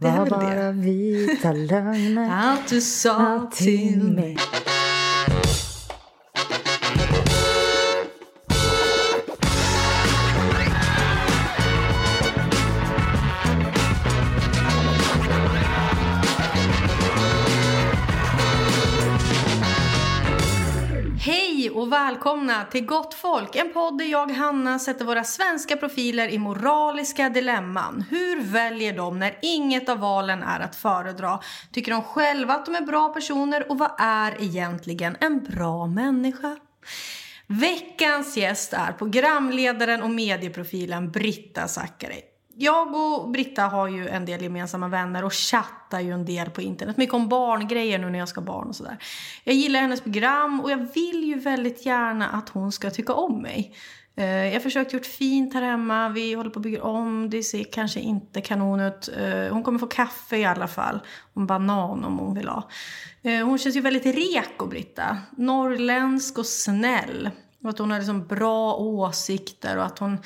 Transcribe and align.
Det 0.00 0.10
var 0.10 0.26
bara 0.26 0.54
det. 0.54 0.72
vita 0.72 1.52
lögner 1.52 2.30
Allt 2.30 2.68
du 2.68 2.80
sa 2.80 3.50
till 3.54 4.02
mig. 4.02 4.36
Hej 4.36 4.77
och 21.88 21.92
välkomna 21.92 22.64
till 22.64 22.86
Gott 22.86 23.14
Folk, 23.14 23.56
en 23.56 23.72
podd 23.72 23.98
där 23.98 24.04
jag, 24.04 24.30
Hanna, 24.30 24.78
sätter 24.78 25.04
våra 25.04 25.24
svenska 25.24 25.76
profiler 25.76 26.28
i 26.28 26.38
moraliska 26.38 27.28
dilemman. 27.28 28.04
Hur 28.10 28.42
väljer 28.42 28.96
de 28.96 29.18
när 29.18 29.38
inget 29.42 29.88
av 29.88 29.98
valen 29.98 30.42
är 30.42 30.60
att 30.60 30.76
föredra? 30.76 31.40
Tycker 31.72 31.92
de 31.92 32.02
själva 32.02 32.54
att 32.54 32.66
de 32.66 32.74
är 32.74 32.80
bra 32.80 33.08
personer 33.08 33.70
och 33.70 33.78
vad 33.78 33.90
är 33.98 34.42
egentligen 34.42 35.16
en 35.20 35.44
bra 35.44 35.86
människa? 35.86 36.56
Veckans 37.46 38.36
gäst 38.36 38.72
är 38.72 38.92
programledaren 38.92 40.02
och 40.02 40.10
medieprofilen 40.10 41.10
Britta 41.10 41.68
Zackari. 41.68 42.22
Jag 42.60 42.94
och 42.94 43.30
Britta 43.30 43.62
har 43.62 43.88
ju 43.88 44.08
en 44.08 44.24
del 44.24 44.42
gemensamma 44.42 44.88
vänner 44.88 45.24
och 45.24 45.32
chattar 45.32 46.00
ju 46.00 46.12
en 46.12 46.24
del 46.24 46.50
på 46.50 46.62
internet. 46.62 46.96
Mycket 46.96 47.14
om 47.14 47.28
barngrejer 47.28 47.98
nu 47.98 48.10
när 48.10 48.18
jag 48.18 48.28
ska 48.28 48.40
ha 48.40 48.46
barn 48.46 48.68
och 48.68 48.76
sådär. 48.76 48.98
Jag 49.44 49.54
gillar 49.54 49.80
hennes 49.80 50.00
program 50.00 50.60
och 50.60 50.70
jag 50.70 50.94
vill 50.94 51.24
ju 51.24 51.38
väldigt 51.38 51.86
gärna 51.86 52.28
att 52.28 52.48
hon 52.48 52.72
ska 52.72 52.90
tycka 52.90 53.12
om 53.12 53.42
mig. 53.42 53.74
Eh, 54.16 54.26
jag 54.26 54.52
har 54.52 54.60
försökt 54.60 54.92
gjort 54.92 55.06
fint 55.06 55.54
här 55.54 55.62
hemma, 55.62 56.08
vi 56.08 56.34
håller 56.34 56.50
på 56.50 56.58
att 56.58 56.62
bygga 56.62 56.82
om, 56.82 57.30
det 57.30 57.42
ser 57.42 57.64
kanske 57.64 58.00
inte 58.00 58.40
kanon 58.40 58.80
ut. 58.80 59.08
Eh, 59.16 59.52
hon 59.52 59.62
kommer 59.62 59.78
få 59.78 59.86
kaffe 59.86 60.36
i 60.36 60.44
alla 60.44 60.68
fall, 60.68 61.00
och 61.34 61.40
en 61.40 61.46
banan 61.46 62.04
om 62.04 62.18
hon 62.18 62.34
vill 62.34 62.48
ha. 62.48 62.70
Eh, 63.22 63.46
hon 63.46 63.58
känns 63.58 63.76
ju 63.76 63.80
väldigt 63.80 64.06
reko, 64.06 64.66
Britta. 64.66 65.18
Norrländsk 65.36 66.38
och 66.38 66.46
snäll. 66.46 67.30
Och 67.62 67.70
att 67.70 67.78
hon 67.78 67.90
har 67.90 67.98
liksom 67.98 68.26
bra 68.26 68.74
åsikter 68.74 69.76
och 69.76 69.84
att 69.84 69.98
hon 69.98 70.18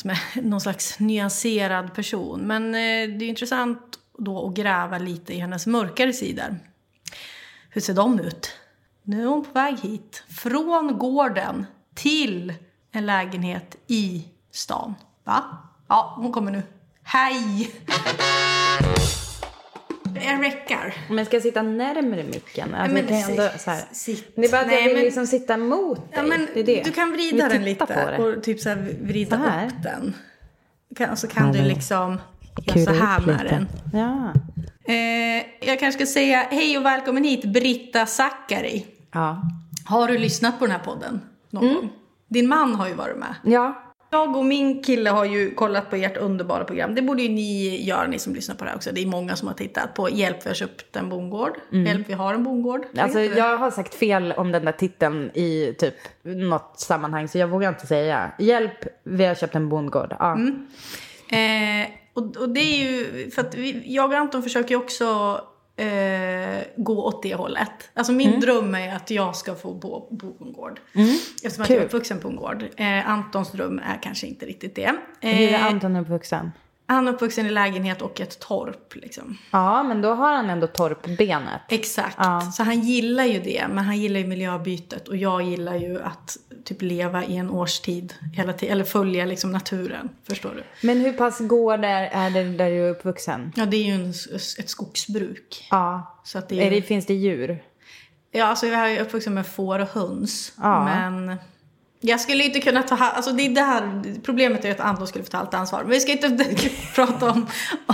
som 0.00 0.10
är 0.10 0.42
någon 0.42 0.60
slags 0.60 0.98
nyanserad 0.98 1.94
person. 1.94 2.40
Men 2.40 2.66
eh, 2.66 3.18
det 3.18 3.24
är 3.24 3.28
intressant 3.28 3.98
då 4.18 4.48
att 4.48 4.54
gräva 4.54 4.98
lite 4.98 5.34
i 5.34 5.38
hennes 5.38 5.66
mörkare 5.66 6.12
sidor. 6.12 6.58
Hur 7.70 7.80
ser 7.80 7.94
de 7.94 8.20
ut? 8.20 8.50
Nu 9.02 9.22
är 9.22 9.26
hon 9.26 9.44
på 9.44 9.52
väg 9.52 9.78
hit. 9.78 10.24
Från 10.28 10.98
gården 10.98 11.66
till 11.94 12.54
en 12.92 13.06
lägenhet 13.06 13.76
i 13.86 14.24
stan. 14.50 14.94
Va? 15.24 15.44
Ja, 15.88 16.14
hon 16.16 16.32
kommer 16.32 16.52
nu. 16.52 16.62
Hej! 17.02 17.70
Jag 20.24 20.42
räckar. 20.44 20.94
Men 21.10 21.26
ska 21.26 21.36
jag 21.36 21.42
sitta 21.42 21.62
närmare 21.62 22.22
micken? 22.22 22.74
Alltså, 22.74 22.94
men 22.94 23.06
jag 23.08 23.22
kan 23.24 23.30
ändå, 23.30 23.48
så 23.58 23.70
här. 23.70 23.82
sitt. 23.92 24.32
Det 24.36 24.44
är 24.46 24.50
bara 24.50 24.60
att 24.60 24.66
Nej, 24.66 24.76
jag 24.76 24.84
vill 24.84 24.94
men- 24.96 25.04
liksom 25.04 25.26
sitta 25.26 25.56
mot 25.56 25.96
dig. 25.96 26.06
Ja, 26.14 26.22
men 26.22 26.46
det 26.54 26.60
är 26.60 26.64
det. 26.64 26.82
Du 26.84 26.92
kan 26.92 27.12
vrida 27.12 27.48
den 27.48 27.64
lite 27.64 27.86
på 27.86 27.92
det. 27.92 28.16
och 28.18 28.42
typ 28.42 28.60
så 28.60 28.68
här 28.68 28.94
vrida 29.02 29.36
Så 29.36 29.42
här? 29.50 29.66
upp 29.66 29.82
den. 29.82 30.14
Kan, 30.96 31.16
så 31.16 31.26
kan 31.28 31.46
Ja, 31.46 31.52
du 31.62 31.68
liksom 31.68 32.18
göra 32.64 32.84
så 32.84 32.92
här 33.04 33.20
med 33.20 33.42
lite. 33.42 33.54
den. 33.54 33.68
Ja. 33.92 34.32
Eh, 34.94 35.68
jag 35.68 35.78
kanske 35.80 35.92
ska 36.06 36.12
säga 36.12 36.46
hej 36.50 36.78
och 36.78 36.84
välkommen 36.84 37.24
hit 37.24 37.44
Britta 37.44 38.06
Zackari. 38.06 38.86
Ja. 39.12 39.42
Har 39.84 40.08
du 40.08 40.18
lyssnat 40.18 40.58
på 40.58 40.66
den 40.66 40.72
här 40.76 40.84
podden 40.84 41.20
någon 41.50 41.64
Mm. 41.64 41.74
gång? 41.76 41.90
Din 42.28 42.48
man 42.48 42.74
har 42.74 42.88
ju 42.88 42.94
varit 42.94 43.16
med. 43.16 43.34
Ja. 43.44 43.82
Jag 44.12 44.36
och 44.36 44.44
min 44.44 44.82
kille 44.82 45.10
har 45.10 45.24
ju 45.24 45.54
kollat 45.54 45.90
på 45.90 45.96
ert 45.96 46.16
underbara 46.16 46.64
program. 46.64 46.94
Det 46.94 47.02
borde 47.02 47.22
ju 47.22 47.28
ni 47.28 47.82
göra, 47.84 48.06
ni 48.06 48.18
som 48.18 48.34
lyssnar 48.34 48.54
på 48.54 48.64
det 48.64 48.70
här 48.70 48.76
också. 48.76 48.90
Det 48.92 49.02
är 49.02 49.06
många 49.06 49.36
som 49.36 49.48
har 49.48 49.54
tittat 49.54 49.94
på 49.94 50.10
Hjälp 50.10 50.36
vi 50.44 50.50
har 50.50 50.54
köpt 50.54 50.96
en 50.96 51.08
bondgård. 51.08 51.52
Hjälp 51.70 52.08
vi 52.08 52.12
har 52.12 52.34
en 52.34 52.44
bondgård. 52.44 52.84
Mm. 52.92 53.04
Alltså, 53.04 53.20
jag 53.20 53.56
har 53.56 53.70
sagt 53.70 53.94
fel 53.94 54.32
om 54.32 54.52
den 54.52 54.64
där 54.64 54.72
titeln 54.72 55.30
i 55.34 55.74
typ 55.78 55.94
något 56.22 56.80
sammanhang 56.80 57.28
så 57.28 57.38
jag 57.38 57.48
vågar 57.48 57.68
inte 57.68 57.86
säga. 57.86 58.32
Hjälp, 58.38 58.86
vi 59.02 59.24
har 59.24 59.34
köpt 59.34 59.54
en 59.54 59.68
bondgård. 59.68 60.16
Ja. 60.18 60.32
Mm. 60.32 60.66
Eh, 61.32 61.90
och, 62.14 62.36
och 62.36 62.48
det 62.48 62.60
är 62.60 62.76
ju, 62.76 63.30
för 63.30 63.42
att 63.42 63.54
vi, 63.54 63.82
jag 63.86 64.10
och 64.10 64.16
Anton 64.16 64.42
försöker 64.42 64.70
ju 64.70 64.76
också 64.76 65.40
eh, 65.80 66.62
gå 66.76 67.04
åt 67.04 67.22
det 67.22 67.34
hållet. 67.34 67.90
Alltså 67.94 68.12
min 68.12 68.28
Mm. 68.28 68.40
dröm 68.40 68.74
är 68.74 68.96
att 68.96 69.10
jag 69.10 69.36
ska 69.36 69.54
få 69.54 69.74
bo 69.74 70.08
bo 70.10 70.32
på 70.32 70.44
en 70.44 70.52
gård. 70.52 70.80
Eftersom 71.44 71.62
att 71.62 71.70
jag 71.70 71.78
är 71.78 71.84
uppvuxen 71.84 72.20
på 72.20 72.28
en 72.28 72.36
gård. 72.36 72.64
Eh, 72.76 73.08
Antons 73.10 73.52
dröm 73.52 73.78
är 73.78 74.02
kanske 74.02 74.26
inte 74.26 74.46
riktigt 74.46 74.74
det. 74.74 74.92
Hur 75.20 75.30
är 75.30 75.52
Eh, 75.54 75.66
Anton 75.66 75.96
uppvuxen? 75.96 76.52
Han 76.94 77.08
är 77.08 77.12
uppvuxen 77.12 77.46
i 77.46 77.50
lägenhet 77.50 78.02
och 78.02 78.20
ett 78.20 78.40
torp 78.40 78.94
liksom. 78.94 79.38
Ja, 79.50 79.82
men 79.82 80.02
då 80.02 80.14
har 80.14 80.32
han 80.32 80.50
ändå 80.50 80.66
torpbenet. 80.66 81.60
Exakt. 81.68 82.16
Ja. 82.18 82.40
Så 82.40 82.62
han 82.62 82.80
gillar 82.80 83.24
ju 83.24 83.40
det. 83.40 83.66
Men 83.68 83.84
han 83.84 83.98
gillar 83.98 84.20
ju 84.20 84.26
miljöbytet. 84.26 85.08
Och 85.08 85.16
jag 85.16 85.42
gillar 85.42 85.76
ju 85.76 86.02
att 86.02 86.36
typ 86.64 86.82
leva 86.82 87.24
i 87.24 87.36
en 87.36 87.50
årstid 87.50 88.14
hela 88.32 88.52
tiden. 88.52 88.72
Eller 88.72 88.84
följa 88.84 89.24
liksom 89.24 89.52
naturen. 89.52 90.08
Förstår 90.28 90.50
du? 90.56 90.86
Men 90.86 91.00
hur 91.00 91.12
pass 91.12 91.38
gård 91.38 91.84
är, 91.84 92.10
är 92.12 92.30
det 92.30 92.44
där 92.44 92.70
du 92.70 92.86
är 92.86 92.90
uppvuxen? 92.90 93.52
Ja, 93.56 93.66
det 93.66 93.76
är 93.76 93.84
ju 93.84 93.94
en, 93.94 94.10
ett 94.58 94.68
skogsbruk. 94.68 95.68
Ja. 95.70 96.20
Så 96.24 96.38
att 96.38 96.48
det 96.48 96.60
är, 96.60 96.66
Är 96.66 96.70
det, 96.70 96.82
finns 96.82 97.06
det 97.06 97.14
djur? 97.14 97.62
Ja, 98.30 98.44
alltså 98.44 98.66
jag 98.66 98.92
är 98.92 99.00
uppvuxen 99.00 99.34
med 99.34 99.46
får 99.46 99.78
och 99.78 99.88
höns. 99.88 100.52
Ja. 100.56 100.84
Men 100.84 101.36
jag 102.00 102.20
skulle 102.20 102.44
inte 102.44 102.60
kunna 102.60 102.82
ta 102.82 102.96
alltså 102.96 103.32
det 103.32 103.46
är 103.46 103.50
det 103.50 103.60
här, 103.60 104.04
Problemet 104.22 104.64
är 104.64 104.70
att 104.70 104.80
Anton 104.80 105.06
skulle 105.06 105.24
få 105.24 105.30
ta 105.30 105.38
allt 105.38 105.54
ansvar. 105.54 105.80
Men 105.80 105.90
vi 105.90 106.00
ska 106.00 106.12
inte 106.12 106.44
prata 106.94 107.30
om, 107.30 107.46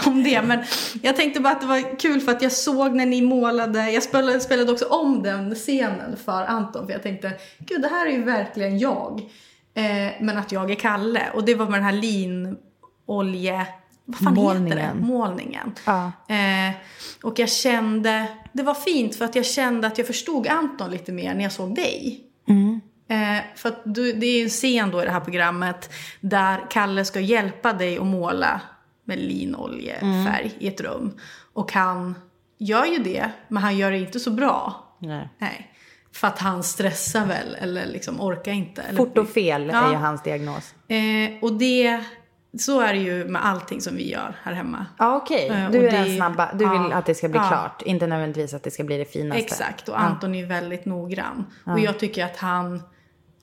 om 0.07 0.23
det. 0.23 0.43
Men 0.43 0.65
jag 1.03 1.17
tänkte 1.17 1.41
bara 1.41 1.53
att 1.53 1.61
det 1.61 1.67
var 1.67 1.99
kul 1.99 2.21
för 2.21 2.33
att 2.33 2.43
jag 2.43 2.53
såg 2.53 2.95
när 2.95 3.07
ni 3.07 3.23
målade. 3.23 3.91
Jag 3.91 4.03
spelade, 4.03 4.41
spelade 4.41 4.73
också 4.73 4.87
om 4.87 5.23
den 5.23 5.55
scenen 5.55 6.17
för 6.17 6.45
Anton. 6.45 6.87
För 6.87 6.93
jag 6.93 7.03
tänkte, 7.03 7.33
gud 7.59 7.83
det 7.83 7.89
här 7.89 8.07
är 8.07 8.11
ju 8.11 8.23
verkligen 8.23 8.79
jag. 8.79 9.21
Eh, 9.75 10.13
men 10.21 10.39
att 10.39 10.53
jag 10.53 10.71
är 10.71 10.75
Kalle. 10.75 11.23
Och 11.35 11.45
det 11.45 11.55
var 11.55 11.67
med 11.67 11.79
den 11.79 11.85
här 11.85 11.93
linolje... 11.93 13.67
Vad 14.09 14.19
fan 14.19 14.37
heter 14.37 14.43
Målningen. 14.43 14.79
det? 14.79 15.07
Målningen. 15.07 15.73
Ja. 15.85 16.13
Eh, 16.29 16.75
och 17.23 17.39
jag 17.39 17.49
kände, 17.49 18.29
det 18.53 18.63
var 18.63 18.75
fint 18.75 19.17
för 19.17 19.25
att 19.25 19.37
jag 19.37 19.47
kände 19.47 19.87
att 19.87 19.99
jag 19.99 20.07
förstod 20.07 20.47
Anton 20.47 20.91
lite 20.91 21.13
mer 21.13 21.35
när 21.35 21.43
jag 21.43 21.53
såg 21.53 21.75
dig. 21.75 22.21
Eh, 23.09 23.39
för 23.57 23.75
du, 23.85 24.13
det 24.13 24.27
är 24.27 24.43
en 24.43 24.49
scen 24.49 24.91
då 24.91 25.03
i 25.03 25.05
det 25.05 25.11
här 25.11 25.21
programmet 25.21 25.91
där 26.21 26.61
Kalle 26.71 27.05
ska 27.05 27.21
hjälpa 27.21 27.73
dig 27.73 27.99
att 27.99 28.07
måla 28.07 28.61
med 29.05 29.19
linoljefärg 29.19 30.55
i 30.59 30.69
ett 30.69 30.81
rum. 30.81 31.13
Och 31.53 31.73
han 31.73 32.15
gör 32.59 32.85
ju 32.85 32.99
det, 32.99 33.31
men 33.49 33.63
han 33.63 33.77
gör 33.77 33.91
det 33.91 33.99
inte 33.99 34.21
så 34.21 34.31
bra. 34.31 34.85
Nej. 34.99 35.29
Nej. 35.39 35.73
För 36.13 36.27
att 36.29 36.39
han 36.39 36.63
stressar 36.63 37.27
väl, 37.27 37.57
eller 37.61 37.87
liksom 37.87 38.21
orkar 38.21 38.53
inte. 38.53 38.83
Eller, 38.83 38.97
Fort 38.97 39.19
och 39.19 39.29
fel 39.29 39.71
Ja. 39.73 39.87
är 39.87 39.91
ju 39.91 39.97
hans 39.97 40.23
diagnos. 40.23 40.75
eh, 40.89 40.99
och 41.43 41.53
det, 41.53 42.05
så 42.59 42.81
är 42.81 42.93
det 42.93 42.99
ju 43.01 43.25
med 43.25 43.47
allting 43.47 43.81
som 43.81 43.97
vi 43.97 44.11
gör 44.13 44.37
här 44.43 44.53
hemma. 44.53 44.87
Ja, 44.99 45.17
okej. 45.17 45.49
Eh, 45.49 45.71
Du 45.71 45.79
och 45.79 45.85
är 45.85 45.91
det- 45.91 45.99
den 45.99 46.17
snabba. 46.17 46.53
Du 46.55 46.69
vill 46.69 46.93
att 46.93 47.07
det 47.07 47.15
ska 47.15 47.29
bli 47.29 47.39
Ja. 47.39 47.49
klart. 47.49 47.83
Inte 47.83 48.07
nödvändigtvis 48.07 48.55
att 48.55 48.63
det 48.63 48.71
ska 48.71 48.85
bli 48.85 48.99
det 48.99 49.05
finaste. 49.05 49.43
Exakt, 49.43 49.89
och 49.89 50.01
Anton 50.01 50.35
är 50.35 50.39
ju 50.39 50.47
väldigt 50.47 50.85
noggrann. 50.85 51.47
Och 51.65 51.79
jag 51.81 51.99
tycker 51.99 52.25
att 52.25 52.37
han 52.37 52.83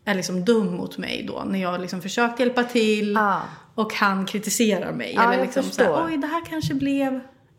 är 0.06 0.16
liksom 0.16 0.46
dum 0.46 0.75
mot 0.75 0.97
mig 0.97 1.25
då. 1.28 1.44
När 1.46 1.62
jag 1.62 1.81
liksom 1.81 2.02
försökt 2.02 2.40
hjälpa 2.40 2.64
till 2.64 3.14
Ja. 3.14 3.41
och 3.75 3.94
han 3.94 4.25
kritiserar 4.25 4.91
mig. 4.91 5.14
Ja, 5.16 5.34
Eller 5.34 5.44
liksom 5.44 5.64
förstår. 5.64 5.84
såhär, 5.86 6.06
oj 6.06 6.18
det 6.18 6.28
här 6.28 6.41
kanske 6.50 6.74
blev... 6.74 7.14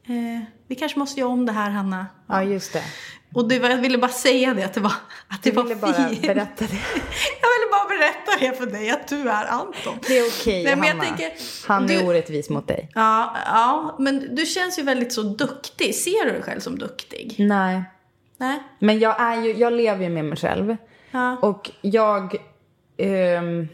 Eh, 0.07 0.45
vi 0.69 0.75
kanske 0.75 0.99
måste 0.99 1.21
göra 1.21 1.31
om 1.31 1.47
det 1.47 1.53
här 1.53 1.71
Hanna. 1.71 2.07
Ja, 2.29 2.43
just 2.43 2.73
det. 2.73 2.83
Och 3.35 3.49
det 3.49 3.59
var, 3.59 3.69
jag 3.71 3.77
ville 3.77 3.99
bara 3.99 4.11
säga 4.11 4.55
det, 4.55 4.63
att 4.65 4.73
det 4.75 4.81
var, 4.81 4.93
att 5.29 5.43
det 5.43 5.51
Du 5.51 5.57
var 5.57 5.63
ville 5.63 5.77
bara 5.77 5.93
fint. 5.93 6.23
berätta 6.23 6.65
det. 6.65 6.79
Jag 7.43 7.49
ville 7.51 7.71
bara 7.71 7.89
berätta 7.99 8.33
det 8.41 8.59
för 8.59 8.67
dig, 8.67 8.91
att 8.91 9.09
du 9.09 9.29
är 9.31 9.45
Anton. 9.47 9.95
Det 10.07 10.19
är 10.19 10.27
okej, 10.29 10.63
jag 10.63 10.77
Hanna. 10.77 11.03
tänker, 11.05 11.33
Han 11.69 11.85
är 11.85 11.89
du- 11.89 12.07
orättvis 12.07 12.51
mot 12.51 12.69
dig. 12.69 12.91
Ja, 12.95 13.37
ja, 13.47 13.97
men 13.99 14.35
du 14.35 14.47
känns 14.47 14.79
ju 14.79 14.83
väldigt 14.83 15.13
så 15.13 15.23
duktig. 15.23 15.95
Ser 15.95 16.25
du 16.25 16.31
dig 16.33 16.43
själv 16.43 16.61
som 16.61 16.79
duktig? 16.79 17.35
Nej. 17.39 17.83
Nej? 18.39 18.63
Men 18.79 18.99
jag, 18.99 19.21
är 19.21 19.43
ju, 19.43 19.53
jag 19.57 19.73
lever 19.73 20.03
ju 20.05 20.09
med 20.11 20.25
mig 20.25 20.39
själv. 20.39 20.77
Ja. 21.15 21.37
Och 21.37 21.71
jag 21.81 22.37
ehm, 22.97 23.69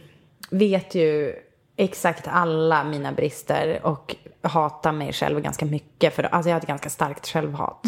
vet 0.50 0.94
ju 0.94 1.34
exakt 1.76 2.28
alla 2.28 2.84
mina 2.84 3.12
brister 3.12 3.80
och 3.82 4.16
hatar 4.42 4.92
mig 4.92 5.12
själv 5.12 5.40
ganska 5.40 5.66
mycket. 5.66 6.14
För 6.14 6.22
alltså 6.22 6.48
jag 6.48 6.54
har 6.54 6.60
ett 6.60 6.66
ganska 6.66 6.90
starkt 6.90 7.28
självhat. 7.28 7.84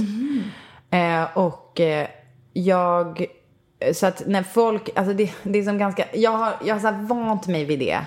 Eh, 0.90 1.38
och 1.38 1.80
eh, 1.80 2.08
jag... 2.52 3.26
Så 3.94 4.06
att 4.06 4.22
när 4.26 4.42
folk, 4.42 4.90
alltså 4.94 5.14
det, 5.14 5.32
det 5.42 5.58
är 5.58 5.62
som 5.62 5.78
ganska, 5.78 6.04
jag 6.14 6.30
har, 6.30 6.54
jag 6.64 6.74
har 6.74 6.80
så 6.80 7.14
vant 7.14 7.46
mig 7.46 7.64
vid 7.64 7.78
det. 7.78 8.00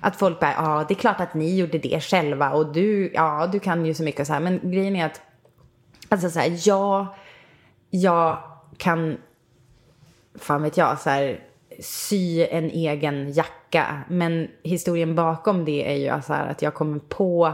Att 0.00 0.16
folk 0.16 0.40
bara, 0.40 0.52
ja 0.52 0.84
det 0.88 0.94
är 0.94 0.98
klart 0.98 1.20
att 1.20 1.34
ni 1.34 1.56
gjorde 1.56 1.78
det 1.78 2.00
själva 2.00 2.50
och 2.50 2.72
du, 2.72 3.12
ja 3.14 3.48
du 3.52 3.60
kan 3.60 3.86
ju 3.86 3.94
så 3.94 4.02
mycket 4.02 4.20
och 4.20 4.26
så 4.26 4.32
här. 4.32 4.40
Men 4.40 4.70
grejen 4.70 4.96
är 4.96 5.06
att, 5.06 5.20
alltså 6.08 6.30
så 6.30 6.38
här, 6.38 6.68
jag, 6.68 7.06
jag 7.90 8.38
kan, 8.76 9.16
fan 10.34 10.62
vet 10.62 10.76
jag, 10.76 11.00
så 11.00 11.10
här, 11.10 11.40
sy 11.80 12.46
en 12.50 12.70
egen 12.70 13.32
jacka. 13.32 14.02
Men 14.08 14.48
historien 14.62 15.14
bakom 15.14 15.64
det 15.64 15.92
är 15.92 15.96
ju 15.96 16.08
alltså 16.08 16.32
här 16.32 16.46
att 16.46 16.62
jag 16.62 16.74
kommer 16.74 16.98
på 16.98 17.52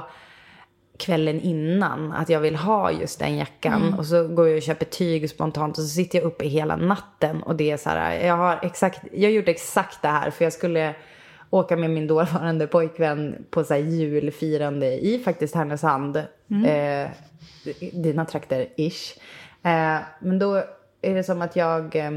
kvällen 0.99 1.41
innan 1.41 2.13
att 2.13 2.29
jag 2.29 2.41
vill 2.41 2.57
ha 2.57 2.93
just 2.93 3.19
den 3.19 3.37
jackan. 3.37 3.83
Mm. 3.83 3.99
Och 3.99 4.07
så 4.07 4.29
går 4.29 4.49
jag 4.49 4.57
och 4.57 4.63
köper 4.63 4.87
tyg 4.87 5.31
spontant 5.31 5.79
och 5.79 5.85
så 5.85 5.91
sitter 5.91 6.19
jag 6.19 6.27
uppe 6.27 6.47
hela 6.47 6.77
natten. 6.77 7.43
Och 7.43 7.57
det 7.57 7.71
är 7.71 7.77
så 7.77 7.91
här, 7.91 8.27
jag 8.27 8.37
har 8.37 8.59
exakt, 8.63 9.01
jag 9.13 9.33
gjort 9.33 9.49
exakt 9.49 10.03
det 10.03 10.09
här 10.09 10.31
för 10.31 10.45
jag 10.45 10.53
skulle 10.53 10.95
åka 11.51 11.77
med 11.77 11.91
min 11.91 12.07
dåvarande 12.07 12.67
pojkvän 12.67 13.47
på 13.51 13.65
så 13.65 13.75
här 13.75 13.81
julfirande 13.81 15.07
i 15.07 15.19
faktiskt 15.25 15.55
Härnösand. 15.55 16.17
Eh, 16.17 17.11
dina 17.93 18.25
trakter, 18.25 18.69
ish. 18.77 19.19
Eh, 19.63 19.99
men 20.21 20.39
då 20.39 20.65
är 21.03 21.15
det 21.15 21.25
som 21.25 21.43
att 21.43 21.57
jag 21.57 21.97
eh, 21.97 22.11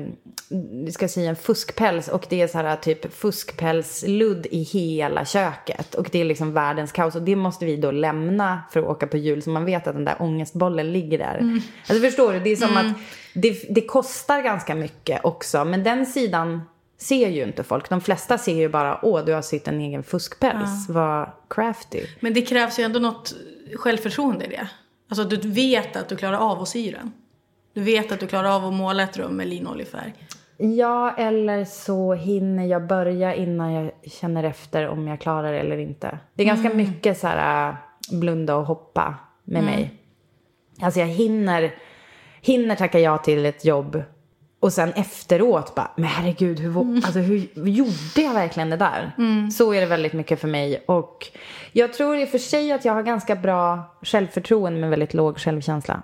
ska 0.91 1.07
sy 1.07 1.25
en 1.25 1.35
fuskpäls 1.35 2.07
och 2.07 2.25
det 2.29 2.41
är 2.41 2.47
så 2.47 2.57
här 2.57 2.75
typ 2.75 3.13
fuskpälsludd 3.13 4.47
i 4.51 4.63
hela 4.63 5.25
köket. 5.25 5.95
Och 5.95 6.09
det 6.11 6.21
är 6.21 6.25
liksom 6.25 6.53
världens 6.53 6.91
kaos 6.91 7.15
och 7.15 7.21
det 7.21 7.35
måste 7.35 7.65
vi 7.65 7.77
då 7.77 7.91
lämna 7.91 8.61
för 8.71 8.79
att 8.79 8.85
åka 8.85 9.07
på 9.07 9.17
jul 9.17 9.41
så 9.41 9.49
man 9.49 9.65
vet 9.65 9.87
att 9.87 9.95
den 9.95 10.05
där 10.05 10.15
ångestbollen 10.19 10.91
ligger 10.93 11.17
där. 11.17 11.61
Alltså 11.87 12.03
förstår 12.03 12.33
du, 12.33 12.39
det 12.39 12.49
är 12.49 12.55
som 12.55 12.77
att 12.77 12.97
det, 13.33 13.65
det 13.69 13.81
kostar 13.81 14.41
ganska 14.41 14.75
mycket 14.75 15.25
också 15.25 15.65
men 15.65 15.83
den 15.83 16.05
sidan 16.05 16.61
ser 16.97 17.29
ju 17.29 17.43
inte 17.43 17.63
folk. 17.63 17.89
De 17.89 18.01
flesta 18.01 18.37
ser 18.37 18.55
ju 18.55 18.69
bara, 18.69 18.99
åh 19.05 19.25
du 19.25 19.33
har 19.33 19.41
sytt 19.41 19.67
en 19.67 19.81
egen 19.81 20.03
fuskpäls, 20.03 20.89
vad 20.89 21.29
crafty. 21.49 22.01
Men 22.19 22.33
det 22.33 22.41
krävs 22.41 22.79
ju 22.79 22.83
ändå 22.83 22.99
något 22.99 23.33
självförtroende 23.75 24.45
i 24.45 24.47
det. 24.47 24.67
Alltså 25.09 25.21
att 25.21 25.29
du 25.29 25.49
vet 25.49 25.95
att 25.95 26.09
du 26.09 26.15
klarar 26.15 26.37
av 26.37 26.61
att 26.61 26.67
sy 26.67 26.91
den. 26.91 27.11
Du 27.73 27.81
vet 27.81 28.11
att 28.11 28.19
du 28.19 28.27
klarar 28.27 28.55
av 28.55 28.65
att 28.65 28.73
måla 28.73 29.03
ett 29.03 29.17
rum 29.17 29.35
med 29.35 29.47
linoljefärg. 29.47 30.13
Ja, 30.57 31.13
eller 31.17 31.65
så 31.65 32.13
hinner 32.13 32.65
jag 32.65 32.87
börja 32.87 33.35
innan 33.35 33.71
jag 33.73 33.91
känner 34.03 34.43
efter 34.43 34.87
om 34.87 35.07
jag 35.07 35.19
klarar 35.19 35.51
det 35.53 35.59
eller 35.59 35.77
inte. 35.77 36.19
Det 36.33 36.43
är 36.43 36.47
ganska 36.47 36.69
mycket 36.69 37.17
så 37.19 37.27
här 37.27 37.69
äh, 37.69 37.75
blunda 38.19 38.55
och 38.55 38.65
hoppa 38.65 39.15
med 39.43 39.63
mig. 39.63 39.93
Alltså 40.81 40.99
jag 40.99 41.07
hinner, 41.07 41.73
hinner 42.41 42.75
tacka 42.75 42.99
ja 42.99 43.17
till 43.17 43.45
ett 43.45 43.65
jobb 43.65 44.03
och 44.59 44.73
sen 44.73 44.89
efteråt 44.93 45.75
bara, 45.75 45.91
men 45.95 46.05
herregud, 46.05 46.59
hur, 46.59 46.69
vå- 46.71 46.95
alltså, 47.05 47.19
hur 47.19 47.37
gjorde 47.67 48.21
jag 48.21 48.33
verkligen 48.33 48.69
det 48.69 48.77
där? 48.77 49.11
Så 49.51 49.73
är 49.73 49.79
det 49.81 49.87
väldigt 49.87 50.13
mycket 50.13 50.41
för 50.41 50.47
mig. 50.47 50.83
Och 50.87 51.27
jag 51.71 51.93
tror 51.93 52.17
i 52.17 52.25
och 52.25 52.29
för 52.29 52.37
sig 52.37 52.71
att 52.71 52.85
jag 52.85 52.93
har 52.93 53.03
ganska 53.03 53.35
bra 53.35 53.79
självförtroende 54.01 54.79
men 54.79 54.89
väldigt 54.89 55.13
låg 55.13 55.37
självkänsla. 55.39 56.01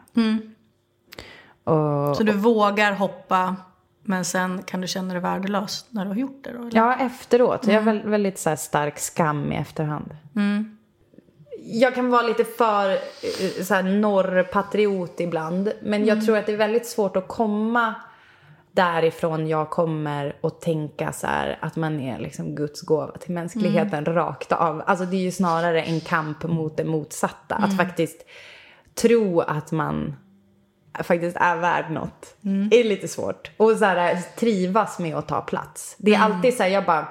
Och, 1.68 2.18
Så 2.18 2.24
du 2.24 2.31
vågar 2.31 2.92
hoppa 2.92 3.56
men 4.04 4.25
sen 4.25 4.64
kan 4.64 4.81
du 4.81 4.88
känna 4.88 5.14
dig 5.14 5.22
värdelös 5.22 5.86
när 5.90 6.06
du 6.06 6.10
har 6.10 6.18
gjort 6.18 6.44
det 6.44 6.54
då? 6.54 6.60
Eller? 6.60 6.78
Ja, 6.78 6.96
efteråt. 6.96 7.68
Jag 7.68 7.74
har 7.74 7.81
väl, 7.81 8.02
väldigt 8.02 8.40
så 8.40 8.50
här 8.50 8.56
stark 8.56 9.00
skam 9.00 9.52
i 9.52 9.56
efterhand. 9.56 10.16
Jag 11.60 11.96
kan 11.96 12.10
vara 12.10 12.22
lite 12.22 12.44
för 12.44 12.92
eh, 12.92 13.64
så 13.64 13.74
här, 13.74 13.84
norrpatriot 13.84 15.19
ibland. 15.19 15.72
Men 15.81 16.06
jag 16.06 16.25
tror 16.25 16.38
att 16.38 16.46
det 16.46 16.54
är 16.54 16.58
väldigt 16.58 16.88
svårt 16.88 17.16
att 17.16 17.28
komma 17.28 17.96
därifrån 18.72 19.48
jag 19.48 19.69
kommer 19.69 20.36
och 20.42 20.60
tänka 20.60 21.12
så 21.12 21.28
här 21.28 21.58
att 21.62 21.75
man 21.75 22.00
är 22.00 22.19
liksom 22.19 22.56
Guds 22.56 22.81
gåva 22.81 23.18
till 23.18 23.34
mänskligheten 23.34 24.06
rakt 24.06 24.52
av. 24.52 24.84
Alltså 24.86 25.06
det 25.06 25.16
är 25.16 25.22
ju 25.22 25.31
snarare 25.31 25.81
en 25.81 26.02
kamp 26.02 26.44
mot 26.44 26.78
det 26.78 26.86
motsatta. 26.86 27.56
Att 27.56 27.78
faktiskt 27.78 28.25
tro 28.96 29.42
att 29.42 29.72
man 29.72 30.16
faktiskt 31.04 31.38
är 31.40 31.56
värd 31.56 31.92
något. 31.92 32.36
är 32.72 32.84
lite 32.84 33.08
svårt. 33.08 33.52
Och 33.58 33.72
så 33.72 33.86
här, 33.86 34.18
trivas 34.36 35.00
med 35.00 35.16
att 35.16 35.28
ta 35.28 35.42
plats. 35.42 35.96
Det 36.00 36.14
är 36.14 36.20
alltid 36.20 36.58
så 36.58 36.64
här, 36.64 36.70
jag 36.70 36.86
bara 36.86 37.08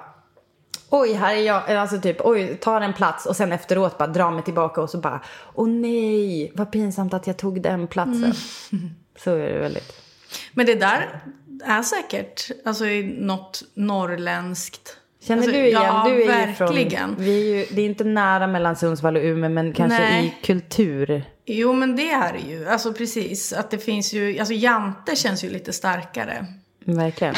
Oj, 0.91 1.12
här 1.12 1.35
är 1.35 1.41
jag, 1.41 1.71
alltså 1.71 2.00
typ, 2.00 2.17
oj, 2.21 2.56
tar 2.56 2.81
en 2.81 2.93
plats 2.93 3.27
och 3.27 3.37
sen 3.37 3.53
efteråt 3.53 3.99
bara 3.99 4.06
drar 4.06 4.31
mig 4.31 4.43
tillbaka 4.43 4.81
och 4.81 4.91
så 4.91 4.99
bara, 4.99 5.21
åh 5.55 5.69
nej, 5.69 6.53
vad 6.55 6.73
pinsamt 6.73 7.15
att 7.15 7.27
jag 7.27 7.37
tog 7.37 7.62
den 7.62 7.87
platsen. 7.87 8.33
Så 9.19 9.31
är 9.37 9.53
det 9.53 9.59
väldigt. 9.59 9.93
Men 10.55 10.67
det 10.67 10.75
där 10.75 11.21
är 11.65 11.82
säkert 11.82 12.50
alltså, 12.65 12.87
i 12.87 13.03
något 13.21 13.62
norrländskt. 13.75 14.97
Känner 15.21 15.43
Alltså, 15.43 15.56
du 15.56 15.67
igen? 15.67 15.82
Ja, 15.82 16.05
du 16.09 16.23
är 16.23 16.27
verkligen. 16.27 17.15
från, 17.15 17.25
vi 17.25 17.53
är 17.53 17.56
ju, 17.56 17.67
det 17.71 17.81
är 17.82 17.87
inte 17.87 18.05
nära 18.05 18.47
mellan 18.47 18.77
Sundsvall 18.77 19.17
och 19.17 19.23
Umeå, 19.23 19.50
men 19.50 19.73
kanske 19.73 19.99
Nej. 19.99 20.27
i 20.27 20.47
kultur. 20.47 21.25
Jo, 21.48 21.72
men 21.72 21.96
det 21.96 22.10
är 22.10 22.32
det 22.32 22.38
ju. 22.38 22.69
Alltså 22.69 22.93
precis. 22.93 23.52
Att 23.52 23.70
det 23.70 23.78
finns 23.78 24.12
ju, 24.12 24.38
alltså 24.38 24.54
Jante 24.54 25.16
känns 25.16 25.44
ju 25.44 25.50
lite 25.50 25.72
starkare. 25.72 26.46
Verkligen. 26.84 27.34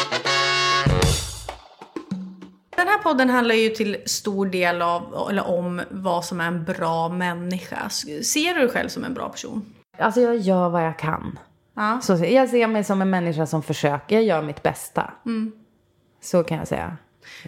Den 2.76 2.88
här 2.88 2.98
podden 2.98 3.30
handlar 3.30 3.54
ju 3.54 3.68
till 3.68 3.96
stor 4.06 4.46
del 4.46 4.82
av, 4.82 5.28
eller 5.30 5.46
om 5.48 5.82
vad 5.90 6.24
som 6.24 6.40
är 6.40 6.46
en 6.46 6.64
bra 6.64 7.08
människa. 7.08 7.88
Ser 8.22 8.54
du 8.54 8.60
dig 8.60 8.68
själv 8.68 8.88
som 8.88 9.04
en 9.04 9.14
bra 9.14 9.28
person? 9.28 9.74
Alltså 9.98 10.20
jag 10.20 10.36
gör 10.36 10.68
vad 10.68 10.84
jag 10.84 10.98
kan. 10.98 11.38
Ja. 11.74 12.00
Så, 12.02 12.12
jag 12.12 12.48
ser 12.48 12.66
mig 12.66 12.84
som 12.84 13.02
en 13.02 13.10
människa 13.10 13.46
som 13.46 13.62
försöker, 13.62 14.16
jag 14.16 14.24
gör 14.24 14.42
mitt 14.42 14.62
bästa. 14.62 15.12
Så 16.20 16.44
kan 16.44 16.58
jag 16.58 16.68
säga. 16.68 16.96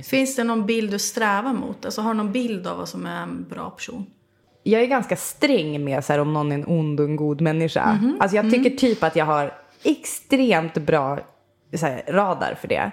Finns 0.04 0.36
det 0.36 0.44
någon 0.44 0.66
bild 0.66 0.90
du 0.90 0.98
strävar 0.98 1.52
mot? 1.52 1.84
Alltså 1.84 2.00
har 2.00 2.10
du 2.10 2.16
någon 2.16 2.32
bild 2.32 2.66
av 2.66 2.78
vad 2.78 2.88
som 2.88 3.06
är 3.06 3.22
en 3.22 3.48
bra 3.48 3.70
person? 3.70 4.06
Jag 4.62 4.82
är 4.82 4.86
ganska 4.86 5.16
sträng 5.16 5.84
med 5.84 6.04
så 6.04 6.12
här, 6.12 6.20
om 6.20 6.32
någon 6.32 6.52
är 6.52 6.54
en 6.54 6.66
ond 6.66 7.00
och 7.00 7.06
en 7.06 7.16
god 7.16 7.40
människa. 7.40 7.98
Alltså 8.20 8.36
jag 8.36 8.50
tycker 8.50 8.70
typ 8.70 9.02
att 9.02 9.16
jag 9.16 9.24
har 9.24 9.54
extremt 9.82 10.74
bra 10.74 11.18
här, 11.80 12.02
radar 12.08 12.54
för 12.60 12.68
det. 12.68 12.90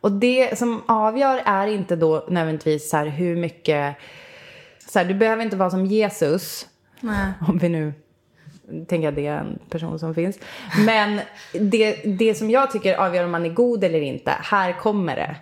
Och 0.00 0.12
det 0.12 0.58
som 0.58 0.82
avgör 0.86 1.42
är 1.44 1.66
inte 1.66 1.96
då 1.96 2.26
nödvändigtvis 2.28 2.90
så 2.90 2.96
här, 2.96 3.06
hur 3.06 3.36
mycket... 3.36 3.96
Så 4.88 4.98
här, 4.98 5.06
du 5.06 5.14
behöver 5.14 5.42
inte 5.42 5.56
vara 5.56 5.70
som 5.70 5.86
Jesus, 5.86 6.66
Nej. 7.00 7.32
om 7.48 7.58
vi 7.58 7.68
nu 7.68 7.92
tänker 8.88 9.08
att 9.08 9.14
det 9.14 9.26
är 9.26 9.36
en 9.36 9.58
person 9.70 9.98
som 9.98 10.14
finns. 10.14 10.38
Men 10.86 11.20
det, 11.52 11.94
det 11.94 12.34
som 12.34 12.50
jag 12.50 12.70
tycker 12.70 12.94
avgör 12.94 13.24
om 13.24 13.30
man 13.30 13.44
är 13.44 13.50
god 13.50 13.84
eller 13.84 14.00
inte, 14.00 14.30
här 14.30 14.72
kommer 14.72 15.16
det. 15.16 15.36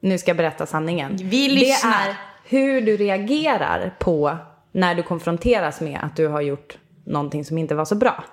Nu 0.00 0.18
ska 0.18 0.30
jag 0.30 0.36
berätta 0.36 0.66
sanningen. 0.66 1.16
Vi 1.16 1.48
lyssnar. 1.48 2.04
Det 2.04 2.10
är 2.10 2.16
hur 2.44 2.80
du 2.80 2.96
reagerar 2.96 3.94
på 3.98 4.36
när 4.72 4.94
du 4.94 5.02
konfronteras 5.02 5.80
med 5.80 6.00
att 6.02 6.16
du 6.16 6.28
har 6.28 6.40
gjort 6.40 6.78
någonting 7.04 7.44
som 7.44 7.58
inte 7.58 7.74
var 7.74 7.84
så 7.84 7.94
bra. 7.94 8.24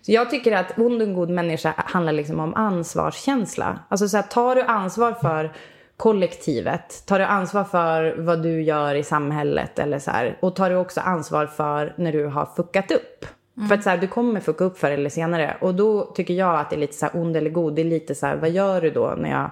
Så 0.00 0.12
jag 0.12 0.30
tycker 0.30 0.52
att 0.56 0.78
ond 0.78 1.02
och 1.02 1.08
en 1.08 1.14
god 1.14 1.30
människa 1.30 1.74
handlar 1.76 2.12
liksom 2.12 2.40
om 2.40 2.54
ansvarskänsla. 2.54 3.78
Alltså 3.88 4.08
så 4.08 4.16
här, 4.16 4.24
tar 4.24 4.54
du 4.54 4.62
ansvar 4.62 5.12
för 5.12 5.52
kollektivet, 5.96 7.06
tar 7.06 7.18
du 7.18 7.24
ansvar 7.24 7.64
för 7.64 8.16
vad 8.18 8.42
du 8.42 8.62
gör 8.62 8.94
i 8.94 9.02
samhället 9.02 9.78
eller 9.78 9.98
så 9.98 10.10
här, 10.10 10.38
och 10.40 10.56
tar 10.56 10.70
du 10.70 10.76
också 10.76 11.00
ansvar 11.00 11.46
för 11.46 11.94
när 11.96 12.12
du 12.12 12.26
har 12.26 12.46
fuckat 12.56 12.90
upp. 12.90 13.26
För 13.68 13.74
att 13.74 13.82
så 13.82 13.90
här, 13.90 13.98
du 13.98 14.06
kommer 14.06 14.40
fucka 14.40 14.64
upp 14.64 14.78
förr 14.78 14.90
eller 14.90 15.10
senare. 15.10 15.56
Och 15.60 15.74
då 15.74 16.04
tycker 16.04 16.34
jag 16.34 16.60
att 16.60 16.70
det 16.70 16.76
är 16.76 16.80
lite 16.80 16.96
så 16.96 17.06
här 17.06 17.20
ond 17.20 17.36
eller 17.36 17.50
god. 17.50 17.74
Det 17.74 17.82
är 17.82 17.84
lite 17.86 18.14
så 18.14 18.26
här, 18.26 18.36
vad 18.36 18.50
gör 18.50 18.80
du 18.80 18.90
då 18.90 19.14
när 19.18 19.30
jag 19.30 19.50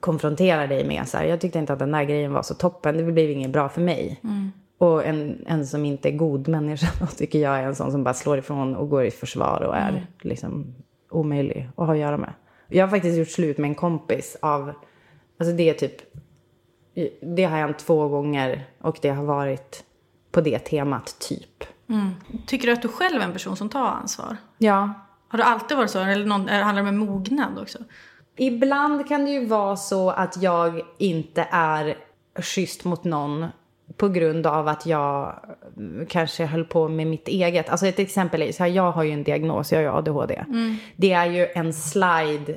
konfronterar 0.00 0.66
dig 0.66 0.84
med 0.84 1.08
så 1.08 1.18
här, 1.18 1.24
jag 1.24 1.40
tyckte 1.40 1.58
inte 1.58 1.72
att 1.72 1.78
den 1.78 1.92
där 1.92 2.04
grejen 2.04 2.32
var 2.32 2.42
så 2.42 2.54
toppen, 2.54 2.96
det 2.96 3.12
blev 3.12 3.30
inget 3.30 3.50
bra 3.50 3.68
för 3.68 3.80
mig. 3.80 4.20
Och 4.78 5.04
en, 5.04 5.44
en 5.46 5.66
som 5.66 5.84
inte 5.84 6.08
är 6.08 6.12
god 6.12 6.48
människa 6.48 6.86
då 7.00 7.06
tycker 7.06 7.38
jag 7.38 7.58
är 7.58 7.62
en 7.62 7.74
sån 7.74 7.92
som 7.92 8.04
bara 8.04 8.14
slår 8.14 8.38
ifrån 8.38 8.76
och 8.76 8.90
går 8.90 9.04
i 9.04 9.10
försvar 9.10 9.62
och 9.62 9.76
är 9.76 10.06
liksom 10.20 10.74
omöjlig 11.10 11.70
att 11.76 11.86
ha 11.86 11.92
att 11.92 11.98
göra 11.98 12.16
med. 12.16 12.32
Jag 12.68 12.86
har 12.86 12.90
faktiskt 12.90 13.18
gjort 13.18 13.28
slut 13.28 13.58
med 13.58 13.68
en 13.68 13.74
kompis 13.74 14.36
av, 14.42 14.72
alltså 15.38 15.56
det 15.56 15.70
är 15.70 15.74
typ, 15.74 15.96
det 17.36 17.44
har 17.44 17.58
hänt 17.58 17.78
två 17.78 18.08
gånger 18.08 18.64
och 18.80 18.98
det 19.02 19.08
har 19.08 19.24
varit 19.24 19.84
på 20.30 20.40
det 20.40 20.58
temat 20.58 21.16
typ. 21.18 21.64
Tycker 22.46 22.66
du 22.66 22.72
att 22.72 22.82
du 22.82 22.88
själv 22.88 23.20
är 23.20 23.24
en 23.24 23.32
person 23.32 23.56
som 23.56 23.68
tar 23.68 23.86
ansvar? 23.86 24.36
Ja, 24.58 24.92
Har 25.28 25.38
du 25.38 25.44
alltid 25.44 25.76
varit 25.76 25.90
så? 25.90 25.98
Eller 26.00 26.26
någon, 26.26 26.48
handlar 26.48 26.82
det 26.82 26.88
om 26.88 26.96
mognad 26.96 27.58
också? 27.58 27.78
Ibland 28.36 29.08
kan 29.08 29.24
det 29.24 29.30
ju 29.30 29.46
vara 29.46 29.76
så 29.76 30.10
att 30.10 30.42
jag 30.42 30.82
inte 30.98 31.48
är 31.50 31.96
schysst 32.34 32.84
mot 32.84 33.04
någon 33.04 33.46
på 33.96 34.08
grund 34.08 34.46
av 34.46 34.68
att 34.68 34.86
jag 34.86 35.34
mm, 35.76 36.06
kanske 36.06 36.44
höll 36.44 36.64
på 36.64 36.88
med 36.88 37.06
mitt 37.06 37.28
eget. 37.28 37.68
Alltså 37.68 37.86
ett 37.86 37.98
exempel 37.98 38.42
är 38.42 38.52
så 38.52 38.62
här, 38.62 38.70
jag 38.70 38.92
har 38.92 39.02
ju 39.02 39.10
en 39.10 39.22
diagnos, 39.22 39.72
jag 39.72 39.78
har 39.78 39.82
ju 39.82 39.90
ADHD. 39.90 40.44
Det 40.96 41.12
är 41.12 41.26
ju 41.26 41.46
en 41.54 41.72
slide 41.72 42.56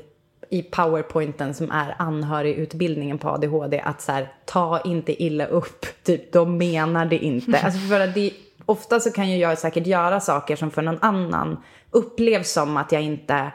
i 0.50 0.62
powerpointen 0.62 1.54
som 1.54 1.72
är 1.72 1.96
anhörigutbildningen 1.98 3.18
på 3.18 3.30
ADHD 3.30 3.80
att 3.80 4.02
så 4.02 4.12
här, 4.12 4.32
ta 4.46 4.82
inte 4.82 5.24
illa 5.24 5.46
upp, 5.46 5.86
typ 6.04 6.34
de 6.34 6.58
menar 6.58 7.06
det 7.06 7.18
inte. 7.18 7.60
Alltså 7.64 7.80
för 7.80 8.00
att 8.00 8.14
det, 8.14 8.32
ofta 8.66 9.00
så 9.00 9.12
kan 9.12 9.30
ju 9.30 9.38
jag 9.38 9.58
säkert 9.58 9.88
göra 9.88 10.20
saker 10.20 10.56
som 10.56 10.72
för 10.72 10.82
någon 10.82 11.00
annan 11.02 11.64
upplevs 11.92 12.52
som 12.52 12.78
att 12.78 12.92
jag 12.92 13.02
inte 13.02 13.52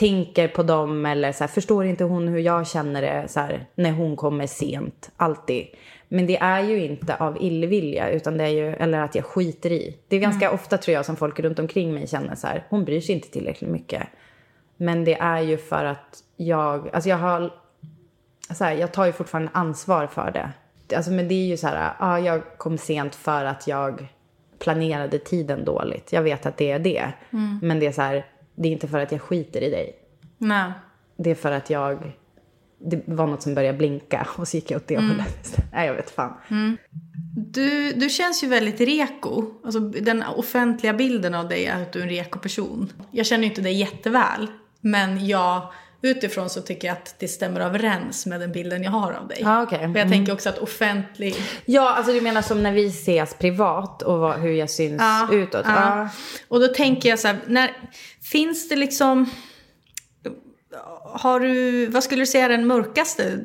tänker 0.00 0.48
på 0.48 0.62
dem 0.62 1.06
eller 1.06 1.32
så 1.32 1.44
här, 1.44 1.48
förstår 1.48 1.84
inte 1.84 2.04
hon 2.04 2.28
hur 2.28 2.38
jag 2.38 2.66
känner 2.66 3.02
det 3.02 3.28
så 3.28 3.40
här, 3.40 3.66
när 3.74 3.92
hon 3.92 4.16
kommer 4.16 4.46
sent, 4.46 5.10
alltid. 5.16 5.66
Men 6.08 6.26
det 6.26 6.36
är 6.36 6.62
ju 6.62 6.84
inte 6.84 7.16
av 7.16 7.42
illvilja 7.42 8.10
utan 8.10 8.38
det 8.38 8.44
är 8.44 8.48
ju, 8.48 8.66
eller 8.66 8.98
att 8.98 9.14
jag 9.14 9.24
skiter 9.24 9.72
i. 9.72 9.96
Det 10.08 10.16
är 10.16 10.20
ganska 10.20 10.50
ofta 10.50 10.78
tror 10.78 10.94
jag 10.94 11.06
som 11.06 11.16
folk 11.16 11.40
runt 11.40 11.58
omkring 11.58 11.94
mig 11.94 12.06
känner 12.06 12.34
så 12.34 12.46
här, 12.46 12.66
hon 12.68 12.84
bryr 12.84 13.00
sig 13.00 13.14
inte 13.14 13.30
tillräckligt 13.30 13.70
mycket. 13.70 14.02
Men 14.76 15.04
det 15.04 15.14
är 15.14 15.40
ju 15.40 15.56
för 15.56 15.84
att 15.84 16.24
jag, 16.36 16.90
alltså 16.92 17.10
jag 17.10 17.16
har, 17.16 17.52
så 18.50 18.64
här, 18.64 18.72
jag 18.72 18.92
tar 18.92 19.06
ju 19.06 19.12
fortfarande 19.12 19.50
ansvar 19.54 20.06
för 20.06 20.30
det. 20.30 20.52
Alltså 20.96 21.10
men 21.10 21.28
det 21.28 21.34
är 21.34 21.46
ju 21.46 21.56
så 21.56 21.66
här, 21.66 21.92
ja 21.98 22.18
jag 22.18 22.42
kom 22.58 22.78
sent 22.78 23.14
för 23.14 23.44
att 23.44 23.66
jag 23.66 24.06
planerade 24.58 25.18
tiden 25.18 25.64
dåligt. 25.64 26.12
Jag 26.12 26.22
vet 26.22 26.46
att 26.46 26.56
det 26.56 26.70
är 26.70 26.78
det. 26.78 27.12
Men 27.62 27.80
det 27.80 27.86
är 27.86 27.92
så 27.92 28.02
här, 28.02 28.26
det 28.62 28.68
är 28.68 28.72
inte 28.72 28.88
för 28.88 28.98
att 28.98 29.12
jag 29.12 29.20
skiter 29.20 29.62
i 29.62 29.70
dig. 29.70 29.94
Nej. 30.38 30.72
Det 31.16 31.30
är 31.30 31.34
för 31.34 31.52
att 31.52 31.70
jag, 31.70 32.12
det 32.78 33.02
var 33.06 33.26
något 33.26 33.42
som 33.42 33.54
började 33.54 33.78
blinka 33.78 34.28
och 34.36 34.48
så 34.48 34.56
gick 34.56 34.70
jag 34.70 34.76
åt 34.76 34.86
det 34.86 34.96
hållet. 34.96 35.56
Nej, 35.72 35.86
jag 35.86 35.94
vet 35.94 36.10
fan. 36.10 36.36
Du, 37.34 37.92
du 37.92 38.08
känns 38.08 38.44
ju 38.44 38.48
väldigt 38.48 38.80
reko. 38.80 39.44
Alltså, 39.64 39.80
den 39.80 40.22
offentliga 40.22 40.92
bilden 40.92 41.34
av 41.34 41.48
dig 41.48 41.66
är 41.66 41.82
att 41.82 41.92
du 41.92 41.98
är 41.98 42.02
en 42.02 42.08
reko-person. 42.08 42.92
Jag 43.10 43.26
känner 43.26 43.44
ju 43.44 43.48
inte 43.48 43.62
dig 43.62 43.72
jätteväl. 43.72 44.46
Men 44.80 45.26
jag, 45.26 45.72
utifrån 46.02 46.50
så 46.50 46.60
tycker 46.60 46.88
jag 46.88 46.96
att 46.96 47.14
det 47.18 47.28
stämmer 47.28 47.60
överens 47.60 48.26
med 48.26 48.40
den 48.40 48.52
bilden 48.52 48.82
jag 48.82 48.90
har 48.90 49.12
av 49.12 49.28
dig. 49.28 49.38
Ja, 49.40 49.62
okej. 49.62 49.78
För 49.92 49.98
jag 49.98 50.08
tänker 50.08 50.32
också 50.32 50.48
att 50.48 50.58
offentlig... 50.58 51.34
Ja, 51.64 51.90
alltså 51.94 52.12
du 52.12 52.20
menar 52.20 52.42
som 52.42 52.62
när 52.62 52.72
vi 52.72 52.86
ses 52.86 53.34
privat 53.34 54.02
och 54.02 54.18
vad, 54.18 54.40
hur 54.40 54.52
jag 54.52 54.70
syns 54.70 55.00
Ja, 55.02 55.28
utåt? 55.32 55.62
ja. 55.64 55.98
Ja. 55.98 56.08
Och 56.48 56.60
då 56.60 56.68
tänker 56.68 57.08
jag 57.08 57.18
så 57.18 57.28
här, 57.28 57.38
när, 57.46 57.70
finns 58.22 58.68
det 58.68 58.76
liksom... 58.76 59.30
Har 61.02 61.40
du, 61.40 61.86
vad 61.86 62.04
skulle 62.04 62.22
du 62.22 62.26
säga 62.26 62.44
är 62.44 62.48
den 62.48 62.66
mörkaste 62.66 63.38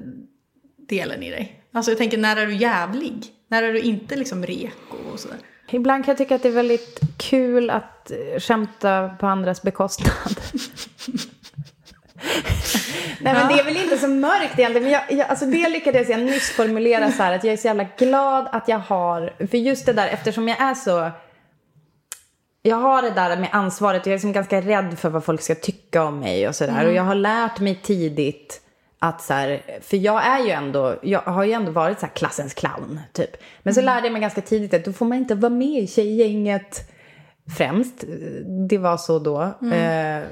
delen 0.89 1.23
i 1.23 1.29
dig? 1.31 1.63
Alltså 1.73 1.91
jag 1.91 1.97
tänker, 1.97 2.17
när 2.17 2.35
är 2.37 2.45
du 2.47 2.55
jävlig? 2.55 3.25
När 3.47 3.63
är 3.63 3.73
du 3.73 3.79
inte 3.79 4.15
liksom 4.15 4.45
reko 4.45 4.97
och 5.13 5.19
sådär? 5.19 5.37
Ibland 5.71 6.05
kan 6.05 6.11
jag 6.11 6.17
tycka 6.17 6.35
att 6.35 6.43
det 6.43 6.49
är 6.49 6.53
väldigt 6.53 6.99
kul 7.17 7.69
att 7.69 8.11
eh, 8.11 8.39
skämta 8.39 9.09
på 9.19 9.27
andras 9.27 9.61
bekostnad. 9.61 10.11
Nej 13.19 13.33
men 13.33 13.47
det 13.47 13.59
är 13.59 13.63
väl 13.63 13.77
inte 13.77 13.97
så 13.97 14.07
mörkt 14.07 14.59
egentligen. 14.59 14.83
Men 14.83 14.91
jag, 14.91 15.01
jag, 15.09 15.29
alltså 15.29 15.45
det 15.45 15.69
lyckades 15.69 16.09
jag 16.09 16.19
nyss 16.19 16.51
formulera 16.51 17.11
så 17.11 17.23
här 17.23 17.35
att 17.35 17.43
jag 17.43 17.53
är 17.53 17.57
så 17.57 17.67
jävla 17.67 17.85
glad 17.97 18.47
att 18.51 18.67
jag 18.67 18.79
har, 18.79 19.47
för 19.47 19.57
just 19.57 19.85
det 19.85 19.93
där 19.93 20.07
eftersom 20.07 20.47
jag 20.47 20.61
är 20.61 20.73
så, 20.73 21.11
jag 22.61 22.77
har 22.77 23.01
det 23.01 23.09
där 23.11 23.37
med 23.37 23.49
ansvaret 23.51 24.01
och 24.01 24.07
jag 24.07 24.11
är 24.11 24.17
liksom 24.17 24.33
ganska 24.33 24.61
rädd 24.61 24.99
för 24.99 25.09
vad 25.09 25.23
folk 25.23 25.41
ska 25.41 25.55
tycka 25.55 26.03
om 26.03 26.19
mig 26.19 26.47
och 26.47 26.55
sådär. 26.55 26.87
Och 26.87 26.93
jag 26.93 27.03
har 27.03 27.15
lärt 27.15 27.59
mig 27.59 27.79
tidigt 27.83 28.61
att 28.99 29.21
så 29.21 29.33
här, 29.33 29.61
för 29.81 29.97
jag 29.97 30.25
är 30.25 30.39
ju 30.39 30.49
ändå, 30.49 30.95
jag 31.01 31.19
har 31.19 31.43
ju 31.43 31.51
ändå 31.51 31.71
varit 31.71 31.99
så 31.99 32.05
här 32.05 32.13
klassens 32.13 32.53
clown 32.53 32.99
typ. 33.13 33.37
Men 33.63 33.73
så 33.73 33.81
lärde 33.81 34.07
jag 34.07 34.13
mig 34.13 34.21
ganska 34.21 34.41
tidigt 34.41 34.73
att 34.73 34.85
då 34.85 34.93
får 34.93 35.05
man 35.05 35.17
inte 35.17 35.35
vara 35.35 35.53
med 35.53 35.83
i 35.83 35.87
tjejgänget 35.87 36.91
främst. 37.57 38.03
Det 38.69 38.77
var 38.77 38.97
så 38.97 39.19
då. 39.19 39.41
Eh, 39.73 40.23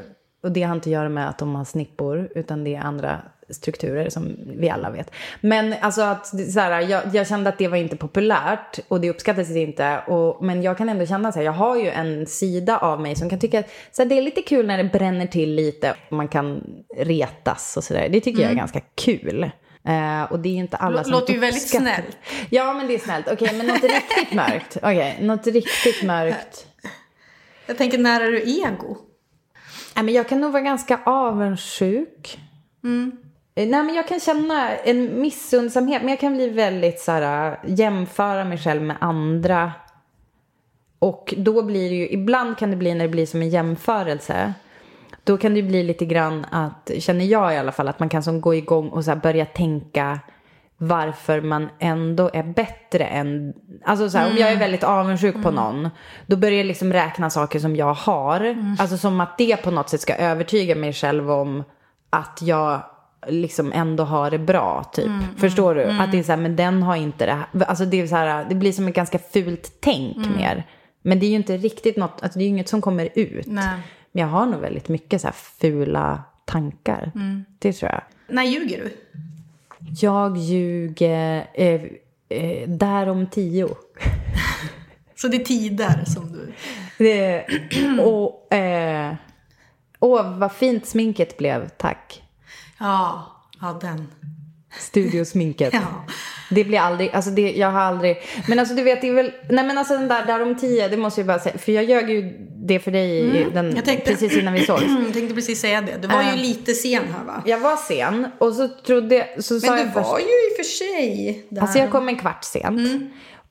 och 0.44 0.52
det 0.52 0.64
har 0.64 0.76
inte 0.76 0.90
att 0.90 0.94
göra 0.94 1.10
med 1.10 1.30
att 1.30 1.38
de 1.38 1.56
har 1.56 1.66
snippor, 1.66 2.30
utan 2.36 2.64
det 2.64 2.76
är 2.76 2.82
andra 2.82 3.22
strukturer 3.50 4.10
som 4.10 4.36
vi 4.46 4.70
alla 4.70 4.90
vet. 4.90 5.12
Men 5.42 5.76
alltså 5.82 6.02
att 6.02 6.28
så 6.28 6.60
här, 6.60 6.82
jag, 6.82 7.02
jag 7.16 7.28
kände 7.28 7.50
att 7.50 7.58
det 7.58 7.68
var 7.68 7.78
inte 7.78 7.96
populärt 7.96 8.80
och 8.88 9.02
det 9.02 9.10
uppskattades 9.10 9.50
inte. 9.56 10.00
Och, 10.08 10.44
men 10.46 10.62
jag 10.64 10.78
kan 10.78 10.90
ändå 10.90 11.06
känna 11.06 11.32
så 11.32 11.40
här, 11.40 11.46
jag 11.46 11.52
har 11.52 11.76
ju 11.78 11.90
en 11.90 12.26
sida 12.26 12.78
av 12.78 13.02
mig 13.02 13.16
som 13.16 13.30
kan 13.30 13.40
tycka 13.40 13.60
att 13.60 13.70
så 13.92 14.02
här, 14.02 14.10
det 14.10 14.18
är 14.18 14.22
lite 14.22 14.42
kul 14.42 14.68
när 14.68 14.78
det 14.78 14.84
bränner 14.84 15.28
till 15.28 15.56
lite. 15.56 15.96
och 16.10 16.18
Man 16.18 16.28
kan 16.28 16.64
retas 16.98 17.78
och 17.78 17.84
sådär. 17.84 18.10
Det 18.10 18.20
tycker 18.22 18.42
jag 18.42 18.52
är 18.52 18.56
ganska 18.56 18.80
kul. 18.96 19.52
Eh, 19.88 20.24
och 20.32 20.40
det 20.40 20.50
är 20.50 20.56
inte 20.56 20.78
alla 20.78 21.00
Lå- 21.00 21.04
som 21.04 21.12
låter 21.12 21.34
ju 21.34 21.40
väldigt 21.40 21.70
snällt. 21.70 22.18
Ja, 22.50 22.74
men 22.74 22.88
det 22.88 22.94
är 22.94 23.00
snällt. 23.00 23.28
Okej, 23.32 23.58
men 23.58 23.68
något 23.68 23.84
riktigt 23.84 24.34
mörkt. 24.34 24.78
Okej, 24.82 25.18
något 25.22 25.48
riktigt 25.48 26.04
mörkt. 26.04 26.68
Jag 27.68 27.78
tänker, 27.78 27.98
när 27.98 28.22
är 28.22 28.32
du 28.32 28.42
ego? 28.42 28.98
Nej, 29.96 30.06
men 30.06 30.14
jag 30.14 30.30
kan 30.30 30.42
nog 30.42 30.52
vara 30.52 30.64
ganska 30.64 31.00
avundsjuk. 31.06 32.40
Eh, 33.56 33.68
Nej, 33.68 33.84
men 33.84 33.96
jag 33.96 34.08
kan 34.08 34.20
känna 34.20 34.78
en 34.78 35.22
missundsamhet, 35.22 36.02
men 36.02 36.10
jag 36.10 36.20
kan 36.20 36.34
bli 36.34 36.50
väldigt 36.50 37.00
så 37.00 37.12
här, 37.12 37.52
äh, 37.52 37.58
jämföra 37.66 38.46
mig 38.46 38.58
själv 38.58 38.82
med 38.82 38.98
andra. 39.02 39.72
Och 41.00 41.34
då 41.38 41.64
blir 41.64 41.90
det 41.90 41.96
ju, 41.96 42.10
ibland 42.10 42.58
kan 42.58 42.72
det 42.72 42.78
bli 42.78 42.94
när 42.94 43.06
det 43.06 43.12
blir 43.12 43.26
som 43.26 43.42
en 43.42 43.50
jämförelse. 43.50 44.54
Då 45.24 45.38
kan 45.38 45.54
det 45.54 45.64
bli 45.64 45.84
lite 45.84 46.06
grann 46.06 46.46
att, 46.52 46.92
känner 47.00 47.26
jag 47.26 47.54
i 47.54 47.58
alla 47.58 47.72
fall, 47.72 47.88
att 47.88 48.00
man 48.00 48.10
kan 48.10 48.24
som 48.24 48.42
gå 48.42 48.56
igång 48.56 48.90
och 48.90 49.06
så 49.06 49.16
börja 49.16 49.46
tänka 49.46 50.20
varför 50.88 51.42
man 51.42 51.70
ändå 51.80 52.30
är 52.34 52.44
bättre 52.44 53.04
än... 53.04 53.54
Alltså 53.86 54.10
så 54.10 54.18
här, 54.18 54.32
om 54.32 54.38
jag 54.38 54.52
är 54.52 54.60
väldigt 54.60 54.84
avundsjuk 54.84 55.44
på 55.44 55.52
någon, 55.52 55.90
då 56.28 56.36
börjar 56.36 56.58
jag 56.58 56.66
liksom 56.66 56.94
räkna 56.94 57.30
saker 57.30 57.60
som 57.60 57.76
jag 57.76 57.94
har. 57.94 58.56
Alltså 58.80 58.98
som 58.98 59.22
att 59.22 59.38
det 59.38 59.58
på 59.58 59.72
något 59.72 59.90
sätt 59.90 60.02
ska 60.02 60.16
övertyga 60.16 60.76
mig 60.76 60.94
själv 60.94 61.32
om 61.32 61.64
att 62.10 62.40
jag 62.42 62.82
liksom 63.28 63.72
ändå 63.76 64.04
har 64.04 64.32
det 64.32 64.40
bra, 64.40 64.84
typ. 64.94 65.12
Förstår 65.38 65.76
du? 65.76 65.84
Att 65.84 66.12
det 66.12 66.20
är 66.20 66.24
så 66.24 66.32
här, 66.32 66.40
men 66.40 66.56
den 66.56 66.84
har 66.84 66.96
inte 66.96 67.26
det 67.26 67.34
här. 67.34 67.66
Alltså 67.68 67.86
det 67.86 68.02
är 68.02 68.08
så 68.08 68.16
här, 68.16 68.46
det 68.50 68.56
blir 68.56 68.72
som 68.72 68.88
ett 68.88 68.96
ganska 68.96 69.20
fult 69.20 69.72
tänk 69.80 70.18
mer. 70.38 70.68
Men 71.02 71.20
det 71.20 71.26
är 71.26 71.30
ju 71.30 71.36
inte 71.36 71.58
riktigt 71.58 71.98
något, 71.98 72.24
alltså 72.24 72.40
det 72.40 72.44
är 72.44 72.46
ju 72.46 72.50
inget 72.50 72.70
som 72.70 72.82
kommer 72.82 73.10
ut. 73.16 73.48
Nej. 73.48 73.80
Men 74.12 74.22
jag 74.22 74.28
har 74.28 74.46
nog 74.46 74.62
väldigt 74.62 74.90
mycket 74.90 75.22
så 75.22 75.28
här 75.28 75.36
fula 75.62 76.24
tankar. 76.46 77.12
Det 77.60 77.74
tror 77.74 77.92
jag. 77.92 78.02
När 78.28 78.44
ljuger 78.44 78.78
du? 78.78 78.92
Jag 80.02 80.38
ljuger 80.38 81.50
eh, 81.54 81.82
eh, 82.30 82.70
där 82.70 83.10
om 83.10 83.28
tio. 83.28 83.68
Så 85.16 85.28
det 85.28 85.38
är 85.38 85.46
tider 85.46 86.06
som 86.06 86.32
du... 86.32 86.54
Det, 86.98 87.46
och, 88.02 88.54
eh, 88.54 89.16
åh, 90.00 90.38
vad 90.38 90.52
fint 90.52 90.86
sminket 90.86 91.38
blev, 91.38 91.70
tack. 91.70 92.24
Ja, 92.80 93.28
ja 93.62 93.78
den. 93.82 94.08
Studiosminket. 94.80 95.74
Ja. 95.84 96.06
Det 96.50 96.64
blir 96.64 96.80
aldrig, 96.80 97.10
alltså 97.12 97.32
det, 97.32 97.52
jag 97.52 97.72
har 97.72 97.80
aldrig, 97.82 98.18
men 98.48 98.60
alltså 98.60 98.76
du 98.76 98.84
vet 98.84 99.02
det 99.02 99.08
är 99.10 99.14
väl, 99.14 99.32
nej 99.50 99.66
men 99.66 99.78
alltså 99.78 99.94
den 99.98 100.08
där, 100.08 100.26
där 100.26 100.42
om 100.42 100.56
tio, 100.60 100.88
det 100.88 100.98
måste 100.98 101.22
jag 101.22 101.28
bara 101.28 101.40
säga, 101.40 101.58
för 101.58 101.72
jag 101.72 101.84
ljög 101.84 102.10
ju 102.10 102.48
det 102.66 102.80
för 102.80 102.92
dig 102.92 103.20
i 103.20 103.46
den, 103.54 103.76
Jag 103.76 103.86
tänkte- 103.86 104.12
precis 104.12 104.38
innan 104.38 104.54
vi 104.54 104.66
sågs. 104.66 104.84
Jag 105.06 105.14
tänkte 105.14 105.36
precis 105.36 105.62
säga 105.62 105.82
det. 105.82 105.98
Du 106.02 106.08
var 106.08 106.22
ju 106.24 106.30
Äh. 106.30 106.36
lite 106.36 106.74
sen 106.74 107.04
här 107.18 107.24
va? 107.26 107.44
Jag 107.46 107.60
var 107.60 107.76
sen 107.76 108.28
och 108.40 108.54
så 108.54 108.68
trodde, 108.68 109.28
så 109.40 109.60
sa 109.60 109.68
Men 109.68 109.78
du 109.78 109.84
jag 109.84 109.94
först, 109.94 110.06
var 110.08 110.20
ju 110.20 110.26
i 110.26 110.52
och 110.54 110.56
för 110.58 110.64
sig 110.64 111.46
där. 111.50 111.62
Alltså 111.62 111.80
jag 111.80 111.92
kom 111.92 112.08
en 112.10 112.16
kvart 112.18 112.44
sent. 112.44 112.80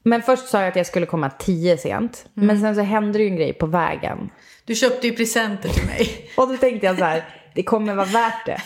Men 0.04 0.22
först 0.22 0.48
sa 0.48 0.58
jag 0.60 0.68
att 0.68 0.76
jag 0.76 0.86
skulle 0.86 1.06
komma 1.06 1.30
tio 1.30 1.78
sent. 1.78 2.24
Men 2.34 2.60
sen 2.60 2.74
så 2.74 2.80
hände 2.80 3.18
det 3.18 3.22
ju 3.24 3.30
en 3.30 3.36
grej 3.36 3.52
på 3.52 3.66
vägen. 3.66 4.30
Du 4.64 4.74
köpte 4.74 5.06
ju 5.06 5.16
presenter 5.16 5.68
till 5.68 5.86
mig. 5.86 6.30
Och 6.36 6.48
då 6.48 6.56
tänkte 6.56 6.86
jag 6.86 6.98
så 6.98 7.04
här, 7.04 7.24
det 7.54 7.62
kommer 7.62 7.94
vara 7.94 8.06
värt 8.06 8.46
det. 8.46 8.60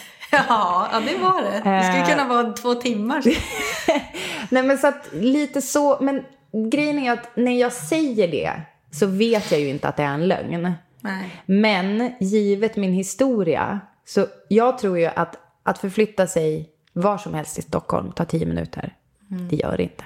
Ja, 0.49 0.89
ja 0.93 1.01
det 1.01 1.19
var 1.19 1.43
det. 1.43 1.71
Det 1.71 1.85
skulle 1.85 2.17
kunna 2.17 2.29
vara 2.29 2.53
två 2.53 2.75
timmar. 2.75 3.23
Nej 4.51 4.63
men 4.63 4.79
så 4.79 4.87
att 4.87 5.09
lite 5.13 5.63
så, 5.63 5.99
men 6.01 6.25
grejen 6.71 6.99
är 6.99 7.13
att 7.13 7.37
när 7.37 7.61
jag 7.61 7.73
säger 7.73 8.29
det 8.29 8.53
så 8.91 9.07
vet 9.07 9.51
jag 9.51 9.61
ju 9.61 9.69
inte 9.69 9.89
att 9.89 9.97
det 9.97 10.03
är 10.03 10.15
en 10.15 10.29
lögn. 10.29 10.73
Nej. 11.01 11.43
Men 11.47 12.13
givet 12.21 12.77
min 12.77 12.93
historia, 12.93 13.81
så 14.05 14.27
jag 14.49 14.79
tror 14.79 14.99
ju 14.99 15.07
att 15.07 15.37
att 15.63 15.79
förflytta 15.79 16.27
sig 16.27 16.71
var 16.93 17.19
som 17.19 17.35
helst 17.35 17.59
i 17.59 17.63
Stockholm 17.63 18.13
tar 18.13 18.25
tio 18.25 18.47
minuter. 18.47 18.95
Det 19.29 19.57
gör 19.57 19.77
det 19.77 19.83
inte. 19.83 20.05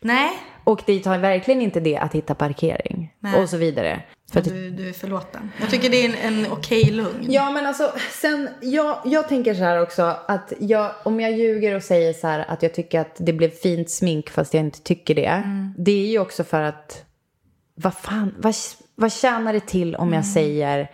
Nej, 0.00 0.30
Och 0.70 0.82
det 0.86 1.00
tar 1.00 1.18
verkligen 1.18 1.62
inte 1.62 1.80
det 1.80 1.96
att 1.96 2.14
hitta 2.14 2.34
parkering 2.34 3.14
Nej. 3.20 3.42
och 3.42 3.48
så 3.48 3.56
vidare. 3.56 4.02
För 4.32 4.40
du, 4.40 4.70
du 4.70 4.88
är 4.88 4.92
förlåten. 4.92 5.50
Jag 5.60 5.70
tycker 5.70 5.90
det 5.90 6.04
är 6.04 6.08
en, 6.08 6.34
en 6.34 6.52
okej 6.52 6.84
lugn. 6.90 7.26
Ja 7.28 7.50
men 7.50 7.66
alltså 7.66 7.92
sen, 8.10 8.48
jag, 8.60 8.98
jag 9.04 9.28
tänker 9.28 9.54
så 9.54 9.62
här 9.62 9.82
också 9.82 10.16
att 10.28 10.52
jag, 10.58 10.90
om 11.02 11.20
jag 11.20 11.32
ljuger 11.32 11.74
och 11.74 11.82
säger 11.82 12.12
så 12.12 12.26
här 12.26 12.44
att 12.48 12.62
jag 12.62 12.74
tycker 12.74 13.00
att 13.00 13.16
det 13.18 13.32
blev 13.32 13.50
fint 13.50 13.90
smink 13.90 14.30
fast 14.30 14.54
jag 14.54 14.64
inte 14.64 14.80
tycker 14.80 15.14
det. 15.14 15.42
Det 15.78 15.92
är 15.92 16.06
ju 16.06 16.18
också 16.18 16.44
för 16.44 16.62
att, 16.62 17.04
vad 17.74 17.94
fan, 17.94 18.34
vad, 18.38 18.54
vad 18.94 19.12
tjänar 19.12 19.52
det 19.52 19.66
till 19.66 19.96
om 19.96 20.12
jag 20.12 20.26
säger 20.26 20.90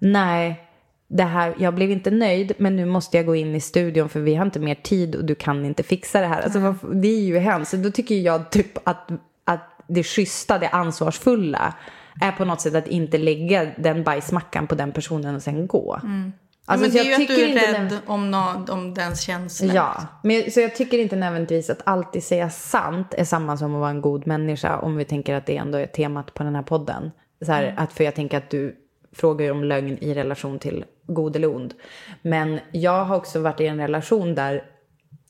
nej, 0.00 0.67
det 1.08 1.22
här, 1.24 1.54
jag 1.58 1.74
blev 1.74 1.90
inte 1.90 2.10
nöjd 2.10 2.52
men 2.58 2.76
nu 2.76 2.84
måste 2.84 3.16
jag 3.16 3.26
gå 3.26 3.36
in 3.36 3.54
i 3.54 3.60
studion 3.60 4.08
för 4.08 4.20
vi 4.20 4.34
har 4.34 4.44
inte 4.44 4.60
mer 4.60 4.74
tid 4.74 5.14
och 5.16 5.24
du 5.24 5.34
kan 5.34 5.64
inte 5.64 5.82
fixa 5.82 6.20
det 6.20 6.26
här. 6.26 6.42
Alltså, 6.42 6.74
det 6.94 7.08
är 7.08 7.20
ju 7.20 7.38
hemskt. 7.38 7.70
Så 7.70 7.76
då 7.76 7.90
tycker 7.90 8.14
jag 8.14 8.50
typ 8.50 8.88
att, 8.88 9.10
att 9.44 9.60
det 9.86 10.02
schyssta, 10.04 10.58
det 10.58 10.68
ansvarsfulla 10.68 11.74
är 12.20 12.32
på 12.32 12.44
något 12.44 12.60
sätt 12.60 12.74
att 12.74 12.86
inte 12.86 13.18
lägga 13.18 13.66
den 13.78 14.02
bajsmackan 14.04 14.66
på 14.66 14.74
den 14.74 14.92
personen 14.92 15.34
och 15.34 15.42
sen 15.42 15.66
gå. 15.66 15.92
Alltså, 15.92 16.06
Mm. 16.06 16.32
men 16.66 16.90
så 16.90 16.96
det 16.96 16.98
är 17.00 17.04
ju 17.04 17.12
att 17.12 17.18
tycker 17.18 17.34
du 17.36 17.42
är 17.42 17.48
inte 17.48 17.72
rädd 17.72 17.92
növ- 17.92 17.98
om, 18.06 18.30
nå 18.30 18.64
om 18.68 18.94
dens 18.94 19.20
känslor. 19.20 19.74
Ja, 19.74 20.06
men, 20.22 20.50
så 20.50 20.60
jag 20.60 20.74
tycker 20.76 20.98
inte 20.98 21.16
nödvändigtvis 21.16 21.70
att 21.70 21.82
alltid 21.84 22.24
säga 22.24 22.50
sant 22.50 23.14
är 23.18 23.24
samma 23.24 23.56
som 23.56 23.74
att 23.74 23.80
vara 23.80 23.90
en 23.90 24.00
god 24.00 24.26
människa 24.26 24.78
om 24.78 24.96
vi 24.96 25.04
tänker 25.04 25.34
att 25.34 25.46
det 25.46 25.56
ändå 25.56 25.78
är 25.78 25.86
temat 25.86 26.34
på 26.34 26.42
den 26.42 26.54
här 26.54 26.62
podden. 26.62 27.10
Så 27.46 27.52
här, 27.52 27.74
att, 27.76 27.92
för 27.92 28.04
jag 28.04 28.14
tänker 28.14 28.38
att 28.38 28.50
du 28.50 28.76
frågar 29.12 29.44
ju 29.44 29.50
om 29.50 29.64
lögn 29.64 29.98
i 30.00 30.14
relation 30.14 30.58
till 30.58 30.84
god 31.06 31.36
eller 31.36 31.56
ond. 31.56 31.74
Men 32.22 32.60
jag 32.72 33.04
har 33.04 33.16
också 33.16 33.40
varit 33.40 33.60
i 33.60 33.66
en 33.66 33.80
relation 33.80 34.34
där 34.34 34.64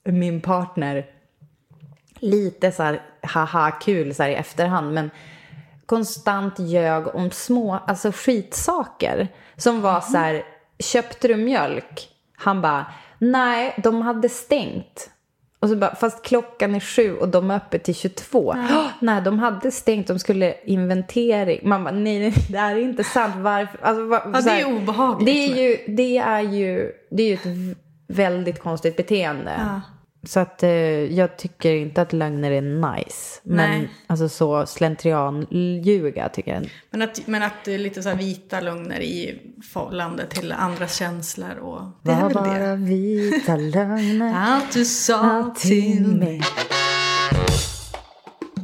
min 0.05 0.41
partner 0.41 1.07
lite 2.21 2.73
så 2.73 2.83
här 2.83 3.03
haha 3.23 3.71
kul 3.71 4.15
så 4.15 4.23
här 4.23 4.31
i 4.31 4.35
efterhand 4.35 4.95
men 4.95 5.11
konstant 5.87 6.59
ljög 6.59 7.15
om 7.15 7.31
små, 7.31 7.79
alltså 7.87 8.13
skitsaker. 8.15 9.29
Som 9.57 9.81
var 9.81 10.01
så 10.01 10.19
här, 10.19 10.43
köpte 10.79 11.29
du 11.29 11.37
mjölk? 11.37 12.09
Han 12.37 12.63
bara, 12.63 12.87
nej, 13.19 13.75
de 13.83 14.03
hade 14.03 14.29
stängt. 14.29 15.11
Och 15.61 15.69
så 15.69 15.77
bara, 15.77 15.95
fast 15.95 16.23
klockan 16.23 16.75
är 16.75 16.81
sju 16.81 17.17
och 17.17 17.29
de 17.29 17.51
är 17.51 17.57
öppet 17.57 17.85
till 17.85 17.95
22. 17.95 18.39
Åh, 18.39 18.87
nej, 19.01 19.23
de 19.23 19.39
hade 19.39 19.71
stängt, 19.71 20.07
de 20.07 20.19
skulle 20.19 20.55
inventering. 20.65 21.69
Man 21.69 21.85
bara, 21.85 21.95
nej, 21.95 22.19
nej, 22.19 22.35
det 22.51 22.59
här 22.59 22.77
är 22.77 22.81
inte 22.81 23.05
sant. 23.05 23.35
Varför? 23.37 23.79
Alltså, 23.83 24.05
va, 24.05 24.23
Ja, 24.25 24.41
det 24.41 24.51
här, 24.51 24.61
är 24.61 24.77
obehagligt. 24.77 25.27
Det 25.27 25.61
är 25.61 25.69
ju, 25.69 25.95
det 25.95 26.19
är 26.19 26.41
ju, 26.41 26.93
det 27.11 27.23
är 27.23 27.27
ju 27.27 27.35
ett 27.35 27.77
väldigt 28.09 28.61
konstigt 28.61 28.97
beteende. 28.97 29.53
Ja. 29.59 29.81
Så 30.29 30.41
att 30.41 30.63
eh, 30.63 30.71
jag 30.71 31.37
tycker 31.37 31.75
inte 31.75 32.03
att 32.03 32.13
lögner 32.13 32.51
är 32.51 32.61
nice. 32.61 33.41
Men 33.43 33.71
Nej. 33.71 33.91
alltså 34.07 34.29
så 34.29 34.67
slentrianljuga 34.67 36.29
tycker 36.29 36.55
jag. 36.55 36.71
Men 36.91 37.03
att, 37.03 37.27
men 37.27 37.43
att 37.43 37.69
är 37.69 37.79
lite 37.79 38.03
så 38.03 38.09
här 38.09 38.17
vita 38.17 38.61
lögner 38.61 39.01
i 39.01 39.43
förhållande 39.73 40.27
till 40.27 40.53
andras 40.53 40.97
känslor 40.97 41.59
och... 41.59 41.81
Det 42.03 42.11
är 42.11 42.21
Var 42.21 42.29
väl 42.29 42.35
bara 42.35 42.59
det. 42.59 42.77
vita 42.77 43.57
lögner 43.57 44.35
Allt 44.37 44.73
du 44.73 44.85
sa 44.85 45.55
till 45.59 46.07
mig. 46.07 46.43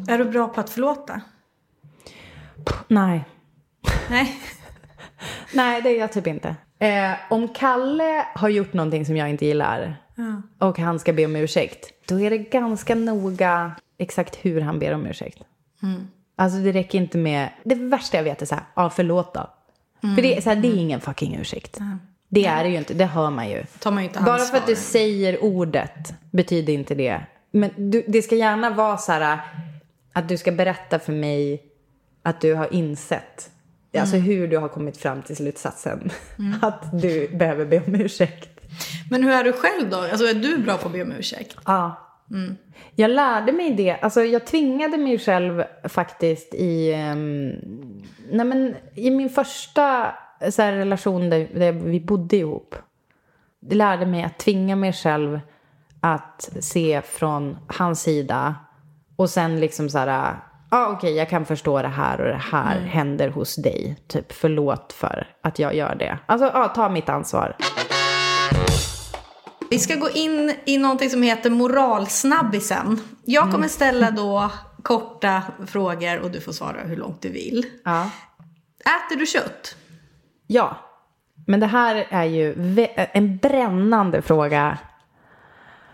Är 0.09 0.19
du 0.19 0.25
bra 0.25 0.49
på 0.49 0.61
att 0.61 0.71
förlåta? 0.71 1.21
Nej. 2.89 3.25
Nej. 4.11 4.41
Nej, 5.53 5.83
det 5.83 5.89
är 5.89 6.01
jag 6.01 6.13
typ 6.13 6.27
inte. 6.27 6.57
Eh, 6.79 7.13
om 7.31 7.49
Kalle 7.49 8.27
har 8.35 8.49
gjort 8.49 8.73
någonting 8.73 9.07
som 9.07 9.17
jag 9.17 9.31
inte 9.31 9.47
gillar 9.47 9.97
Ja. 10.15 10.43
och 10.69 10.79
han 10.79 10.99
ska 10.99 11.13
be 11.13 11.25
om 11.25 11.37
ursäkt, 11.37 11.93
då 12.09 12.21
är 12.21 12.31
det 12.31 12.39
ganska 12.39 12.95
noga 12.95 13.73
exakt 13.99 14.37
hur 14.37 14.61
han 14.61 14.79
ber 14.79 14.95
om 14.95 15.07
ursäkt. 15.07 15.43
Alltså 16.37 16.59
det 16.59 16.73
räcker 16.73 16.99
inte 16.99 17.19
med, 17.19 17.49
det 17.65 17.75
värsta 17.75 18.17
jag 18.17 18.25
vet 18.25 18.43
är 18.43 18.47
så 18.47 18.55
här, 18.55 18.65
ja 18.75 18.91
förlåt 18.91 19.35
då. 19.35 19.51
För 20.15 20.23
det, 20.23 20.45
så 20.45 20.49
här, 20.49 20.57
det 20.57 20.69
är 20.69 20.77
ingen 20.77 21.01
fucking 21.01 21.37
ursäkt. 21.41 21.79
Det 22.29 22.47
är 22.47 22.65
det 22.65 22.71
ju 22.71 22.77
inte, 22.77 22.95
det 22.95 23.05
hör 23.05 23.31
man 23.31 23.51
ju. 23.51 23.65
man 23.91 24.03
ju 24.03 24.09
Bara 24.25 24.39
för 24.39 24.57
att 24.57 24.67
du 24.67 24.77
säger 24.77 25.45
ordet 25.45 26.15
betyder 26.31 26.73
inte 26.73 26.95
det. 26.95 27.21
Men 27.51 27.71
du, 27.77 28.05
det 28.09 28.23
ska 28.23 28.35
gärna 28.35 28.71
vara 28.71 28.97
så 28.97 29.13
här 29.13 29.41
att 30.13 30.29
du 30.29 30.37
ska 30.37 30.53
berätta 30.53 30.99
för 30.99 31.13
mig 31.13 31.63
att 32.23 32.41
du 32.41 32.55
har 32.55 32.75
insett. 32.75 33.51
Alltså 33.99 34.17
hur 34.17 34.49
du 34.49 34.59
har 34.59 34.69
kommit 34.69 34.97
fram 34.97 35.23
till 35.23 35.37
slutsatsen. 35.37 36.11
Att 36.63 37.01
du 37.01 37.29
behöver 37.29 37.65
be 37.67 37.83
om 37.87 37.95
ursäkt. 37.95 38.54
Men 39.11 39.23
hur 39.23 39.33
är 39.33 39.45
du 39.45 39.53
själv 39.53 39.91
då? 39.91 39.97
Alltså 39.97 40.27
är 40.27 40.35
du 40.35 40.59
bra 40.59 40.77
på 40.77 40.87
att 40.87 40.93
be 40.93 41.03
om 41.03 41.13
ursäkt? 41.13 41.57
Ja. 41.67 42.01
Jag 42.95 43.11
lärde 43.11 43.53
mig 43.53 43.75
det. 43.75 43.97
Alltså 44.03 44.25
jag 44.25 44.47
tvingade 44.47 44.99
mig 44.99 45.19
själv 45.19 45.65
faktiskt 45.85 46.55
i, 46.55 46.93
ehm, 46.93 47.53
nej 48.31 48.47
men, 48.47 48.77
i 48.95 49.11
min 49.11 49.31
första 49.31 50.15
så 50.51 50.63
här, 50.63 50.73
relation 50.73 51.31
där, 51.31 51.49
där 51.55 51.73
vi 51.73 52.01
bodde 52.01 52.37
ihop. 52.37 52.75
Det 53.61 53.75
lärde 53.75 54.07
mig 54.07 54.23
att 54.23 54.39
tvinga 54.39 54.77
mig 54.77 54.93
själv 54.93 55.41
att 56.01 56.51
se 56.61 57.03
från 57.03 57.57
hans 57.67 58.03
sida. 58.03 58.55
Och 59.17 59.31
sen 59.31 59.61
liksom 59.61 59.91
så 59.91 59.99
här, 59.99 60.37
ah, 60.69 60.89
okej 60.89 61.15
jag 61.15 61.29
kan 61.29 61.45
förstå 61.45 61.83
det 61.83 61.89
här 61.89 62.21
och 62.21 62.27
det 62.27 62.43
här 62.53 62.81
händer 62.81 63.29
hos 63.29 63.57
dig. 63.57 63.97
Typ 64.07 64.33
förlåt 64.33 64.93
för 64.93 65.27
att 65.43 65.59
jag 65.59 65.75
gör 65.75 65.95
det. 65.95 66.19
Alltså 66.27 66.51
ja, 66.55 66.69
ta 66.69 66.89
mitt 66.89 67.09
ansvar. 67.09 67.57
Vi 69.75 69.79
ska 69.81 69.95
gå 69.95 70.11
in 70.11 70.55
i 70.65 70.79
någonting 70.79 71.11
som 71.11 71.23
heter 71.23 71.51
moralsnabbisen. 71.51 73.01
Jag 73.25 73.51
kommer 73.51 73.69
ställa 73.69 74.11
då 74.11 74.51
korta 74.83 75.43
frågor 75.67 76.19
och 76.21 76.31
du 76.31 76.41
får 76.41 76.53
svara 76.53 76.81
hur 76.83 76.97
långt 76.97 77.23
du 77.23 77.29
vill. 77.29 77.67
Ja. 77.85 78.11
Äter 78.81 79.17
du 79.19 79.27
kött? 79.27 79.77
Ja, 80.47 80.77
men 81.47 81.61
det 81.61 81.67
här 81.67 82.07
är 82.11 82.25
ju 82.25 82.55
en 83.13 83.37
brännande 83.37 84.23
fråga 84.23 84.79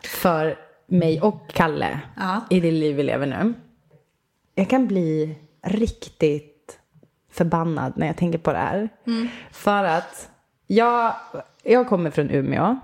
för 0.04 0.58
mig 0.86 1.20
och 1.20 1.50
Kalle 1.52 2.00
Ja. 2.16 2.40
i 2.50 2.60
det 2.60 2.70
liv 2.70 2.96
vi 2.96 3.02
lever 3.02 3.26
nu. 3.26 3.54
Jag 4.54 4.70
kan 4.70 4.86
bli 4.86 5.38
riktigt 5.62 6.78
förbannad 7.32 7.92
när 7.96 8.06
jag 8.06 8.16
tänker 8.16 8.38
på 8.38 8.52
det 8.52 8.58
här. 8.58 8.88
För 9.50 9.84
att 9.84 10.30
jag, 10.66 11.14
jag 11.62 11.88
kommer 11.88 12.10
från 12.10 12.30
Umeå. 12.30 12.78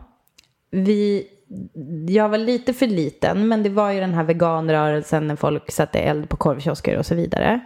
Vi, 0.70 1.26
jag 2.09 2.29
var 2.29 2.38
lite 2.38 2.72
för 2.72 2.87
liten, 2.87 3.48
men 3.48 3.62
det 3.62 3.68
var 3.68 3.90
ju 3.90 4.00
den 4.00 4.14
här 4.14 4.24
veganrörelsen 4.24 5.26
när 5.26 5.37
folk 5.37 5.72
satte 5.72 5.98
eld 5.98 6.29
på 6.29 6.37
korvkiosker 6.37 6.98
och 6.98 7.07
så 7.07 7.14
vidare. 7.14 7.61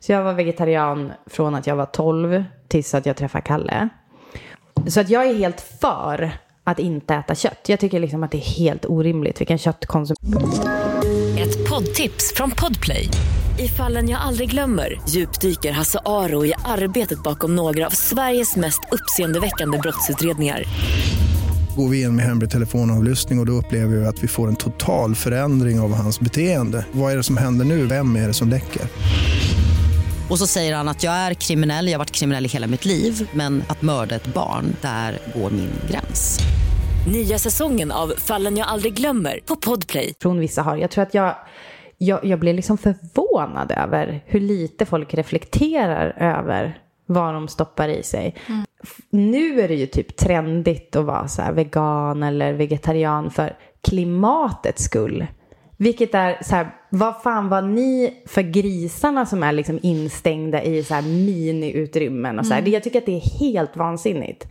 Så 0.00 0.12
jag 0.12 0.22
var 0.22 0.32
vegetarian 0.32 1.12
från 1.26 1.54
att 1.54 1.66
jag 1.66 1.76
var 1.76 1.86
12 1.86 2.44
tills 2.68 2.94
att 2.94 3.06
jag 3.06 3.16
träffade 3.16 3.42
Kalle. 3.42 3.88
Så 4.86 5.00
att 5.00 5.10
jag 5.10 5.26
är 5.26 5.34
helt 5.34 5.60
för 5.60 6.30
att 6.64 6.78
inte 6.78 7.14
äta 7.14 7.34
kött. 7.34 7.68
Jag 7.68 7.80
tycker 7.80 8.00
liksom 8.00 8.22
att 8.22 8.30
det 8.30 8.38
är 8.38 8.58
helt 8.58 8.86
orimligt 8.86 9.40
vilken 9.40 9.58
köttkonsum... 9.58 10.16
Ett 11.38 11.70
poddtips 11.70 12.34
från 12.34 12.50
Podplay. 12.50 13.08
I 13.58 13.68
fallen 13.68 14.08
jag 14.08 14.20
aldrig 14.20 14.50
glömmer 14.50 15.00
djupdyker 15.08 15.72
Hasse 15.72 15.98
Aro 16.04 16.44
i 16.46 16.52
arbetet 16.64 17.22
bakom 17.22 17.56
några 17.56 17.86
av 17.86 17.90
Sveriges 17.90 18.56
mest 18.56 18.80
uppseendeväckande 18.90 19.78
brottsutredningar. 19.78 20.64
Går 21.80 21.88
vi 21.88 22.02
in 22.02 22.16
med 22.16 22.24
hemlig 22.24 22.50
telefonavlyssning 22.50 23.38
och, 23.38 23.42
och 23.42 23.46
då 23.46 23.52
upplever 23.52 23.96
vi 23.96 24.06
att 24.06 24.22
vi 24.22 24.28
får 24.28 24.48
en 24.48 24.56
total 24.56 25.14
förändring 25.14 25.80
av 25.80 25.94
hans 25.94 26.20
beteende. 26.20 26.86
Vad 26.92 27.12
är 27.12 27.16
det 27.16 27.22
som 27.22 27.36
händer 27.36 27.64
nu? 27.64 27.86
Vem 27.86 28.16
är 28.16 28.26
det 28.26 28.34
som 28.34 28.48
läcker? 28.48 28.82
Och 30.30 30.38
så 30.38 30.46
säger 30.46 30.76
han 30.76 30.88
att 30.88 31.02
jag 31.02 31.12
är 31.12 31.34
kriminell, 31.34 31.86
jag 31.86 31.92
har 31.92 31.98
varit 31.98 32.10
kriminell 32.10 32.46
i 32.46 32.48
hela 32.48 32.66
mitt 32.66 32.84
liv 32.84 33.28
men 33.32 33.62
att 33.68 33.82
mörda 33.82 34.14
ett 34.14 34.34
barn, 34.34 34.76
där 34.80 35.18
går 35.34 35.50
min 35.50 35.70
gräns. 35.90 36.40
Nya 37.12 37.38
säsongen 37.38 37.92
av 37.92 38.12
Fallen 38.18 38.56
jag 38.56 38.68
aldrig 38.68 38.94
glömmer 38.94 39.40
på 39.46 39.56
Podplay. 39.56 40.14
från 40.22 40.38
vissa 40.38 40.62
har. 40.62 40.76
Jag 40.76 40.90
tror 40.90 41.02
att 41.02 41.14
jag, 41.14 41.34
jag, 41.98 42.24
jag 42.24 42.40
blir 42.40 42.54
liksom 42.54 42.78
förvånad 42.78 43.72
över 43.76 44.24
hur 44.26 44.40
lite 44.40 44.86
folk 44.86 45.14
reflekterar 45.14 46.14
över 46.18 46.78
vad 47.10 47.34
de 47.34 47.48
stoppar 47.48 47.88
i 47.88 48.02
sig. 48.02 48.34
F- 48.82 48.98
Nu 49.10 49.60
är 49.60 49.68
det 49.68 49.74
ju 49.74 49.86
typ 49.86 50.16
trendigt 50.16 50.96
att 50.96 51.04
vara 51.04 51.28
så 51.28 51.42
här 51.42 51.52
vegan 51.52 52.22
eller 52.22 52.52
vegetarian 52.52 53.30
för 53.30 53.56
klimatets 53.82 54.84
skull. 54.84 55.26
Vilket 55.76 56.14
är 56.14 56.38
så 56.42 56.54
här, 56.56 56.70
vad 56.90 57.22
fan 57.22 57.48
var 57.48 57.62
ni 57.62 58.22
för 58.26 58.42
grisarna 58.42 59.26
som 59.26 59.42
är 59.42 59.52
liksom 59.52 59.78
instängda 59.82 60.62
i 60.62 60.84
så 60.84 60.94
här 60.94 61.02
miniutrymmen 61.02 62.38
och 62.38 62.46
så 62.46 62.54
här. 62.54 62.62
Det- 62.62 62.70
Jag 62.70 62.82
tycker 62.82 62.98
att 62.98 63.06
det 63.06 63.16
är 63.16 63.38
helt 63.40 63.76
vansinnigt. 63.76 64.48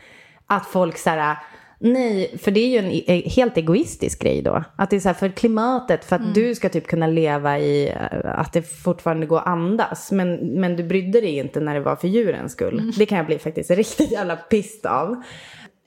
Att 0.48 0.66
folk 0.66 0.98
så 0.98 1.10
här, 1.10 1.38
nej, 1.80 2.38
för 2.38 2.52
det 2.52 2.60
är 2.60 2.68
ju 2.68 2.78
en 2.78 2.92
e- 2.92 3.30
helt 3.30 3.58
egoistisk 3.58 4.22
grej 4.22 4.42
då. 4.42 4.64
Att 4.76 4.90
det 4.90 4.96
är 4.96 5.00
så 5.00 5.10
här 5.10 5.14
för 5.14 5.30
klimatet, 5.30 6.06
för 6.06 6.16
att 6.16 6.36
du 6.36 6.56
ska 6.56 6.70
typ 6.70 6.88
kunna 6.88 7.08
leva 7.08 7.60
i 7.60 7.90
eh, 7.90 8.40
att 8.40 8.54
det 8.54 8.62
fortfarande 8.62 9.26
går 9.26 9.38
att 9.38 9.48
andas. 9.48 10.12
Men, 10.12 10.36
men 10.36 10.76
du 10.76 10.84
brydde 10.84 11.22
dig 11.22 11.38
inte 11.38 11.60
när 11.60 11.74
det 11.74 11.80
var 11.80 11.96
för 11.96 12.08
djurens 12.08 12.52
skull. 12.52 12.94
Det 12.98 13.06
kan 13.06 13.18
jag 13.18 13.28
bli 13.28 13.40
faktiskt 13.40 13.72
riktigt 13.72 14.12
jävla 14.12 14.36
pissed 14.36 14.92
av. 14.92 15.24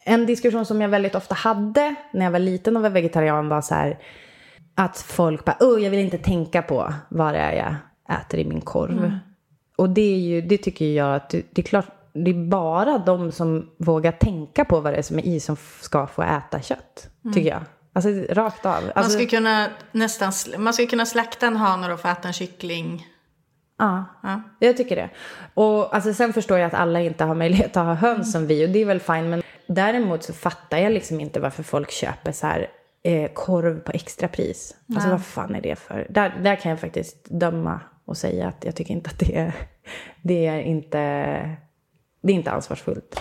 En 0.05 0.27
diskussion 0.27 0.67
som 0.67 0.81
jag 0.81 0.89
väldigt 0.89 1.15
ofta 1.15 1.35
hade 1.35 1.95
när 2.13 2.25
jag 2.25 2.33
var 2.33 2.39
liten 2.39 2.77
och 2.77 2.83
var 2.83 2.91
vegetarian 2.91 3.49
var 3.49 3.61
så 3.61 3.75
här 3.75 3.99
att 4.75 4.99
folk 4.99 5.45
bara, 5.45 5.57
oh, 5.61 5.83
jag 5.83 5.91
vill 5.91 6.01
inte 6.01 6.19
tänka 6.19 6.63
på 6.63 6.95
vad 7.09 7.35
det 7.35 7.41
är 7.41 7.53
jag 7.53 7.75
äter 8.21 8.41
i 8.41 8.45
min 8.45 8.61
korv. 8.61 9.19
Och 9.77 9.91
det 9.91 10.15
är 10.15 10.19
ju, 10.19 10.41
det 10.41 10.59
tycker 10.59 10.85
jag 10.85 11.15
att 11.17 11.31
det, 11.31 11.43
det 11.51 11.63
är 11.63 11.67
klart, 11.67 11.87
det 12.15 12.31
är 12.31 12.49
bara 12.49 12.99
de 12.99 13.33
som 13.33 13.71
vågar 13.79 14.13
tänka 14.13 14.65
på 14.65 14.81
vad 14.81 14.93
det 14.93 14.97
är 14.97 15.03
som 15.03 15.19
är 15.19 15.27
i 15.27 15.41
som 15.41 15.57
ska 15.81 16.07
få 16.07 16.23
äta 16.23 16.61
kött. 16.61 17.09
Tycker 17.35 17.51
jag. 17.51 17.63
Alltså 17.93 18.09
rakt 18.31 18.67
av. 18.67 18.83
Man 18.83 18.93
Alltså, 18.95 19.13
skulle 19.13 19.29
kunna 19.29 19.69
nästan 19.93 20.33
man 20.59 20.73
skulle 20.73 20.89
kunna 20.89 21.07
slakta 21.07 21.47
en 21.47 21.57
hane 21.57 21.93
och 21.93 22.01
få 22.01 22.09
äta 22.09 22.29
en 22.29 22.35
kyckling. 22.35 23.07
Ja, 23.79 24.05
Ja. 24.23 24.43
jag 24.59 24.77
tycker 24.77 24.97
det. 24.97 25.11
Och 25.55 25.95
alltså, 25.95 26.15
sen 26.15 26.33
förstår 26.33 26.59
jag 26.59 26.67
att 26.67 26.75
alla 26.75 27.01
inte 27.01 27.25
har 27.25 27.35
möjlighet 27.35 27.77
att 27.77 27.87
ha 27.87 27.95
höns 27.95 28.33
som 28.33 28.47
vi 28.47 28.67
och 28.67 28.71
det 28.71 28.79
är 28.79 28.87
väl 28.87 29.01
fine. 29.01 29.31
Men 29.31 29.43
däremot 29.67 30.23
så 30.23 30.33
fattar 30.33 30.79
jag 30.79 30.93
liksom 30.93 31.21
inte 31.21 31.41
varför 31.41 31.63
folk 31.63 31.91
köper 31.91 32.33
så 32.33 32.47
här 32.47 32.67
eh, 33.05 33.31
korv 33.33 33.81
på 33.81 33.93
extrapris. 33.93 34.77
Alltså 34.95 35.11
vad 35.11 35.25
fan 35.25 35.55
är 35.55 35.61
det 35.61 35.77
för? 35.77 36.07
Där, 36.11 36.35
där 36.43 36.57
kan 36.57 36.71
jag 36.71 36.81
faktiskt 36.81 37.25
döma 37.25 37.81
och 38.05 38.17
säga 38.17 38.49
att 38.49 38.65
jag 38.65 38.77
tycker 38.77 38.95
inte 38.95 39.11
att 39.11 39.19
det 39.19 39.37
är, 39.37 39.53
det 40.23 40.47
är 40.47 40.61
inte, 40.61 41.57
det 42.23 42.33
är 42.33 42.37
inte 42.37 42.51
ansvarsfullt. 42.51 43.21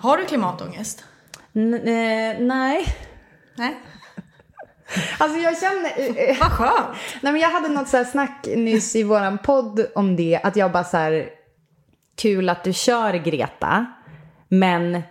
Har 0.00 0.16
du 0.18 0.24
klimatångest? 0.24 1.04
N- 1.54 1.74
eh, 1.74 2.40
nej. 2.40 2.86
Nej. 3.56 3.76
Alltså 5.18 5.38
jag 5.38 5.58
känner... 5.60 5.90
eh, 6.30 6.36
Vad 6.40 6.50
skönt. 6.52 6.96
Nej, 7.22 7.32
men 7.32 7.42
jag 7.42 7.50
hade 7.50 7.68
något 7.68 7.88
så 7.88 7.96
här 7.96 8.04
snack 8.04 8.46
nyss 8.56 8.96
i 8.96 9.02
våran 9.02 9.38
podd 9.38 9.86
om 9.94 10.16
det. 10.16 10.40
Att 10.42 10.56
jag 10.56 10.72
bara 10.72 10.84
så 10.84 10.96
här, 10.96 11.28
kul 12.16 12.48
att 12.48 12.64
du 12.64 12.72
kör 12.72 13.14
Greta. 13.14 13.86
Men 14.48 15.02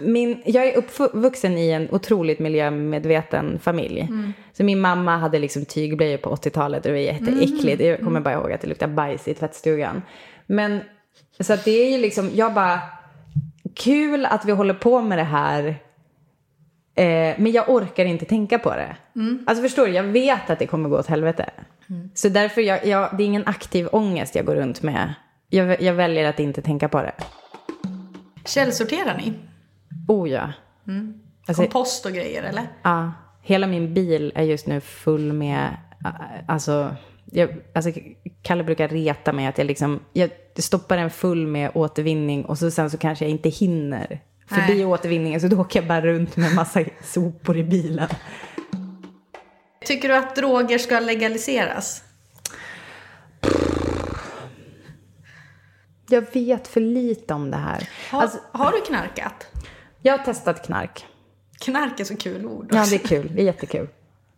min, 0.00 0.42
jag 0.46 0.66
är 0.68 0.76
uppvuxen 0.76 1.58
i 1.58 1.70
en 1.70 1.88
otroligt 1.90 2.38
miljömedveten 2.38 3.58
familj. 3.58 4.08
Så 4.52 4.64
min 4.64 4.80
mamma 4.80 5.16
hade 5.16 5.38
liksom 5.38 5.64
tygblöjor 5.64 6.18
på 6.18 6.34
80-talet 6.36 6.78
och 6.86 6.92
det 6.92 6.98
var 6.98 6.98
jätteäckligt. 6.98 7.82
Jag 7.82 8.00
kommer 8.00 8.20
bara 8.20 8.34
ihåg 8.34 8.52
att 8.52 8.60
det 8.60 8.68
luktade 8.68 8.92
bajs 8.92 9.28
i 9.28 9.34
tvättstugan. 9.34 10.02
Men 10.46 10.80
så 11.40 11.52
att 11.52 11.64
det 11.64 11.70
är 11.70 11.90
ju 11.90 11.98
liksom, 11.98 12.30
jag 12.34 12.54
bara, 12.54 12.80
kul 13.74 14.24
att 14.26 14.44
vi 14.44 14.52
håller 14.52 14.74
på 14.74 15.02
med 15.02 15.18
det 15.18 15.24
här 15.24 15.78
Eh, 16.98 17.34
men 17.38 17.52
jag 17.52 17.68
orkar 17.68 18.04
inte 18.04 18.24
tänka 18.24 18.58
på 18.58 18.70
det. 18.70 18.96
Alltså 19.46 19.62
förstår 19.62 19.86
du, 19.86 19.92
jag 19.92 20.02
vet 20.02 20.50
att 20.50 20.58
det 20.58 20.66
kommer 20.66 20.88
gå 20.88 20.98
åt 20.98 21.06
helvete. 21.06 21.50
Så 22.14 22.28
därför, 22.28 22.60
jag, 22.60 22.86
jag, 22.86 23.16
det 23.16 23.22
är 23.22 23.26
ingen 23.26 23.46
aktiv 23.46 23.88
ångest 23.92 24.34
jag 24.34 24.44
går 24.46 24.54
runt 24.54 24.82
med. 24.82 25.14
Jag, 25.50 25.82
jag 25.82 25.94
väljer 25.94 26.28
att 26.28 26.40
inte 26.40 26.62
tänka 26.62 26.88
på 26.88 27.02
det. 27.02 27.12
Källsorterar 28.44 29.16
ni? 29.16 29.32
Oh 30.08 30.30
ja. 30.30 30.52
Alltså, 31.46 31.62
Kompost 31.62 32.06
och 32.06 32.12
grejer 32.12 32.42
eller? 32.42 32.62
Ja, 32.82 33.12
hela 33.42 33.66
min 33.66 33.94
bil 33.94 34.32
är 34.34 34.42
just 34.42 34.66
nu 34.66 34.80
full 34.80 35.32
med, 35.32 35.76
äh, 36.04 36.10
alltså, 36.46 36.96
jag, 37.32 37.50
alltså 37.74 37.90
Kalle 38.42 38.64
brukar 38.64 38.88
reta 38.88 39.32
mig 39.32 39.46
att 39.46 39.58
jag 39.58 39.66
liksom, 39.66 40.00
jag 40.12 40.30
stoppar 40.58 40.96
den 40.96 41.10
full 41.10 41.46
med 41.46 41.70
återvinning 41.74 42.44
och 42.44 42.58
så 42.58 42.70
sen 42.70 42.90
så 42.90 42.98
kanske 42.98 43.24
jag 43.24 43.30
inte 43.30 43.48
hinner 43.48 44.20
förbi 44.48 44.74
Nej. 44.74 44.84
återvinningen 44.84 45.40
så 45.40 45.48
då 45.48 45.60
åker 45.60 45.80
jag 45.80 45.88
bara 45.88 46.00
runt 46.00 46.36
med 46.36 46.54
massa 46.54 46.84
sopor 47.04 47.56
i 47.56 47.64
bilen. 47.64 48.08
Tycker 49.84 50.08
du 50.08 50.16
att 50.16 50.36
droger 50.36 50.78
ska 50.78 51.00
legaliseras? 51.00 52.02
Jag 56.10 56.24
vet 56.34 56.68
för 56.68 56.80
lite 56.80 57.34
om 57.34 57.50
det 57.50 57.56
här. 57.56 57.88
Har, 58.10 58.22
Alltså, 58.22 58.38
har 58.52 58.72
du 58.72 58.80
knarkat? 58.80 59.46
jag 60.02 60.18
har 60.18 60.24
testat 60.24 60.66
knark. 60.66 61.06
Knark 61.60 62.00
är 62.00 62.04
så 62.04 62.16
kul 62.16 62.46
ord. 62.46 62.68
Ja, 62.72 62.86
det 62.90 62.94
är 62.94 63.08
kul. 63.08 63.32
Det 63.34 63.42
är 63.42 63.44
jättekul. 63.46 63.88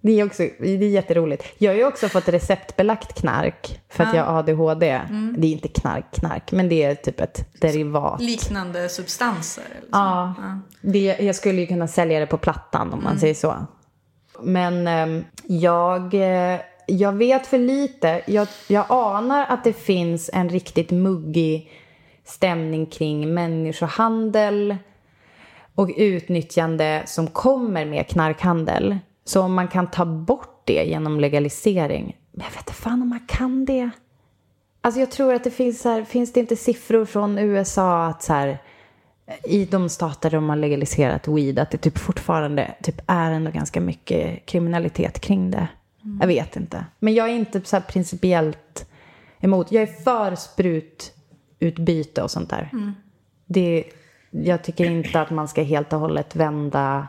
Det 0.01 0.21
är, 0.21 0.27
också, 0.27 0.43
det 0.59 0.69
är 0.69 0.83
jätteroligt. 0.83 1.45
Jag 1.59 1.71
har 1.71 1.77
ju 1.77 1.85
också 1.85 2.09
fått 2.09 2.29
receptbelagt 2.29 3.21
knark 3.21 3.81
för 3.89 4.05
att 4.05 4.15
jag 4.15 4.25
har 4.25 4.39
ADHD. 4.39 5.01
Det 5.37 5.47
är 5.47 5.53
inte 5.53 5.69
knark, 5.69 6.05
knark, 6.13 6.53
men 6.53 6.69
det 6.69 6.83
är 6.83 6.95
typ 6.95 7.21
ett 7.21 7.61
derivat. 7.61 8.21
Liknande 8.21 8.89
substanser? 8.89 9.65
Så. 9.81 9.87
Ja, 9.93 10.35
det, 10.81 11.19
jag 11.21 11.37
skulle 11.37 11.61
ju 11.61 11.67
kunna 11.67 11.89
sälja 11.89 12.21
det 12.21 12.27
på 12.27 12.39
plattan 12.39 12.93
om 12.93 13.05
man 13.05 13.19
säger 13.19 13.35
så. 13.35 13.55
Men 14.43 14.87
ehm, 14.87 15.25
jag, 15.47 16.15
eh, 16.15 16.61
jag 16.87 17.13
vet 17.13 17.47
för 17.47 17.59
lite. 17.59 18.23
Jag, 18.27 18.49
jag 18.69 18.87
anar 18.89 19.47
att 19.49 19.65
det 19.65 19.73
finns 19.73 20.31
en 20.33 20.49
riktigt 20.49 20.91
muggig 20.91 21.71
stämning 22.25 22.87
kring 22.87 23.35
människohandel 23.35 24.77
och 25.75 25.91
utnyttjande 25.97 27.03
som 27.07 27.27
kommer 27.27 27.85
med 27.85 28.09
knarkhandel. 28.09 28.99
Så 29.31 29.43
om 29.43 29.55
man 29.55 29.69
kan 29.69 29.87
ta 29.87 30.05
bort 30.05 30.63
det 30.65 30.85
genom 30.85 31.21
legalisering. 31.21 32.17
Men 32.31 32.45
jag 32.45 32.51
vet 32.51 32.61
inte 32.61 32.73
fan 32.73 33.03
om 33.03 33.09
man 33.09 33.27
kan 33.27 33.65
det. 33.65 33.91
Alltså 34.81 35.01
jag 35.01 35.11
tror 35.11 35.35
att 35.35 35.45
det 35.45 35.51
finns 35.51 35.81
så 35.81 35.89
här, 35.89 36.05
finns 36.05 36.33
det 36.33 36.41
inte 36.41 36.57
siffror 36.57 37.05
från 37.05 37.39
USA 37.39 38.07
att 38.07 38.23
så 38.23 38.33
här, 38.33 38.59
i 39.45 39.65
de 39.65 39.89
stater 39.89 40.31
där 40.31 40.39
de 40.39 40.49
har 40.49 40.57
legaliserat 40.57 41.29
weed, 41.29 41.59
att 41.59 41.71
det 41.71 41.79
typ 41.79 41.99
fortfarande 41.99 42.75
typ 42.83 43.01
är 43.07 43.31
ändå 43.31 43.51
ganska 43.51 43.81
mycket 43.81 44.47
kriminalitet 44.47 45.21
kring 45.21 45.51
det. 45.51 45.69
Jag 46.21 46.27
vet 46.27 46.57
inte. 46.57 46.85
Men 46.99 47.15
jag 47.15 47.29
är 47.29 47.35
inte 47.35 47.61
så 47.65 47.77
här 47.77 47.83
principiellt 47.83 48.87
emot. 49.41 49.73
Jag 49.73 49.83
är 49.83 50.03
för 50.03 50.35
sprututbyte 50.35 52.23
och 52.23 52.31
sånt 52.31 52.51
där. 52.51 52.71
Det, 53.47 53.85
jag 54.31 54.65
tycker 54.65 54.85
inte 54.85 55.21
att 55.21 55.31
man 55.31 55.49
ska 55.49 55.63
helt 55.63 55.93
och 55.93 56.01
hållet 56.01 56.37
vända, 56.37 57.07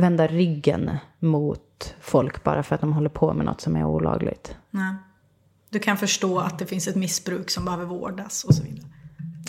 vända 0.00 0.26
ryggen 0.26 0.90
mot 1.18 1.94
folk 2.00 2.44
bara 2.44 2.62
för 2.62 2.74
att 2.74 2.80
de 2.80 2.92
håller 2.92 3.08
på 3.08 3.32
med 3.34 3.46
något 3.46 3.60
som 3.60 3.76
är 3.76 3.84
olagligt. 3.84 4.56
Nej. 4.70 4.94
Du 5.70 5.78
kan 5.78 5.96
förstå 5.96 6.38
att 6.38 6.58
det 6.58 6.66
finns 6.66 6.88
ett 6.88 6.96
missbruk 6.96 7.50
som 7.50 7.64
behöver 7.64 7.84
vårdas 7.84 8.44
och 8.44 8.54
så 8.54 8.62
vidare. 8.62 8.86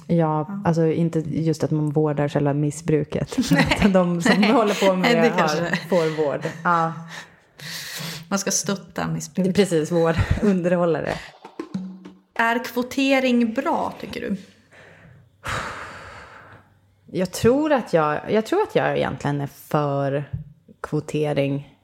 Ja, 0.08 0.62
alltså 0.66 0.88
inte 0.88 1.20
just 1.20 1.64
att 1.64 1.72
man 1.72 1.90
vårdar 1.90 2.28
själva 2.30 2.54
missbruket. 2.54 3.38
Utan 3.78 3.94
de 3.94 4.22
som 4.22 4.44
håller 4.44 4.88
på 4.88 4.96
med 4.96 5.02
Nej, 5.02 5.16
det, 5.16 5.36
det 5.36 5.42
har, 5.42 5.88
får 5.90 6.24
vård. 6.26 6.42
Ja, 6.64 6.94
Man 8.30 8.40
ska 8.40 8.52
stötta 8.52 9.02
det 9.06 9.10
är 9.10 9.14
missbruk. 9.14 9.56
precis, 9.56 9.92
vård, 9.92 10.16
underhålla 10.42 11.02
det. 11.02 11.16
Är 12.36 12.64
kvotering 12.64 13.54
bra 13.54 13.94
tycker 14.02 14.22
du? 14.22 14.38
Jag 17.13 17.32
tror 17.32 17.71
att 17.71 17.93
jag, 17.93 18.32
jag 18.32 18.45
tror 18.45 18.62
att 18.62 18.76
jag 18.76 18.97
egentligen 18.97 19.41
är 19.41 19.47
för 19.47 20.24
kvotering. 20.82 21.78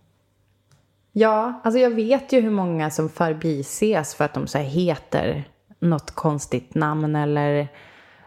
Ja, 1.12 1.62
alltså 1.64 1.80
jag 1.80 1.90
vet 1.90 2.34
ju 2.34 2.42
hur 2.42 2.50
många 2.50 2.90
som 2.90 3.10
förbises 3.10 4.16
för 4.16 4.26
att 4.26 4.34
de 4.34 4.48
så 4.48 4.58
heter 4.58 5.44
något 5.80 6.12
konstigt 6.12 6.76
namn 6.76 7.16
eller 7.16 7.68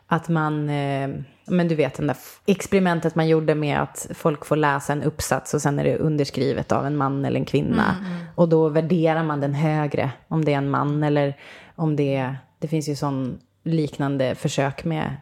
att 0.06 0.28
man, 0.28 0.68
eh, 0.68 1.10
men 1.46 1.68
du 1.68 1.74
vet 1.74 1.94
den 1.94 2.06
där 2.06 2.16
experimentet 2.46 3.14
man 3.14 3.28
gjorde 3.28 3.54
med 3.54 3.82
att 3.82 4.06
folk 4.14 4.46
får 4.46 4.56
läsa 4.56 4.92
en 4.92 5.02
uppsats 5.02 5.54
och 5.54 5.62
sen 5.62 5.78
är 5.78 5.84
det 5.84 5.98
underskrivet 5.98 6.72
av 6.72 6.86
en 6.86 6.96
man 6.96 7.24
eller 7.24 7.40
en 7.40 7.44
kvinna. 7.44 7.96
Och 8.34 8.48
då 8.48 8.68
värderar 8.68 9.24
man 9.24 9.40
den 9.40 9.54
högre 9.54 10.10
om 10.28 10.44
det 10.44 10.52
är 10.52 10.58
en 10.58 10.70
man 10.70 11.02
eller 11.02 11.36
om 11.74 11.96
det 11.96 12.16
är, 12.16 12.38
det 12.58 12.68
finns 12.68 12.88
ju 12.88 12.96
sån 12.96 13.38
liknande 13.64 14.34
försök 14.34 14.84
med 14.84 15.16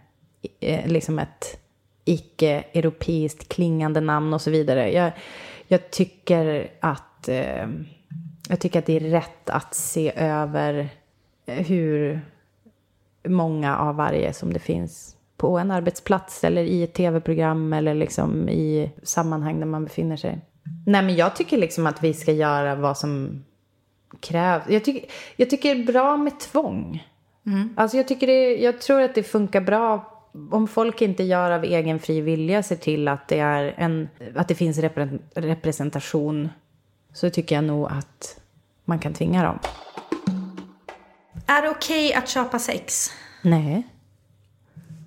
eh, 0.60 0.86
liksom 0.86 1.18
ett 1.18 1.67
icke-europeiskt 2.08 3.48
klingande 3.48 4.00
namn 4.00 4.34
och 4.34 4.40
så 4.40 4.50
vidare. 4.50 4.92
Jag, 4.92 5.12
jag 5.66 5.90
tycker 5.90 6.70
att 6.80 7.28
eh, 7.28 7.66
jag 8.48 8.60
tycker 8.60 8.78
att 8.78 8.86
det 8.86 8.96
är 8.96 9.00
rätt 9.00 9.50
att 9.50 9.74
se 9.74 10.12
över 10.16 10.88
eh, 11.46 11.66
hur 11.66 12.20
många 13.28 13.78
av 13.78 13.96
varje 13.96 14.32
som 14.32 14.52
det 14.52 14.58
finns 14.58 15.16
på 15.36 15.58
en 15.58 15.70
arbetsplats 15.70 16.44
eller 16.44 16.62
i 16.62 16.82
ett 16.82 16.94
tv-program 16.94 17.72
eller 17.72 17.94
liksom 17.94 18.48
i 18.48 18.90
sammanhang 19.02 19.58
där 19.58 19.66
man 19.66 19.84
befinner 19.84 20.16
sig. 20.16 20.40
Nej, 20.86 21.02
men 21.02 21.16
jag 21.16 21.36
tycker 21.36 21.58
liksom 21.58 21.86
att 21.86 22.04
vi 22.04 22.14
ska 22.14 22.32
göra 22.32 22.74
vad 22.74 22.98
som 22.98 23.44
krävs. 24.20 24.62
Jag 24.68 24.84
tycker, 24.84 25.10
jag 25.36 25.50
tycker 25.50 25.74
det 25.74 25.82
är 25.82 25.86
bra 25.86 26.16
med 26.16 26.40
tvång. 26.40 27.06
Alltså 27.76 27.96
jag, 27.96 28.08
tycker 28.08 28.26
det, 28.26 28.56
jag 28.56 28.80
tror 28.80 29.00
att 29.00 29.14
det 29.14 29.22
funkar 29.22 29.60
bra 29.60 30.17
om 30.50 30.68
folk 30.68 31.02
inte 31.02 31.22
gör 31.22 31.50
av 31.50 31.64
egen 31.64 31.98
fri 31.98 32.20
vilja 32.20 32.62
ser 32.62 32.76
till 32.76 33.08
att 33.08 33.28
det, 33.28 33.38
är 33.38 33.74
en, 33.76 34.08
att 34.36 34.48
det 34.48 34.54
finns 34.54 34.78
repre, 34.78 35.18
representation 35.34 36.48
så 37.12 37.30
tycker 37.30 37.54
jag 37.54 37.64
nog 37.64 37.88
att 37.90 38.40
man 38.84 38.98
kan 38.98 39.14
tvinga 39.14 39.42
dem. 39.42 39.58
Är 41.46 41.62
det 41.62 41.68
okej 41.68 42.14
att 42.14 42.28
köpa 42.28 42.58
sex? 42.58 43.10
Nej. 43.42 43.86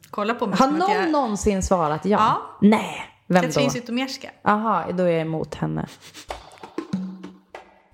Kolla 0.10 0.34
på 0.34 0.48
mig 0.48 0.58
Har 0.60 0.68
att 0.68 0.74
jag... 0.80 1.02
någon 1.04 1.12
någonsin 1.12 1.64
svarat 1.64 2.06
ja? 2.06 2.18
Ja. 2.18 2.68
Nej. 2.68 3.06
Vem 3.28 3.44
Katrin 3.44 3.66
då? 3.66 3.72
Zytomierska. 3.72 4.30
Jaha, 4.42 4.92
då 4.92 5.04
är 5.04 5.12
jag 5.12 5.22
emot 5.22 5.56
henne. 5.56 5.88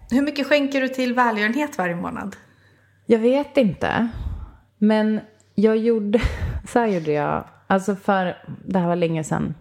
Hur 0.10 0.22
mycket 0.22 0.48
skänker 0.48 0.82
du 0.82 0.88
till 0.88 1.14
välgörenhet 1.14 1.78
varje 1.78 1.96
månad? 1.96 2.36
Jag 3.06 3.20
vet 3.20 3.58
inte. 3.58 4.10
Men 4.78 5.20
jag 5.62 5.78
gjorde, 5.78 6.22
så 6.68 6.80
här 6.80 6.88
gjorde 6.88 7.12
jag, 7.12 7.44
alltså 7.68 7.96
för, 7.96 8.38
det 8.66 8.80
här 8.80 8.88
var 8.88 8.96
länge 8.96 9.24
sedan. 9.24 9.56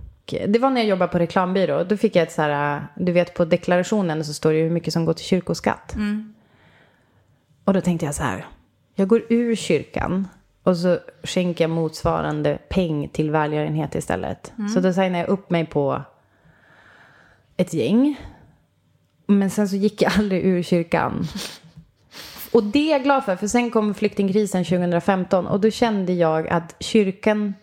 Det 0.47 0.59
var 0.59 0.71
när 0.71 0.81
jag 0.81 0.89
jobbade 0.89 1.13
på 1.13 1.19
reklambyrå. 1.19 1.85
Då 1.85 1.97
fick 1.97 2.17
jag 2.17 2.23
ett 2.23 2.33
så 2.33 2.43
här, 2.43 2.87
du 2.97 3.13
vet 3.13 3.35
på 3.35 3.45
deklarationen 3.45 4.25
så 4.25 4.35
står 4.35 4.53
det 4.53 4.59
ju 4.59 4.65
hur 4.65 4.71
mycket 4.71 4.93
som 4.93 5.05
går 5.05 5.13
till 5.13 5.25
kyrkoskatt. 5.25 5.95
Och 7.65 7.75
då 7.75 7.81
tänkte 7.81 8.07
jag 8.07 8.15
så 8.15 8.23
här, 8.23 8.47
jag 8.95 9.09
går 9.09 9.23
ur 9.29 9.55
kyrkan 9.55 10.29
och 10.63 10.77
så 10.77 10.99
skänker 11.23 11.65
jag 11.65 11.71
motsvarande 11.71 12.59
peng 12.69 13.09
till 13.09 13.31
välgörenhet 13.31 13.95
istället. 13.95 14.53
Så 14.75 14.81
då 14.81 14.93
signade 14.93 15.19
jag 15.19 15.29
upp 15.29 15.51
mig 15.51 15.67
på 15.67 16.03
ett 17.57 17.75
gäng. 17.75 18.21
Men 19.27 19.51
sen 19.51 19.69
så 19.69 19.77
gick 19.77 20.03
jag 20.03 20.13
aldrig 20.19 20.45
ur 20.45 20.63
kyrkan. 20.63 21.27
Och 22.57 22.65
det 22.65 22.89
är 22.89 22.93
jag 22.93 23.03
glad 23.03 23.25
för, 23.25 23.37
för 23.37 23.47
sen 23.47 23.71
kom 23.71 23.95
flyktingkrisen 23.95 24.65
2015 24.65 25.47
och 25.47 25.61
då 25.61 25.71
kände 25.71 26.13
jag 26.13 26.49
att 26.49 26.77
kyrkan, 26.81 27.55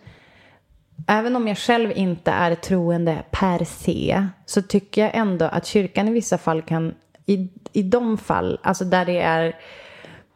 även 1.08 1.36
om 1.36 1.48
jag 1.48 1.58
själv 1.58 1.92
inte 1.96 2.32
är 2.32 2.56
troende 2.56 3.24
per 3.32 3.66
se, 3.66 4.28
så 4.46 4.62
tycker 4.62 5.02
jag 5.02 5.12
ändå 5.14 5.46
att 5.46 5.66
kyrkan 5.66 6.08
i 6.08 6.12
vissa 6.12 6.38
fall 6.38 6.62
kan, 6.62 6.94
i, 7.26 7.50
i 7.72 7.84
de 7.84 8.18
fall, 8.18 8.60
alltså 8.64 8.86
där 8.86 9.06
det 9.06 9.22
är 9.22 9.56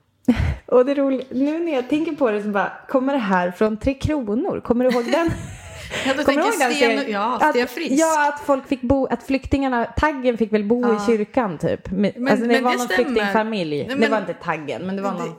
och 0.65 0.85
det 0.85 0.95
roliga, 0.95 1.25
nu 1.31 1.59
när 1.59 1.73
jag 1.73 1.89
tänker 1.89 2.11
på 2.11 2.31
det 2.31 2.43
så 2.43 2.49
bara, 2.49 2.71
kommer 2.89 3.13
det 3.13 3.19
här 3.19 3.51
från 3.51 3.77
Tre 3.77 3.93
Kronor? 3.93 4.59
Kommer 4.59 4.85
du 4.85 4.91
ihåg 4.91 5.11
den? 5.11 5.31
Ja, 6.05 6.13
du 6.17 6.23
Kommer 6.23 6.41
tänker 6.41 6.51
Sten, 6.51 6.73
serien? 6.73 7.11
ja, 7.11 7.37
Att- 7.41 7.49
Sten 7.49 7.67
Frisk. 7.67 7.91
Ja, 8.01 8.29
att 8.33 8.39
folk 8.45 8.67
fick 8.67 8.81
bo, 8.81 9.05
att 9.07 9.23
flyktingarna, 9.23 9.85
taggen 9.85 10.37
fick 10.37 10.53
väl 10.53 10.63
bo 10.63 10.95
i 10.95 10.99
kyrkan 11.05 11.57
typ. 11.57 11.91
Men, 11.91 12.27
alltså 12.27 12.45
det 12.45 12.53
men 12.53 12.63
var 12.63 12.71
det 12.71 12.77
någon 12.77 12.87
stämmer. 12.87 13.03
flyktingfamilj. 13.05 13.77
Nej, 13.77 13.87
det 13.87 13.95
men- 13.95 14.11
var 14.11 14.17
inte 14.17 14.33
taggen, 14.33 14.81
men 14.85 14.95
det 14.95 15.01
var 15.01 15.11
någon. 15.11 15.35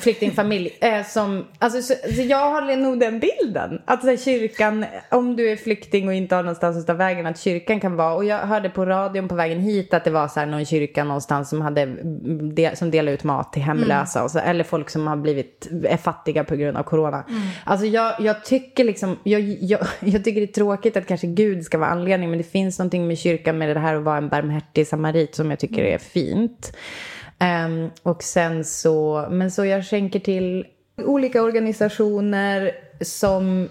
Flyktingfamilj. 0.00 0.70
Eh, 0.80 1.06
som, 1.06 1.46
alltså, 1.58 1.82
så, 1.82 1.94
så 2.14 2.22
jag 2.22 2.50
har 2.50 2.76
nog 2.76 3.00
den 3.00 3.20
bilden. 3.20 3.82
Att 3.84 4.02
här, 4.02 4.16
kyrkan, 4.16 4.84
om 5.10 5.36
du 5.36 5.50
är 5.50 5.56
flykting 5.56 6.08
och 6.08 6.14
inte 6.14 6.34
har 6.34 6.42
någonstans 6.42 6.76
att 6.76 6.86
ta 6.86 6.94
vägen, 6.94 7.26
att 7.26 7.40
kyrkan 7.40 7.80
kan 7.80 7.96
vara. 7.96 8.14
Och 8.14 8.24
jag 8.24 8.38
hörde 8.38 8.70
på 8.70 8.84
radion 8.84 9.28
på 9.28 9.34
vägen 9.34 9.60
hit 9.60 9.94
att 9.94 10.04
det 10.04 10.10
var 10.10 10.28
så 10.28 10.40
här, 10.40 10.46
någon 10.46 10.64
kyrka 10.64 11.04
någonstans 11.04 11.48
som, 11.48 11.60
hade, 11.60 11.86
del, 12.54 12.76
som 12.76 12.90
delade 12.90 13.14
ut 13.14 13.24
mat 13.24 13.52
till 13.52 13.62
hemlösa. 13.62 14.18
Mm. 14.18 14.24
Och 14.24 14.30
så, 14.30 14.38
eller 14.38 14.64
folk 14.64 14.90
som 14.90 15.06
har 15.06 15.16
blivit, 15.16 15.68
är 15.84 15.96
fattiga 15.96 16.44
på 16.44 16.56
grund 16.56 16.76
av 16.76 16.82
corona. 16.82 17.24
Mm. 17.28 17.42
Alltså 17.64 17.86
jag, 17.86 18.14
jag 18.20 18.44
tycker 18.44 18.84
liksom, 18.84 19.18
jag, 19.22 19.40
jag, 19.40 19.80
jag 20.00 20.24
tycker 20.24 20.40
det 20.40 20.46
är 20.46 20.52
tråkigt 20.52 20.96
att 20.96 21.06
kanske 21.06 21.26
Gud 21.26 21.64
ska 21.64 21.78
vara 21.78 21.90
anledning. 21.90 22.30
Men 22.30 22.38
det 22.38 22.44
finns 22.44 22.78
någonting 22.78 23.06
med 23.06 23.18
kyrkan 23.18 23.58
med 23.58 23.76
det 23.76 23.80
här 23.80 23.94
att 23.94 24.02
vara 24.02 24.16
en 24.16 24.28
barmhärtig 24.28 24.86
samarit 24.86 25.34
som 25.34 25.50
jag 25.50 25.58
tycker 25.58 25.84
är 25.84 25.98
fint. 25.98 26.72
Um, 27.42 27.90
och 28.02 28.22
sen 28.22 28.64
så, 28.64 29.26
men 29.30 29.50
så 29.50 29.64
jag 29.64 29.84
skänker 29.84 30.20
till 30.20 30.66
olika 30.96 31.42
organisationer 31.42 32.72
som 33.00 33.68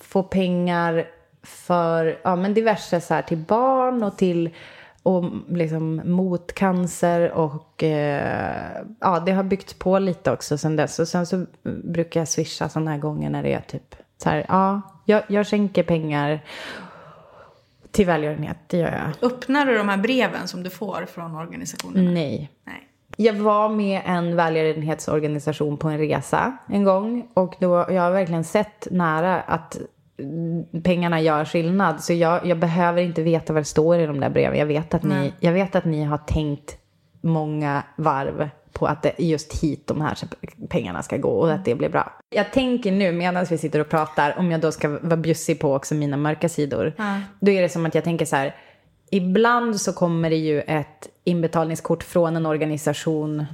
får 0.00 0.22
pengar 0.22 1.06
för 1.42 2.20
ja, 2.24 2.36
men 2.36 2.54
diverse 2.54 3.00
så 3.00 3.14
här, 3.14 3.22
till 3.22 3.38
barn 3.38 4.02
och 4.02 4.18
till 4.18 4.50
och 5.02 5.24
liksom 5.48 6.02
mot 6.04 6.52
cancer 6.52 7.30
och 7.32 7.84
eh, 7.84 8.82
ja, 9.00 9.20
det 9.20 9.32
har 9.32 9.42
byggts 9.42 9.74
på 9.74 9.98
lite 9.98 10.32
också 10.32 10.58
sen 10.58 10.76
dess. 10.76 10.98
Och 10.98 11.08
sen 11.08 11.26
så 11.26 11.46
brukar 11.84 12.20
jag 12.20 12.28
swisha 12.28 12.68
sådana 12.68 12.90
här 12.90 12.98
gånger 12.98 13.30
när 13.30 13.42
det 13.42 13.52
är 13.52 13.60
typ 13.60 13.94
så 14.22 14.28
här, 14.28 14.46
ja, 14.48 14.82
jag, 15.04 15.22
jag 15.28 15.46
skänker 15.46 15.82
pengar 15.82 16.44
till 17.90 18.06
välgörenhet, 18.06 18.56
det 18.66 18.76
gör 18.76 19.12
jag. 19.20 19.30
Öppnar 19.30 19.66
du 19.66 19.78
de 19.78 19.88
här 19.88 19.96
breven 19.96 20.48
som 20.48 20.62
du 20.62 20.70
får 20.70 21.06
från 21.06 21.36
organisationerna? 21.36 22.10
Nej. 22.10 22.50
Nej. 22.64 22.87
Jag 23.20 23.34
var 23.34 23.68
med 23.68 24.02
en 24.04 24.36
välgörenhetsorganisation 24.36 25.76
på 25.76 25.88
en 25.88 25.98
resa 25.98 26.56
en 26.68 26.84
gång. 26.84 27.28
Och 27.34 27.54
då, 27.60 27.86
jag 27.88 28.02
har 28.02 28.10
verkligen 28.10 28.44
sett 28.44 28.88
nära 28.90 29.40
att 29.40 29.78
pengarna 30.84 31.20
gör 31.20 31.44
skillnad. 31.44 32.00
Så 32.00 32.12
jag, 32.12 32.46
jag 32.46 32.58
behöver 32.58 33.02
inte 33.02 33.22
veta 33.22 33.52
vad 33.52 33.60
det 33.60 33.66
står 33.66 33.98
i 33.98 34.06
de 34.06 34.20
där 34.20 34.30
breven. 34.30 34.58
Jag 34.58 34.66
vet 34.66 34.94
att, 34.94 35.02
ni, 35.02 35.32
jag 35.40 35.52
vet 35.52 35.76
att 35.76 35.84
ni 35.84 36.04
har 36.04 36.18
tänkt 36.18 36.76
många 37.20 37.82
varv 37.96 38.48
på 38.72 38.86
att 38.86 39.02
det 39.02 39.14
just 39.18 39.62
hit 39.62 39.86
de 39.86 40.00
här 40.00 40.18
pengarna 40.68 41.02
ska 41.02 41.16
gå 41.16 41.30
och 41.30 41.52
att 41.52 41.64
det 41.64 41.74
blir 41.74 41.88
bra. 41.88 42.12
Jag 42.30 42.52
tänker 42.52 42.92
nu 42.92 43.12
medan 43.12 43.46
vi 43.50 43.58
sitter 43.58 43.80
och 43.80 43.88
pratar, 43.88 44.38
om 44.38 44.50
jag 44.50 44.60
då 44.60 44.72
ska 44.72 44.88
vara 44.88 45.16
bjussig 45.16 45.60
på 45.60 45.74
också 45.74 45.94
mina 45.94 46.16
mörka 46.16 46.48
sidor. 46.48 46.94
Mm. 46.98 47.20
Då 47.40 47.50
är 47.50 47.62
det 47.62 47.68
som 47.68 47.86
att 47.86 47.94
jag 47.94 48.04
tänker 48.04 48.24
så 48.24 48.36
här, 48.36 48.54
ibland 49.10 49.80
så 49.80 49.92
kommer 49.92 50.30
det 50.30 50.36
ju 50.36 50.60
ett 50.60 51.08
inbetalningskort 51.28 52.02
från 52.02 52.36
en 52.36 52.46
organisation 52.46 53.46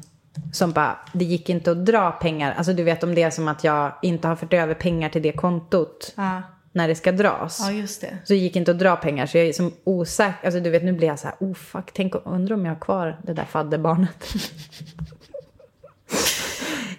som 0.53 0.73
bara, 0.73 0.99
det 1.13 1.25
gick 1.25 1.49
inte 1.49 1.71
att 1.71 1.87
dra 1.87 2.11
pengar. 2.11 2.55
Alltså 2.55 2.73
du 2.73 2.83
vet 2.83 3.03
om 3.03 3.15
det 3.15 3.23
är 3.23 3.31
som 3.31 3.49
att 3.49 3.65
jag 3.65 3.93
inte 4.03 4.29
har 4.29 4.37
fört 4.37 4.53
över 4.53 4.75
pengar 4.75 5.09
till 5.09 5.23
det 5.23 5.33
kontot. 5.33 6.13
Ja. 6.17 6.43
När 6.73 6.89
det 6.89 6.95
ska 6.95 7.13
dras. 7.13 7.61
Ja, 7.61 7.73
just 7.73 8.01
det. 8.01 8.19
Så 8.25 8.33
det 8.33 8.39
gick 8.39 8.57
inte 8.57 8.71
att 8.71 8.79
dra 8.79 8.97
pengar. 8.97 9.27
Så 9.27 9.39
jag 9.39 9.47
är 9.47 9.53
som 9.53 9.73
osäker. 9.85 10.47
Alltså 10.47 10.61
du 10.61 10.71
vet, 10.71 10.85
nu 10.85 10.93
blir 10.93 11.09
jag 11.09 11.19
så 11.19 11.27
här, 11.27 11.37
oh 11.41 11.55
fuck, 11.55 11.91
tänk, 11.93 12.15
undrar 12.25 12.57
om 12.57 12.65
jag 12.65 12.73
har 12.73 12.81
kvar 12.81 13.21
det 13.23 13.33
där 13.33 13.45
fadderbarnet. 13.45 14.35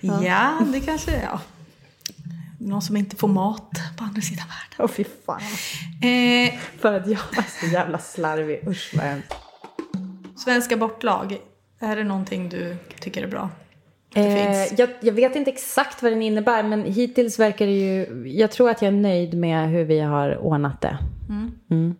ja. 0.01 0.23
ja, 0.23 0.61
det 0.73 0.79
kanske, 0.79 1.21
ja. 1.21 1.39
Någon 2.59 2.81
som 2.81 2.97
inte 2.97 3.15
får 3.15 3.27
mat 3.27 3.71
på 3.97 4.03
andra 4.03 4.21
sidan 4.21 4.45
världen. 4.47 4.75
Åh 4.79 4.85
oh, 4.85 4.89
fy 4.89 5.03
fan. 5.25 5.41
Eh, 6.09 6.59
För 6.79 6.93
att 6.93 7.07
jag 7.07 7.19
är 7.37 7.59
så 7.59 7.73
jävla 7.73 7.97
slarvig. 7.97 8.67
Usch 8.67 8.93
vad 8.95 9.05
hemskt. 9.05 9.44
Svenska 10.35 10.77
bortlag, 10.77 11.37
är 11.79 11.95
det 11.95 12.03
någonting 12.03 12.49
du 12.49 12.75
tycker 12.99 13.23
är 13.23 13.27
bra? 13.27 13.49
Eh, 14.15 14.73
jag, 14.73 14.89
jag, 15.01 15.13
vet 15.13 15.35
inte 15.35 15.51
exakt 15.51 16.03
vad 16.03 16.11
den 16.11 16.21
innebär 16.21 16.63
men 16.63 16.83
hittills 16.83 17.39
verkar 17.39 17.65
det 17.65 17.71
ju... 17.71 18.27
Jag 18.27 18.51
tror 18.51 18.69
att 18.69 18.81
jag 18.81 18.87
är 18.93 18.97
nöjd 18.97 19.37
med 19.37 19.69
hur 19.69 19.83
vi 19.83 19.99
har 19.99 20.37
ordnat 20.37 20.81
det. 20.81 20.97
Mm. 21.29 21.51
Mm. 21.69 21.95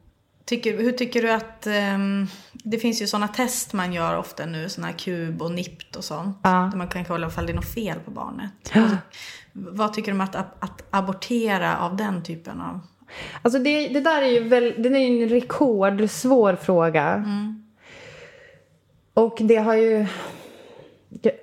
Tycker, 0.46 0.78
hur 0.78 0.92
tycker 0.92 1.22
du 1.22 1.32
att... 1.32 1.68
Um, 1.96 2.28
det 2.54 2.78
finns 2.78 3.02
ju 3.02 3.08
sådana 3.08 3.28
test 3.28 3.74
man 3.74 3.94
gör 3.94 4.18
ofta 4.18 4.46
nu, 4.46 4.70
sådana 4.70 4.92
här 4.92 4.98
kub 4.98 5.42
och 5.42 5.52
NIPT 5.52 5.96
och 5.96 6.04
sånt. 6.04 6.38
Ja. 6.44 6.70
Där 6.72 6.78
man 6.78 6.88
kan 6.88 7.06
kolla 7.06 7.28
ifall 7.28 7.46
det 7.46 7.52
är 7.52 7.56
något 7.56 7.74
fel 7.74 8.00
på 8.06 8.12
barnet. 8.12 8.52
Ja. 8.74 8.82
Alltså, 8.82 8.98
vad 9.54 9.94
tycker 9.94 10.12
du 10.12 10.16
om 10.16 10.22
att, 10.22 10.36
att 10.36 10.84
abortera 10.90 11.78
av 11.78 11.96
den 11.96 12.24
typen 12.24 12.62
av... 12.62 12.80
Alltså 13.42 13.60
det, 13.60 13.88
det 13.88 14.02
där 14.02 14.22
är 14.22 14.28
ju 14.28 14.44
väl, 14.44 14.74
det 14.78 14.90
är 14.90 14.96
en 14.96 15.30
rekordsvår 15.30 16.56
fråga. 16.56 17.14
Mm. 17.14 17.65
Och 19.16 19.38
det 19.42 19.56
har 19.56 19.76
ju... 19.76 20.06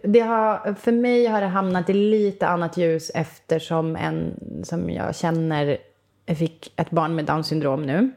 Det 0.02 0.20
har, 0.20 0.74
för 0.74 0.92
mig 0.92 1.26
har 1.26 1.40
det 1.40 1.46
hamnat 1.46 1.90
i 1.90 1.92
lite 1.92 2.46
annat 2.46 2.76
ljus 2.76 3.10
eftersom 3.14 3.96
en 3.96 4.34
som 4.64 4.90
jag 4.90 5.16
känner 5.16 5.78
fick 6.26 6.72
ett 6.76 6.90
barn 6.90 7.14
med 7.14 7.24
Downs 7.24 7.46
syndrom 7.46 7.82
nu. 7.82 8.10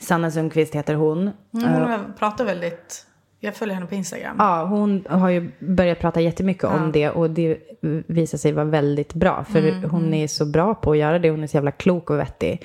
Sanna 0.00 0.30
Sundqvist 0.30 0.74
heter 0.74 0.94
hon. 0.94 1.20
Mm, 1.20 1.72
hon 1.72 1.90
uh, 1.90 2.00
pratar 2.18 2.44
väldigt... 2.44 3.06
Jag 3.40 3.54
följer 3.54 3.74
henne 3.74 3.86
på 3.86 3.94
Instagram. 3.94 4.36
Ja, 4.38 4.64
hon 4.64 5.04
har 5.08 5.28
ju 5.28 5.50
börjat 5.58 5.98
prata 5.98 6.20
jättemycket 6.20 6.62
ja. 6.62 6.76
om 6.76 6.92
det 6.92 7.10
och 7.10 7.30
det 7.30 7.58
visar 8.06 8.38
sig 8.38 8.52
vara 8.52 8.64
väldigt 8.64 9.14
bra. 9.14 9.44
För 9.44 9.58
mm, 9.58 9.90
hon 9.90 10.02
mm. 10.02 10.14
är 10.14 10.26
så 10.26 10.46
bra 10.46 10.74
på 10.74 10.90
att 10.90 10.98
göra 10.98 11.18
det. 11.18 11.30
Hon 11.30 11.42
är 11.42 11.46
så 11.46 11.56
jävla 11.56 11.70
klok 11.70 12.10
och 12.10 12.18
vettig. 12.18 12.64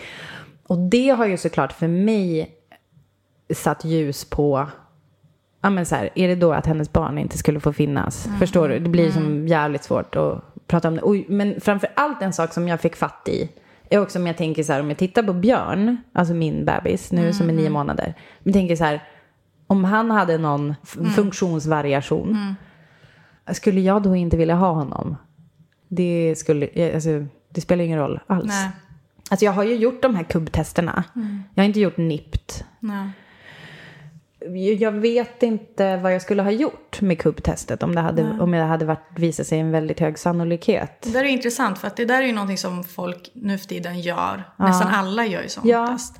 Och 0.67 0.77
det 0.77 1.09
har 1.09 1.25
ju 1.25 1.37
såklart 1.37 1.71
för 1.71 1.87
mig 1.87 2.55
satt 3.53 3.85
ljus 3.85 4.25
på 4.25 4.67
ja 5.63 5.69
men 5.69 5.85
så 5.85 5.95
här, 5.95 6.09
är 6.15 6.27
det 6.27 6.35
då 6.35 6.53
att 6.53 6.65
hennes 6.65 6.93
barn 6.93 7.17
inte 7.17 7.37
skulle 7.37 7.59
få 7.59 7.73
finnas? 7.73 8.25
Mm. 8.27 8.39
Förstår 8.39 8.69
du? 8.69 8.79
Det 8.79 8.89
blir 8.89 9.09
mm. 9.09 9.13
som 9.13 9.47
jävligt 9.47 9.83
svårt 9.83 10.15
att 10.15 10.43
prata 10.67 10.87
om 10.87 10.95
det. 10.95 11.01
Och, 11.01 11.15
men 11.27 11.61
framför 11.61 11.89
allt 11.95 12.21
en 12.21 12.33
sak 12.33 12.53
som 12.53 12.67
jag 12.67 12.81
fick 12.81 12.95
fatt 12.95 13.27
i 13.27 13.49
är 13.89 14.01
också 14.01 14.19
om 14.19 14.27
jag 14.27 14.37
tänker 14.37 14.63
så 14.63 14.73
här, 14.73 14.79
om 14.79 14.89
jag 14.89 14.97
tittar 14.97 15.23
på 15.23 15.33
Björn, 15.33 15.97
alltså 16.13 16.33
min 16.33 16.65
bebis 16.65 17.11
nu 17.11 17.21
mm. 17.21 17.33
som 17.33 17.49
är 17.49 17.53
nio 17.53 17.61
mm. 17.61 17.73
månader. 17.73 18.13
Jag 18.43 18.53
tänker 18.53 18.75
så 18.75 18.83
här, 18.83 19.03
om 19.67 19.83
han 19.83 20.11
hade 20.11 20.37
någon 20.37 20.75
mm. 20.97 21.11
funktionsvariation, 21.11 22.29
mm. 22.29 23.55
skulle 23.55 23.81
jag 23.81 24.03
då 24.03 24.15
inte 24.15 24.37
vilja 24.37 24.55
ha 24.55 24.71
honom? 24.71 25.15
Det, 25.87 26.35
skulle, 26.37 26.93
alltså, 26.93 27.25
det 27.49 27.61
spelar 27.61 27.83
ingen 27.83 27.99
roll 27.99 28.19
alls. 28.27 28.47
Nej. 28.47 28.69
Alltså 29.29 29.45
jag 29.45 29.51
har 29.51 29.63
ju 29.63 29.75
gjort 29.75 30.01
de 30.01 30.15
här 30.15 30.23
kubbtesterna. 30.23 31.03
Jag 31.55 31.63
har 31.63 31.67
inte 31.67 31.79
gjort 31.79 31.97
NIPT. 31.97 32.65
Nej 32.79 33.09
jag 34.79 34.91
vet 34.91 35.43
inte 35.43 35.97
vad 35.97 36.13
jag 36.13 36.21
skulle 36.21 36.41
ha 36.41 36.51
gjort 36.51 37.01
med 37.01 37.19
kubbtestet 37.19 37.83
om 37.83 37.95
det 37.95 38.01
hade, 38.01 38.39
om 38.39 38.51
det 38.51 38.57
hade 38.57 38.85
varit, 38.85 39.07
visat 39.15 39.47
sig 39.47 39.59
en 39.59 39.71
väldigt 39.71 39.99
hög 39.99 40.19
sannolikhet. 40.19 41.01
Det 41.01 41.09
där 41.09 41.23
är 41.23 41.27
intressant 41.27 41.79
för 41.79 41.87
att 41.87 41.97
det 41.97 42.05
där 42.05 42.21
är 42.21 42.25
ju 42.25 42.33
någonting 42.33 42.57
som 42.57 42.83
folk 42.83 43.31
nu 43.33 43.57
för 43.57 43.67
tiden 43.67 43.99
gör. 44.01 44.43
Ja. 44.57 44.67
Nästan 44.67 44.87
alla 44.87 45.25
gör 45.25 45.41
ju 45.41 45.49
sånt 45.49 45.65
ja. 45.65 45.87
test. 45.87 46.19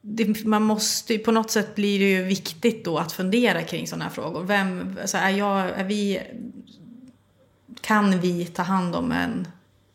Det, 0.00 0.44
man 0.44 0.62
måste 0.62 1.18
på 1.18 1.32
något 1.32 1.50
sätt 1.50 1.74
blir 1.74 1.98
det 1.98 2.10
ju 2.10 2.22
viktigt 2.22 2.84
då 2.84 2.98
att 2.98 3.12
fundera 3.12 3.62
kring 3.62 3.86
sådana 3.86 4.04
här 4.04 4.12
frågor. 4.12 4.42
Vem, 4.42 4.96
alltså 5.00 5.16
är 5.16 5.30
jag, 5.30 5.70
är 5.70 5.84
vi, 5.84 6.20
kan 7.80 8.20
vi 8.20 8.46
ta 8.46 8.62
hand 8.62 8.94
om 8.94 9.12
en, 9.12 9.48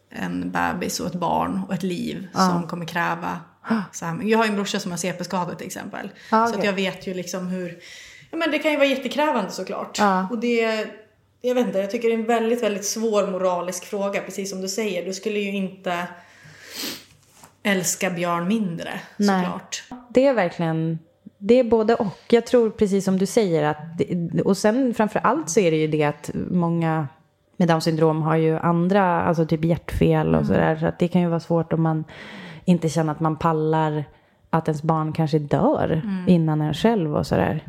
en 0.10 0.51
bebis 0.51 0.99
och 0.99 1.08
ett 1.08 1.15
barn 1.15 1.62
och 1.67 1.73
ett 1.73 1.84
liv 1.84 2.27
ja. 2.34 2.39
som 2.39 2.67
kommer 2.67 2.86
kräva 2.86 3.39
så 3.91 4.06
här, 4.06 4.19
jag 4.23 4.38
har 4.38 4.45
en 4.45 4.56
brorsa 4.56 4.80
som 4.80 4.91
har 4.91 4.97
CP-skada 4.97 5.56
till 5.56 5.67
exempel. 5.67 6.12
Ah, 6.30 6.41
okay. 6.41 6.54
Så 6.54 6.60
att 6.60 6.65
jag 6.65 6.73
vet 6.73 7.08
ju 7.08 7.13
liksom 7.13 7.47
hur... 7.47 7.80
Ja, 8.32 8.38
men 8.38 8.52
det 8.52 8.60
kan 8.60 8.71
ju 8.71 8.78
vara 8.78 8.88
jättekrävande 8.88 9.52
såklart. 9.52 9.99
Ah. 10.02 10.28
Och 10.32 10.39
det... 10.39 10.88
Jag 11.41 11.56
vet 11.56 11.67
inte, 11.67 11.80
jag 11.80 11.91
tycker 11.91 12.08
det 12.08 12.13
är 12.13 12.19
en 12.19 12.26
väldigt, 12.26 12.63
väldigt 12.63 12.86
svår 12.86 13.28
moralisk 13.28 13.86
fråga. 13.86 14.21
Precis 14.21 14.49
som 14.49 14.62
du 14.62 14.69
säger. 14.69 15.06
Du 15.06 15.13
skulle 15.13 15.39
ju 15.39 15.56
inte 15.56 16.08
älska 17.63 18.10
Björn 18.10 18.47
mindre 18.47 18.89
Nej. 19.17 19.43
såklart. 19.43 19.84
Det 20.10 20.28
är 20.28 20.34
verkligen... 20.34 20.99
Det 21.38 21.54
är 21.54 21.63
både 21.63 21.95
och. 21.95 22.19
Jag 22.30 22.45
tror 22.45 22.69
precis 22.69 23.06
som 23.06 23.17
du 23.17 23.26
säger 23.26 23.63
att... 23.63 24.02
Och 24.45 24.58
sen 24.58 24.93
framför 24.93 25.19
allt 25.19 25.49
så 25.49 25.60
är 25.60 25.71
det 25.71 25.78
ju 25.78 25.88
det 25.88 26.04
att 26.04 26.30
många 26.34 27.08
med 27.58 27.67
Downs 27.67 27.84
syndrom 27.84 28.21
har 28.21 28.36
ju 28.36 28.58
andra, 28.58 29.21
alltså 29.21 29.45
typ 29.45 29.65
hjärtfel 29.65 30.28
och 30.28 30.41
mm. 30.41 30.45
sådär. 30.45 30.78
Så 30.80 30.86
att 30.86 30.99
det 30.99 31.08
kan 31.08 31.21
ju 31.21 31.28
vara 31.28 31.39
svårt 31.39 31.73
om 31.73 31.82
man 31.82 32.04
inte 32.65 32.89
känna 32.89 33.12
att 33.12 33.19
man 33.19 33.36
pallar 33.36 34.04
att 34.49 34.67
ens 34.67 34.84
barn 34.84 35.13
kanske 35.13 35.39
dör 35.39 36.02
mm. 36.04 36.26
innan 36.28 36.62
en 36.62 36.73
själv 36.73 37.15
och 37.15 37.28
sådär. 37.28 37.67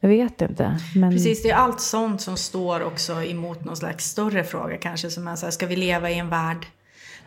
Jag 0.00 0.08
vet 0.08 0.42
inte. 0.42 0.78
Men... 0.94 1.10
Precis, 1.10 1.42
det 1.42 1.50
är 1.50 1.56
allt 1.56 1.80
sånt 1.80 2.20
som 2.20 2.36
står 2.36 2.82
också 2.82 3.22
emot 3.22 3.64
någon 3.64 3.76
slags 3.76 4.04
större 4.04 4.44
fråga 4.44 4.76
kanske. 4.76 5.10
Som 5.10 5.28
är 5.28 5.36
så 5.36 5.46
här, 5.46 5.50
ska 5.50 5.66
vi 5.66 5.76
leva 5.76 6.10
i 6.10 6.18
en 6.18 6.28
värld 6.28 6.66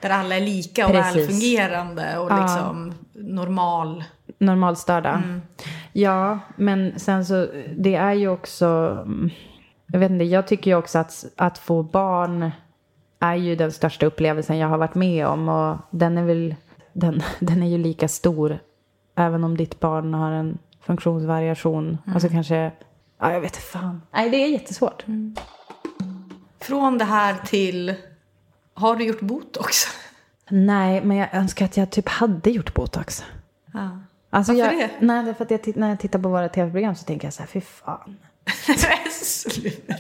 där 0.02 0.10
alla 0.10 0.36
är 0.36 0.42
lika 0.42 0.86
och 0.86 0.92
Precis. 0.92 1.16
välfungerande 1.16 2.18
och 2.18 2.32
ja. 2.32 2.42
liksom 2.42 2.94
normal? 3.14 4.04
Normalstörda. 4.38 5.10
Mm. 5.10 5.42
Ja, 5.94 6.40
men 6.56 7.00
sen 7.00 7.26
så, 7.26 7.48
det 7.78 7.96
är 7.96 8.14
ju 8.14 8.28
också, 8.28 8.66
jag 9.88 10.00
vet 10.00 10.12
inte, 10.12 10.26
jag 10.26 10.48
tycker 10.48 10.72
ju 10.72 10.78
också 10.78 11.00
att, 11.00 11.26
att 11.36 11.58
få 11.58 11.84
barn 11.84 12.52
är 13.20 13.36
ju 13.36 13.56
den 13.56 13.72
största 13.72 14.06
upplevelsen 14.06 14.58
jag 14.58 14.68
har 14.68 14.78
varit 14.78 14.96
med 14.96 15.28
om 15.28 15.50
och 15.50 15.78
den 15.92 16.18
är 16.18 16.24
väl 16.24 16.56
den, 16.98 17.24
den 17.40 17.64
är 17.64 17.68
ju 17.68 17.78
lika 17.78 18.08
stor 18.08 18.60
även 19.16 19.44
om 19.44 19.58
ditt 19.58 19.80
barn 19.80 20.14
har 20.14 20.32
en 20.32 20.58
funktionsvariation. 20.82 21.88
Mm. 21.88 22.14
Alltså 22.14 22.30
kanske, 22.30 22.72
ja 23.20 23.32
jag 23.32 23.42
vet 23.42 23.56
inte 23.56 23.66
fan. 23.66 24.02
Nej 24.12 24.30
det 24.30 24.38
är 24.38 24.48
jättesvårt. 24.48 25.08
Mm. 25.08 25.36
Från 26.60 26.98
det 26.98 27.06
här 27.06 27.36
till... 27.46 27.96
Har 28.74 28.96
du 28.96 29.06
gjort 29.06 29.22
botox? 29.22 29.76
Nej, 30.50 31.02
men 31.02 31.18
jag 31.18 31.34
önskar 31.34 31.66
att 31.66 31.78
jag 31.78 31.90
typ 31.90 32.10
hade 32.10 32.50
gjort 32.50 32.74
botox. 32.74 33.24
Ja. 33.74 34.00
Alltså 34.30 34.54
Varför 34.54 34.72
jag, 34.72 34.90
det? 34.90 35.06
Nej, 35.06 35.26
därför 35.26 35.44
att 35.44 35.52
jag, 35.52 35.78
när 35.78 35.90
jag 35.90 36.00
tittar 36.00 36.20
på 36.20 36.30
våra 36.30 36.50
tv-program 36.50 36.96
så 36.96 37.06
tänker 37.06 37.28
jag 37.28 37.34
så 37.34 37.42
här, 37.42 37.48
fy 37.48 37.62
fan. 37.62 38.18
Sluta. 39.12 39.94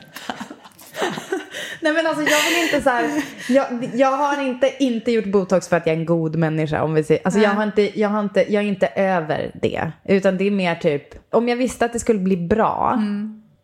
Nej 1.81 1.93
men 1.93 2.07
alltså 2.07 2.23
jag 2.23 2.49
vill 2.49 2.63
inte 2.63 2.81
så 2.81 2.89
här, 2.89 3.23
jag, 3.49 3.89
jag 3.93 4.17
har 4.17 4.43
inte, 4.43 4.83
inte 4.83 5.11
gjort 5.11 5.25
botox 5.25 5.67
för 5.67 5.77
att 5.77 5.87
jag 5.87 5.95
är 5.95 5.99
en 5.99 6.05
god 6.05 6.35
människa 6.35 6.83
om 6.83 6.93
vi 6.93 7.03
säger, 7.03 7.21
alltså 7.25 7.39
jag 7.39 7.49
har, 7.49 7.63
inte, 7.63 7.99
jag 7.99 8.09
har 8.09 8.19
inte, 8.19 8.53
jag 8.53 8.63
är 8.63 8.67
inte 8.67 8.87
över 8.87 9.51
det. 9.61 9.91
Utan 10.05 10.37
det 10.37 10.47
är 10.47 10.51
mer 10.51 10.75
typ, 10.75 11.03
om 11.29 11.49
jag 11.49 11.55
visste 11.55 11.85
att 11.85 11.93
det 11.93 11.99
skulle 11.99 12.19
bli 12.19 12.37
bra. 12.37 13.03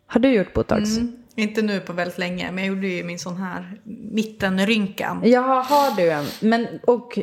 Har 0.06 0.20
du 0.20 0.28
gjort 0.28 0.52
botox? 0.52 0.96
Mm. 0.96 1.16
Inte 1.36 1.62
nu 1.62 1.80
på 1.80 1.92
väldigt 1.92 2.18
länge, 2.18 2.52
men 2.52 2.64
jag 2.64 2.74
gjorde 2.74 2.88
ju 2.88 3.04
min 3.04 3.18
sån 3.18 3.36
här 3.36 3.80
mittenrynkan. 4.12 5.22
Ja, 5.24 5.64
har 5.68 5.96
du 5.96 6.10
en? 6.10 6.24
Men, 6.40 6.66
och, 6.86 7.18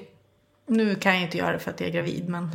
Nu 0.67 0.95
kan 0.95 1.13
jag 1.13 1.23
inte 1.23 1.37
göra 1.37 1.51
det 1.51 1.59
för 1.59 1.71
att 1.71 1.79
jag 1.79 1.89
är 1.89 1.93
gravid, 1.93 2.29
men... 2.29 2.49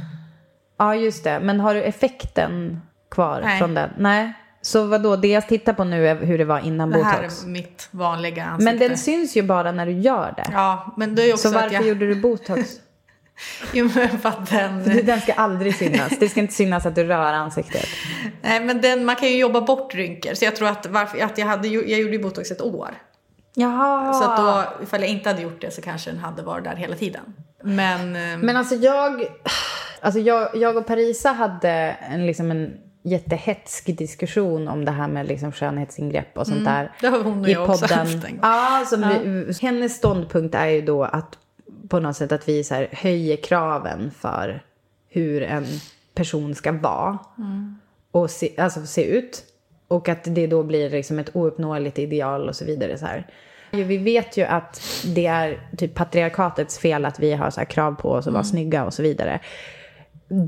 ja 0.78 0.94
just 0.94 1.24
det, 1.24 1.40
men 1.40 1.60
har 1.60 1.74
du 1.74 1.82
effekten 1.82 2.80
kvar 3.10 3.40
Nej. 3.44 3.58
från 3.58 3.74
den? 3.74 3.90
Nej. 3.98 4.32
Så 4.66 4.84
vad 4.84 5.02
då? 5.02 5.16
det 5.16 5.28
jag 5.28 5.48
tittar 5.48 5.72
på 5.72 5.84
nu 5.84 6.08
är 6.08 6.14
hur 6.16 6.38
det 6.38 6.44
var 6.44 6.58
innan 6.60 6.90
Det 6.90 7.02
här 7.04 7.16
botox. 7.22 7.42
är 7.44 7.48
mitt 7.48 7.88
vanliga 7.90 8.44
ansikte. 8.44 8.64
Men 8.64 8.88
den 8.88 8.98
syns 8.98 9.36
ju 9.36 9.42
bara 9.42 9.72
när 9.72 9.86
du 9.86 9.92
gör 9.92 10.34
det. 10.36 10.44
Ja, 10.52 10.94
men 10.96 11.14
det 11.14 11.22
är 11.22 11.32
också 11.32 11.48
Så 11.48 11.54
varför 11.54 11.74
jag... 11.74 11.86
gjorde 11.86 12.06
du 12.06 12.14
botox? 12.14 12.60
Jo, 13.72 13.88
men 13.94 14.18
för 14.18 14.28
att 14.28 14.50
den... 14.50 15.06
Den 15.06 15.20
ska 15.20 15.32
aldrig 15.32 15.74
synas. 15.74 16.12
Det 16.20 16.28
ska 16.28 16.40
inte 16.40 16.54
synas 16.54 16.86
att 16.86 16.94
du 16.94 17.04
rör 17.04 17.32
ansiktet. 17.32 17.86
Nej, 18.42 18.60
men 18.60 18.80
den, 18.80 19.04
man 19.04 19.16
kan 19.16 19.28
ju 19.28 19.38
jobba 19.38 19.60
bort 19.60 19.94
rynkor. 19.94 20.34
Så 20.34 20.44
jag 20.44 20.56
tror 20.56 20.68
att, 20.68 20.86
varför, 20.86 21.20
att 21.20 21.38
jag, 21.38 21.46
hade, 21.46 21.68
jag 21.68 22.00
gjorde 22.00 22.12
ju 22.12 22.22
botox 22.22 22.50
ett 22.50 22.62
år. 22.62 22.90
Jaha. 23.54 24.12
Så 24.12 24.24
att 24.30 24.36
då, 24.36 24.82
ifall 24.84 25.00
jag 25.00 25.10
inte 25.10 25.28
hade 25.28 25.42
gjort 25.42 25.60
det 25.60 25.70
så 25.70 25.82
kanske 25.82 26.10
den 26.10 26.18
hade 26.20 26.42
varit 26.42 26.64
där 26.64 26.76
hela 26.76 26.96
tiden. 26.96 27.22
Men... 27.62 28.16
ehm, 28.16 28.40
Men 28.40 28.56
alltså 28.56 28.74
jag, 28.74 29.24
alltså 30.00 30.20
jag, 30.20 30.56
jag 30.56 30.76
och 30.76 30.86
Parisa 30.86 31.32
hade 31.32 31.70
en, 32.10 32.26
liksom 32.26 32.50
en 32.50 32.72
jättehetsk 33.06 33.86
diskussion 33.86 34.68
om 34.68 34.84
det 34.84 34.90
här 34.90 35.08
med 35.08 35.26
liksom 35.26 35.52
skönhetsingrepp 35.52 36.38
och 36.38 36.46
sånt 36.46 36.64
där. 36.64 36.92
det 37.00 37.06
har 37.06 37.22
hon 37.22 37.40
och 37.40 37.48
i 37.48 37.52
jag 37.52 37.70
också 37.70 37.86
podden. 37.86 37.98
haft 37.98 38.24
en 38.24 38.30
gång. 38.30 38.40
Ja, 38.42 38.84
som 38.86 39.00
Vi, 39.00 39.52
hennes 39.66 39.96
ståndpunkt 39.96 40.54
är 40.54 40.66
ju 40.66 40.82
då 40.82 41.04
att 41.04 41.38
på 41.88 42.00
något 42.00 42.16
sätt 42.16 42.32
att 42.32 42.48
vi 42.48 42.64
så 42.64 42.74
här 42.74 42.88
höjer 42.92 43.36
kraven 43.36 44.10
för 44.18 44.62
hur 45.08 45.42
en 45.42 45.66
person 46.14 46.54
ska 46.54 46.72
vara. 46.72 47.18
Och 48.10 48.30
se, 48.30 48.52
alltså 48.58 48.86
se 48.86 49.04
ut. 49.04 49.44
Och 49.88 50.08
att 50.08 50.24
det 50.24 50.46
då 50.46 50.62
blir 50.62 50.90
liksom 50.90 51.18
ett 51.18 51.36
ouppnåeligt 51.36 51.98
ideal 51.98 52.48
och 52.48 52.56
så 52.56 52.64
vidare. 52.64 52.98
Så 52.98 53.06
här. 53.06 53.26
Vi 53.70 53.98
vet 53.98 54.36
ju 54.36 54.42
att 54.42 54.82
det 55.04 55.26
är 55.26 55.60
typ 55.76 55.94
patriarkatets 55.94 56.78
fel 56.78 57.04
att 57.04 57.20
vi 57.20 57.32
har 57.32 57.50
så 57.50 57.60
här 57.60 57.64
krav 57.64 57.92
på 57.92 58.10
oss 58.10 58.26
att 58.26 58.32
vara 58.32 58.44
snygga 58.44 58.84
och 58.84 58.94
så 58.94 59.02
vidare. 59.02 59.40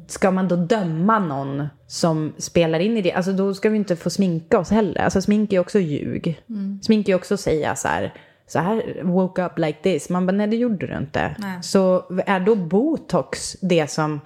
Ska 0.06 0.30
man 0.30 0.48
då 0.48 0.56
döma 0.56 1.18
någon 1.18 1.68
som 1.86 2.32
spelar 2.38 2.80
in 2.80 2.96
i 2.96 3.02
det? 3.02 3.12
Alltså 3.12 3.32
då 3.32 3.54
ska 3.54 3.68
vi 3.68 3.76
inte 3.76 3.96
få 3.96 4.10
sminka 4.10 4.58
oss 4.58 4.70
heller. 4.70 5.00
Alltså 5.00 5.22
smink 5.22 5.52
är 5.52 5.56
ju 5.56 5.60
också 5.60 5.78
ljug. 5.78 6.40
Smink 6.82 7.08
är 7.08 7.12
ju 7.12 7.16
också 7.16 7.34
att 7.34 7.40
säga 7.40 7.76
så 7.76 7.88
här, 7.88 8.14
så 8.46 8.58
här 8.58 9.02
woke 9.02 9.44
up 9.44 9.58
like 9.58 9.78
this. 9.82 10.08
Man 10.08 10.26
bara, 10.26 10.32
nej 10.32 10.46
det 10.46 10.56
gjorde 10.56 10.86
du 10.86 10.96
inte. 10.96 11.36
Så 11.62 12.04
är 12.26 12.40
då 12.40 12.54
botox 12.54 13.56
det 13.60 13.90
som 13.90 14.20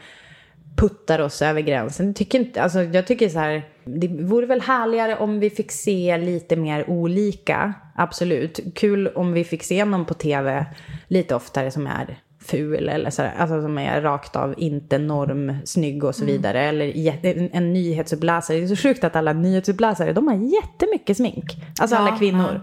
puttar 0.77 1.19
oss 1.19 1.43
över 1.43 1.61
gränsen. 1.61 2.07
Jag 2.07 2.17
tycker, 2.17 2.38
inte, 2.38 2.62
alltså, 2.62 2.83
jag 2.83 3.07
tycker 3.07 3.29
så 3.29 3.38
här, 3.38 3.62
det 3.85 4.09
vore 4.09 4.47
väl 4.47 4.61
härligare 4.61 5.17
om 5.17 5.41
vi 5.41 5.51
fick 5.51 5.73
se 5.73 6.19
lite 6.19 6.57
mer 6.57 6.91
olika. 6.91 7.75
Absolut. 7.97 8.61
Kul 8.75 9.09
om 9.09 9.33
vi 9.33 9.45
fick 9.45 9.62
se 9.62 9.85
någon 9.85 10.05
på 10.05 10.15
tv 10.15 10.67
lite 11.09 11.35
oftare 11.35 11.71
som 11.71 11.87
är 11.87 12.19
ful 12.45 12.89
eller 12.89 13.11
så 13.11 13.23
här, 13.23 13.35
alltså 13.39 13.63
som 13.63 13.79
är 13.79 14.01
rakt 14.01 14.37
av 14.37 14.55
inte 14.57 14.99
normsnygg 14.99 16.05
och 16.05 16.15
så 16.15 16.25
vidare. 16.25 16.63
Eller 16.63 16.87
jä- 16.87 17.19
en, 17.23 17.51
en 17.53 17.73
nyhetsuppläsare. 17.73 18.57
Det 18.57 18.65
är 18.65 18.69
så 18.69 18.77
sjukt 18.77 19.05
att 19.05 19.17
alla 19.17 19.33
nyhetsuppläsare, 19.33 20.13
de 20.13 20.29
har 20.29 20.35
jättemycket 20.35 21.17
smink. 21.17 21.45
Alltså 21.81 21.97
alla 21.97 22.19
kvinnor. 22.19 22.61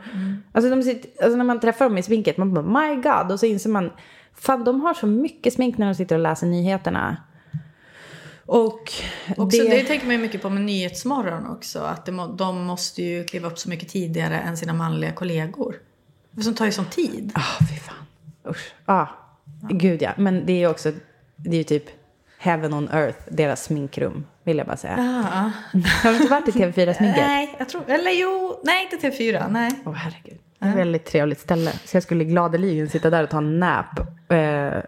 Alltså, 0.52 0.70
de 0.70 0.84
sitter, 0.84 1.24
alltså 1.24 1.38
när 1.38 1.46
man 1.46 1.60
träffar 1.60 1.86
dem 1.86 1.98
i 1.98 2.04
sminket, 2.04 2.38
man 2.38 2.54
bara 2.54 2.65
my 2.65 2.96
god. 3.02 3.32
Och 3.32 3.39
så 3.39 3.46
inser 3.46 3.70
man, 3.70 3.92
fan 4.36 4.63
de 4.63 4.82
har 4.82 4.94
så 4.94 5.08
mycket 5.08 5.54
smink 5.54 5.78
när 5.78 5.86
de 5.86 5.96
sitter 5.96 6.15
och 6.15 6.22
läser 6.22 6.48
nyheterna. 6.48 7.18
Och 8.46 8.92
Också, 9.38 9.63
det... 9.63 9.84
tänker 9.84 10.06
man 10.06 10.15
ju 10.15 10.22
mycket 10.22 10.42
på 10.42 10.50
med 10.50 10.62
Nyhetsmorgon 10.63 11.48
också. 11.48 11.80
Att 11.80 12.06
det 12.06 12.12
må, 12.12 12.28
de 12.28 12.63
måste 12.63 13.04
ju 13.04 13.24
kliva 13.24 13.48
upp 13.48 13.60
så 13.60 13.70
mycket 13.70 13.89
tidigare 13.89 14.39
än 14.39 14.58
sina 14.58 14.74
manliga 14.74 15.12
kollegor. 15.12 15.76
För 16.36 16.42
som 16.42 16.54
tar 16.54 16.65
ju 16.65 16.72
sån 16.72 16.86
tid. 16.86 17.32
Ah, 17.36 17.65
fy 17.70 17.76
fan. 17.76 17.96
Usch. 18.52 18.74
Ah, 18.86 19.08
gud 19.69 20.02
ja. 20.02 20.12
Men 20.17 20.45
det 20.45 20.54
är 20.54 20.58
ju 20.58 20.67
också, 20.67 20.91
det 21.36 21.50
är 21.50 21.58
ju 21.58 21.63
typ 21.63 21.86
heaven 22.39 22.74
on 22.74 22.89
earth, 22.89 23.19
deras 23.32 23.63
sminkrum, 23.63 24.26
vill 24.43 24.58
jag 24.58 24.67
bara 24.67 24.78
säga. 24.78 24.95
Ja. 24.98 25.52
Har 26.04 26.12
du 26.12 26.17
inte 26.17 26.32
varit 26.32 26.48
i 26.48 26.52
TV4-sminket? 26.52 27.28
Nej, 27.28 27.56
jag 27.60 27.69
tror, 27.69 27.89
eller 27.89 28.12
jo, 28.12 28.62
nej 28.63 28.89
inte 28.91 29.08
TV4, 29.08 29.52
nej. 29.52 29.72
Åh 29.86 29.93
herregud. 29.93 30.39
Det 30.60 30.65
är 30.65 30.69
ett 30.69 30.78
väldigt 30.78 31.06
trevligt 31.06 31.39
ställe. 31.39 31.72
Så 31.86 31.95
jag 31.95 32.04
skulle 32.04 32.24
gladeligen 32.24 32.89
sitta 32.89 33.10
där 33.10 33.24
och 33.24 33.30
ta 33.30 33.38
en 33.38 33.60
nap 33.60 34.00
eh, 34.00 34.36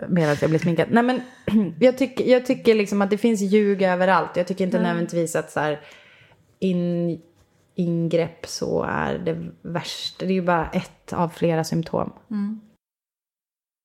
medan 0.09 0.37
jag 0.41 0.49
blir 0.49 0.59
sminkad. 0.59 0.87
Nej 0.91 1.03
men 1.03 1.21
jag 1.79 1.97
tycker, 1.97 2.25
jag 2.25 2.45
tycker 2.45 2.75
liksom 2.75 3.01
att 3.01 3.09
det 3.09 3.17
finns 3.17 3.41
ljug 3.41 3.81
överallt. 3.81 4.29
Jag 4.35 4.47
tycker 4.47 4.63
inte 4.63 4.79
nödvändigtvis 4.79 5.35
att 5.35 5.51
så 5.51 5.59
här 5.59 5.79
in, 6.59 7.21
ingrepp 7.75 8.45
så 8.47 8.83
är 8.83 9.17
det 9.17 9.37
värsta. 9.61 10.25
Det 10.25 10.31
är 10.31 10.35
ju 10.35 10.41
bara 10.41 10.69
ett 10.69 11.13
av 11.13 11.29
flera 11.29 11.63
symptom. 11.63 12.13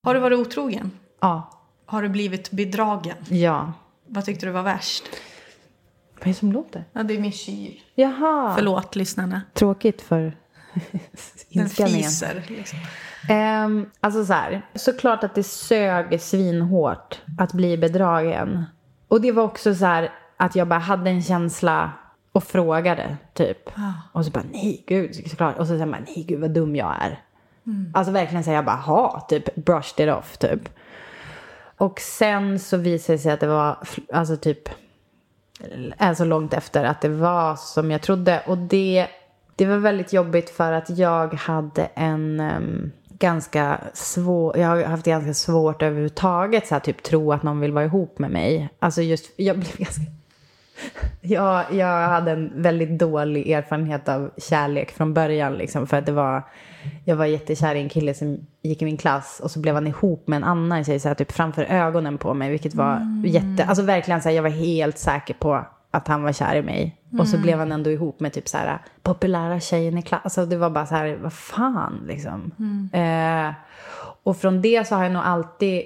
Har 0.06 0.14
du 0.14 0.20
varit 0.20 0.38
otrogen? 0.38 0.90
Ja. 1.20 1.50
Har 1.86 2.02
du 2.02 2.08
blivit 2.08 2.50
bedragen? 2.50 3.16
Ja. 3.28 3.72
Vad 4.06 4.24
tyckte 4.24 4.46
du 4.46 4.52
var 4.52 4.62
värst? 4.62 5.04
Vad 6.14 6.22
är 6.22 6.28
det 6.28 6.34
som 6.34 6.52
låter? 6.52 6.84
Ja, 6.92 7.02
det 7.02 7.14
är 7.14 7.20
min 7.20 7.32
kyl. 7.32 7.80
Jaha. 7.94 8.54
Förlåt 8.56 8.96
lyssnarna. 8.96 9.42
Tråkigt 9.54 10.02
för 10.02 10.36
Den 11.48 11.68
fiser. 11.68 12.44
Liksom. 12.48 12.78
Um, 13.30 13.90
alltså 14.00 14.24
så 14.24 14.32
här, 14.32 14.66
såklart 14.74 15.24
att 15.24 15.34
det 15.34 15.42
sög 15.42 16.20
svinhårt 16.20 17.22
att 17.38 17.52
bli 17.52 17.76
bedragen. 17.78 18.64
Och 19.08 19.20
det 19.20 19.32
var 19.32 19.42
också 19.42 19.74
så 19.74 19.84
här 19.86 20.12
att 20.36 20.56
jag 20.56 20.68
bara 20.68 20.80
hade 20.80 21.10
en 21.10 21.22
känsla 21.22 21.92
och 22.32 22.44
frågade 22.44 23.16
typ. 23.34 23.70
Och 24.12 24.24
så 24.24 24.30
bara 24.30 24.44
nej 24.52 24.84
gud 24.86 25.14
såklart. 25.14 25.58
Och 25.58 25.66
så 25.66 25.72
säger 25.72 25.86
man 25.86 26.02
nej 26.06 26.24
gud 26.28 26.40
vad 26.40 26.50
dum 26.50 26.76
jag 26.76 26.94
är. 27.00 27.20
Mm. 27.66 27.90
Alltså 27.94 28.12
verkligen 28.12 28.44
säga 28.44 28.56
jag 28.56 28.64
bara 28.64 28.76
ha 28.76 29.26
typ 29.28 29.54
brushed 29.54 30.08
it 30.08 30.14
off 30.14 30.36
typ. 30.36 30.68
Och 31.76 32.00
sen 32.00 32.58
så 32.58 32.76
visade 32.76 33.18
det 33.18 33.22
sig 33.22 33.32
att 33.32 33.40
det 33.40 33.46
var 33.46 33.78
alltså 34.12 34.36
typ 34.36 34.68
alltså 35.98 36.24
så 36.24 36.28
långt 36.28 36.54
efter 36.54 36.84
att 36.84 37.00
det 37.00 37.08
var 37.08 37.56
som 37.56 37.90
jag 37.90 38.02
trodde. 38.02 38.42
Och 38.46 38.58
det, 38.58 39.06
det 39.56 39.66
var 39.66 39.76
väldigt 39.76 40.12
jobbigt 40.12 40.50
för 40.50 40.72
att 40.72 40.98
jag 40.98 41.34
hade 41.34 41.84
en 41.94 42.40
um, 42.40 42.92
ganska 43.18 43.80
svår, 43.94 44.56
jag 44.56 44.68
har 44.68 44.82
haft 44.82 45.06
ganska 45.06 45.34
svårt 45.34 45.82
överhuvudtaget 45.82 46.66
så 46.66 46.74
här, 46.74 46.80
typ 46.80 47.02
tro 47.02 47.32
att 47.32 47.42
någon 47.42 47.60
vill 47.60 47.72
vara 47.72 47.84
ihop 47.84 48.18
med 48.18 48.30
mig. 48.30 48.68
Alltså 48.78 49.02
just, 49.02 49.32
jag 49.36 49.58
blev 49.58 49.76
ganska 49.76 50.02
jag, 51.20 51.64
jag 51.72 52.08
hade 52.08 52.30
en 52.30 52.52
väldigt 52.62 52.98
dålig 52.98 53.50
erfarenhet 53.50 54.08
av 54.08 54.30
kärlek 54.36 54.90
från 54.90 55.14
början. 55.14 55.54
Liksom, 55.54 55.86
för 55.86 55.96
att 55.96 56.06
det 56.06 56.12
var, 56.12 56.42
jag 57.04 57.16
var 57.16 57.26
jättekär 57.26 57.74
i 57.74 57.80
en 57.80 57.88
kille 57.88 58.14
som 58.14 58.46
gick 58.62 58.82
i 58.82 58.84
min 58.84 58.96
klass 58.96 59.40
och 59.42 59.50
så 59.50 59.60
blev 59.60 59.74
han 59.74 59.86
ihop 59.86 60.28
med 60.28 60.36
en 60.36 60.44
annan 60.44 60.84
tjej 60.84 61.00
så 61.00 61.08
här, 61.08 61.14
typ 61.14 61.32
framför 61.32 61.64
ögonen 61.64 62.18
på 62.18 62.34
mig. 62.34 62.50
Vilket 62.50 62.74
var 62.74 63.22
jätte, 63.24 63.64
alltså 63.64 63.82
verkligen 63.84 64.22
så 64.22 64.28
här, 64.28 64.36
jag 64.36 64.42
var 64.42 64.50
helt 64.50 64.98
säker 64.98 65.34
på 65.34 65.66
att 65.90 66.08
han 66.08 66.22
var 66.22 66.32
kär 66.32 66.56
i 66.56 66.62
mig. 66.62 66.96
Och 67.18 67.28
så 67.28 67.38
blev 67.38 67.58
han 67.58 67.72
ändå 67.72 67.90
ihop 67.90 68.20
med 68.20 68.32
typ 68.32 68.48
så 68.48 68.58
här 68.58 68.78
populära 69.02 69.60
tjejen 69.60 69.98
i 69.98 70.02
klass. 70.02 70.20
Alltså 70.24 70.46
det 70.46 70.56
var 70.56 70.70
bara 70.70 70.86
så 70.86 70.94
här, 70.94 71.18
vad 71.22 71.32
fan 71.32 72.04
liksom. 72.06 72.52
Eh, 72.92 73.54
och 74.22 74.36
från 74.36 74.62
det 74.62 74.88
så 74.88 74.94
har 74.94 75.02
jag 75.02 75.12
nog 75.12 75.22
alltid 75.22 75.82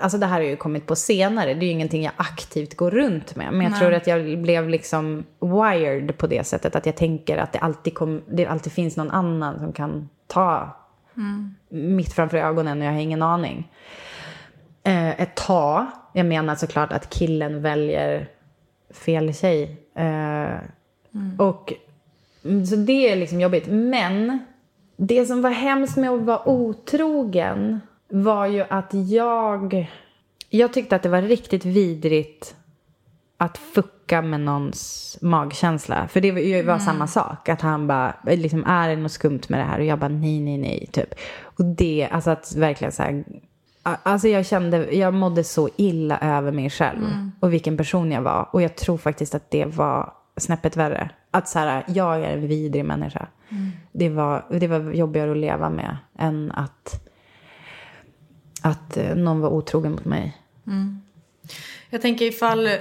Alltså 0.00 0.18
det 0.18 0.26
här 0.26 0.40
har 0.40 0.46
ju 0.46 0.56
kommit 0.56 0.86
på 0.86 0.96
senare. 0.96 1.54
Det 1.54 1.64
är 1.64 1.66
ju 1.66 1.72
ingenting 1.72 2.02
jag 2.02 2.12
aktivt 2.16 2.76
går 2.76 2.90
runt 2.90 3.36
med. 3.36 3.52
Men 3.52 3.60
jag 3.70 3.78
tror 3.78 3.92
att 3.94 4.06
jag 4.06 4.38
blev 4.38 4.68
liksom 4.68 5.24
wired 5.40 6.18
på 6.18 6.26
det 6.26 6.44
sättet. 6.44 6.76
Att 6.76 6.86
jag 6.86 6.96
tänker 6.96 7.38
att 7.38 7.52
det 7.52 7.58
alltid, 7.58 7.94
kom, 7.94 8.22
det 8.30 8.46
alltid 8.46 8.72
finns 8.72 8.96
någon 8.96 9.10
annan 9.10 9.58
som 9.58 9.72
kan 9.72 10.08
ta 10.26 10.76
mitt 11.68 12.12
framför 12.12 12.36
ögonen 12.36 12.80
och 12.80 12.86
jag 12.86 12.92
har 12.92 13.00
ingen 13.00 13.22
aning. 13.22 13.70
Eh, 14.82 15.20
ett 15.20 15.34
tag. 15.36 15.86
Jag 16.12 16.26
menar 16.26 16.54
såklart 16.54 16.92
att 16.92 17.10
killen 17.10 17.62
väljer 17.62 18.28
fel 18.90 19.34
tjej. 19.34 19.76
Eh, 19.94 20.54
Och 21.38 21.72
mm, 22.44 22.66
så 22.66 22.76
det 22.76 23.12
är 23.12 23.16
liksom 23.16 23.40
jobbigt. 23.40 23.66
Men 23.66 24.38
det 24.96 25.26
som 25.26 25.42
var 25.42 25.50
hemskt 25.50 25.96
med 25.96 26.10
att 26.10 26.20
vara 26.22 26.48
otrogen 26.48 27.80
var 28.12 28.46
ju 28.46 28.64
att 28.70 28.94
jag... 28.94 29.90
Jag 30.50 30.72
tyckte 30.72 30.96
att 30.96 31.02
det 31.02 31.08
var 31.08 31.22
riktigt 31.22 31.64
vidrigt 31.64 32.56
att 33.36 33.58
fucka 33.58 34.22
med 34.22 34.40
någons 34.40 35.18
magkänsla. 35.20 36.08
För 36.08 36.20
det 36.20 36.32
var, 36.32 36.40
ju 36.40 36.62
var 36.62 36.78
samma 36.78 37.06
sak. 37.06 37.48
Att 37.48 37.60
han 37.60 37.86
bara, 37.86 38.14
liksom, 38.26 38.64
är 38.66 38.88
det 38.88 38.96
något 38.96 39.12
skumt 39.12 39.40
med 39.48 39.60
det 39.60 39.64
här? 39.64 39.78
Och 39.78 39.84
jag 39.84 39.98
bara, 39.98 40.08
nej, 40.08 40.40
nej, 40.40 40.58
nej, 40.58 40.88
typ. 40.92 41.14
Och 41.42 41.64
det, 41.64 42.08
alltså 42.10 42.30
att 42.30 42.56
verkligen 42.56 42.92
så 42.92 43.02
här, 43.02 43.24
Alltså 43.82 44.28
jag 44.28 44.46
kände, 44.46 44.94
jag 44.94 45.14
mådde 45.14 45.44
så 45.44 45.68
illa 45.76 46.18
över 46.18 46.52
mig 46.52 46.70
själv. 46.70 47.00
Och 47.40 47.52
vilken 47.52 47.76
person 47.76 48.12
jag 48.12 48.22
var. 48.22 48.48
Och 48.50 48.62
jag 48.62 48.76
tror 48.76 48.98
faktiskt 48.98 49.34
att 49.34 49.50
det 49.50 49.64
var 49.64 50.12
snäppet 50.36 50.76
värre. 50.76 51.10
Att 51.30 51.48
så 51.48 51.58
här, 51.58 51.84
jag 51.88 52.16
är 52.20 52.36
en 52.36 52.48
vidrig 52.48 52.84
människa. 52.84 53.26
Det, 53.92 54.08
var, 54.08 54.44
det 54.50 54.66
var 54.66 54.92
jobbigare 54.92 55.30
att 55.30 55.36
leva 55.36 55.70
med 55.70 55.96
än 56.18 56.52
att, 56.52 57.08
att 58.62 58.96
eh, 58.96 59.14
någon 59.14 59.40
var 59.40 59.48
otrogen 59.50 59.92
mot 59.92 60.04
mig. 60.04 60.36
Jag 61.90 62.02
tänker 62.02 62.24
ifall... 62.24 62.66
eh, 62.66 62.72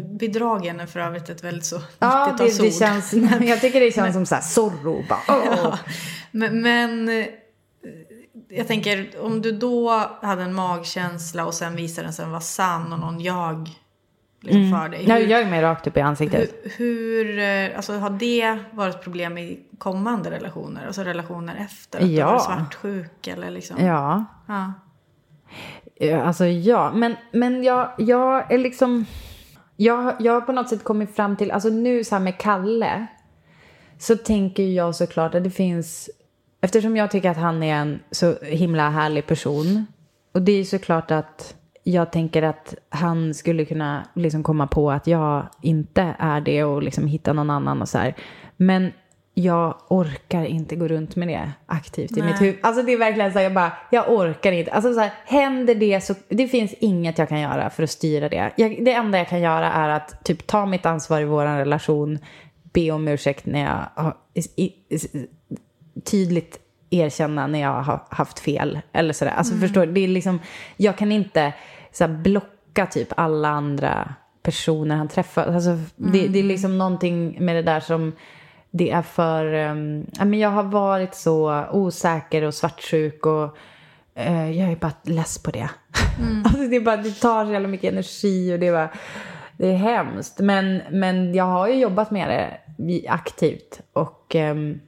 Bedragen 0.00 0.80
är 0.80 0.86
för 0.86 1.00
övrigt 1.00 1.28
ett 1.28 1.44
väldigt 1.44 1.64
så 1.64 1.80
Ja, 1.98 2.34
det, 2.38 2.44
90-talsord. 2.44 2.64
det 2.64 2.70
känns, 2.72 3.12
jag 3.40 3.60
tycker 3.60 3.80
det 3.80 3.92
känns 3.94 4.14
som 4.14 4.26
så 4.26 4.34
här 4.34 4.42
Zorro. 4.42 5.04
Bara, 5.08 5.18
åh. 5.28 5.44
Ja, 5.62 5.78
men, 6.30 6.62
men 6.62 7.08
eh, 7.08 7.26
jag 8.48 8.66
tänker 8.66 9.20
om 9.20 9.42
du 9.42 9.52
då 9.52 9.90
hade 10.22 10.42
en 10.42 10.54
magkänsla 10.54 11.46
och 11.46 11.54
sen 11.54 11.76
visade 11.76 12.06
den 12.06 12.12
sig 12.12 12.26
vara 12.26 12.40
sann 12.40 12.92
och 12.92 12.98
någon 12.98 13.20
jag 13.20 13.68
liksom 14.40 14.70
för 14.80 14.88
dig. 14.88 15.08
Jag 15.08 15.16
Hur, 15.16 15.26
gör 15.26 15.44
mig 15.44 15.62
rakt 15.62 15.86
upp 15.86 15.96
i 15.96 16.00
ansiktet. 16.00 16.54
hur, 16.62 16.70
hur 16.78 17.38
eh, 17.38 17.76
alltså, 17.76 17.92
har 17.98 18.10
det 18.10 18.58
varit 18.72 19.02
problem 19.02 19.38
i 19.38 19.60
kommande 19.78 20.30
relationer? 20.30 20.86
Alltså 20.86 21.02
relationer 21.02 21.56
efter? 21.64 21.98
Att 21.98 22.04
du 22.06 22.12
Ja. 22.12 22.26
har 22.26 22.32
varit 22.32 22.42
svartsjuk 22.44 23.26
eller 23.26 23.50
liksom? 23.50 23.84
Ja. 23.84 24.24
Ja. 24.46 24.72
Ja, 25.94 26.22
Alltså 26.22 26.46
ja, 26.46 26.92
men, 26.94 27.16
men 27.32 27.62
jag, 27.64 27.90
jag 27.98 28.52
är 28.52 28.58
liksom... 28.58 29.06
Jag, 29.76 30.14
jag 30.20 30.32
har 30.32 30.40
på 30.40 30.52
något 30.52 30.68
sätt 30.68 30.84
kommit 30.84 31.16
fram 31.16 31.36
till, 31.36 31.50
alltså 31.50 31.68
nu 31.68 32.04
så 32.04 32.14
här 32.14 32.22
med 32.22 32.38
Kalle. 32.38 33.06
Så 33.98 34.16
tänker 34.16 34.62
jag 34.62 34.94
såklart 34.94 35.34
att 35.34 35.44
det 35.44 35.50
finns, 35.50 36.10
eftersom 36.60 36.96
jag 36.96 37.10
tycker 37.10 37.30
att 37.30 37.36
han 37.36 37.62
är 37.62 37.74
en 37.74 38.00
så 38.10 38.34
himla 38.42 38.90
härlig 38.90 39.26
person. 39.26 39.86
Och 40.32 40.42
det 40.42 40.52
är 40.52 40.64
såklart 40.64 41.10
att 41.10 41.54
jag 41.82 42.12
tänker 42.12 42.42
att 42.42 42.74
han 42.88 43.34
skulle 43.34 43.64
kunna 43.64 44.06
liksom 44.14 44.42
komma 44.42 44.66
på 44.66 44.90
att 44.90 45.06
jag 45.06 45.48
inte 45.62 46.14
är 46.18 46.40
det 46.40 46.64
och 46.64 46.82
liksom 46.82 47.06
hitta 47.06 47.32
någon 47.32 47.50
annan 47.50 47.82
och 47.82 47.88
så 47.88 47.98
här. 47.98 48.14
Men 48.56 48.92
jag 49.34 49.76
orkar 49.88 50.44
inte 50.44 50.76
gå 50.76 50.88
runt 50.88 51.16
med 51.16 51.28
det 51.28 51.52
aktivt 51.66 52.16
i 52.16 52.22
mitt 52.22 52.40
huvud. 52.40 52.58
Alltså 52.62 52.82
det 52.82 52.92
är 52.92 52.98
verkligen 52.98 53.32
så 53.32 53.38
här, 53.38 53.44
jag 53.44 53.54
bara, 53.54 53.72
jag 53.90 54.12
orkar 54.12 54.52
inte. 54.52 54.70
Alltså 54.70 54.94
så 54.94 55.00
här, 55.00 55.12
händer 55.24 55.74
det 55.74 56.00
så, 56.00 56.14
det 56.28 56.48
finns 56.48 56.74
inget 56.78 57.18
jag 57.18 57.28
kan 57.28 57.40
göra 57.40 57.70
för 57.70 57.82
att 57.82 57.90
styra 57.90 58.28
det. 58.28 58.52
Jag, 58.56 58.84
det 58.84 58.92
enda 58.92 59.18
jag 59.18 59.28
kan 59.28 59.40
göra 59.40 59.72
är 59.72 59.88
att 59.88 60.24
typ 60.24 60.46
ta 60.46 60.66
mitt 60.66 60.86
ansvar 60.86 61.20
i 61.20 61.24
vår 61.24 61.44
relation, 61.44 62.18
be 62.72 62.90
om 62.90 63.08
ursäkt 63.08 63.46
när 63.46 63.60
jag 63.60 64.02
har, 64.02 64.16
i, 64.34 64.62
i, 64.64 64.72
tydligt 66.04 66.58
erkänna 66.90 67.46
när 67.46 67.60
jag 67.60 67.82
har 67.82 68.00
haft 68.08 68.38
fel. 68.38 68.80
Eller 68.92 69.12
sådär. 69.12 69.32
Alltså 69.32 69.54
förstår 69.54 69.86
du? 69.86 69.92
Det 69.92 70.00
är 70.00 70.08
liksom, 70.08 70.40
jag 70.76 70.98
kan 70.98 71.12
inte 71.12 71.52
så 71.92 72.08
blocka 72.08 72.86
typ 72.86 73.08
alla 73.16 73.48
andra 73.48 74.14
personer 74.42 74.96
han 74.96 75.08
träffar. 75.08 75.46
Alltså, 75.46 75.78
det, 75.96 76.28
det 76.28 76.38
är 76.38 76.42
liksom 76.42 76.78
någonting 76.78 77.44
med 77.44 77.56
det 77.56 77.62
där 77.62 77.80
som 77.80 78.12
det 78.70 78.90
är 78.90 79.02
för... 79.02 79.54
Um, 79.54 80.06
ja, 80.18 80.24
men 80.24 80.38
jag 80.38 80.50
har 80.50 80.62
varit 80.62 81.14
så 81.14 81.64
osäker 81.72 82.42
och 82.42 82.54
svartsjuk 82.54 83.26
och 83.26 83.56
eh, 84.14 84.50
jag 84.50 84.72
är 84.72 84.76
bara 84.76 84.92
less 85.02 85.42
på 85.42 85.50
det. 85.50 85.70
alltså, 86.44 86.62
det, 86.62 86.76
är 86.76 86.80
bara, 86.80 86.96
det 86.96 87.20
tar 87.20 87.44
så 87.44 87.52
jävla 87.52 87.68
mycket 87.68 87.92
energi 87.92 88.54
och 88.54 88.58
det 88.58 88.66
är 88.66 88.72
bara... 88.72 88.90
Det 89.56 89.68
är 89.68 89.76
hemskt. 89.76 90.38
Men, 90.38 90.82
men 90.90 91.34
jag 91.34 91.44
har 91.44 91.68
ju 91.68 91.74
jobbat 91.74 92.10
med 92.10 92.58
det 92.76 93.08
aktivt. 93.08 93.80
Och... 93.92 94.34
ehm, 94.34 94.80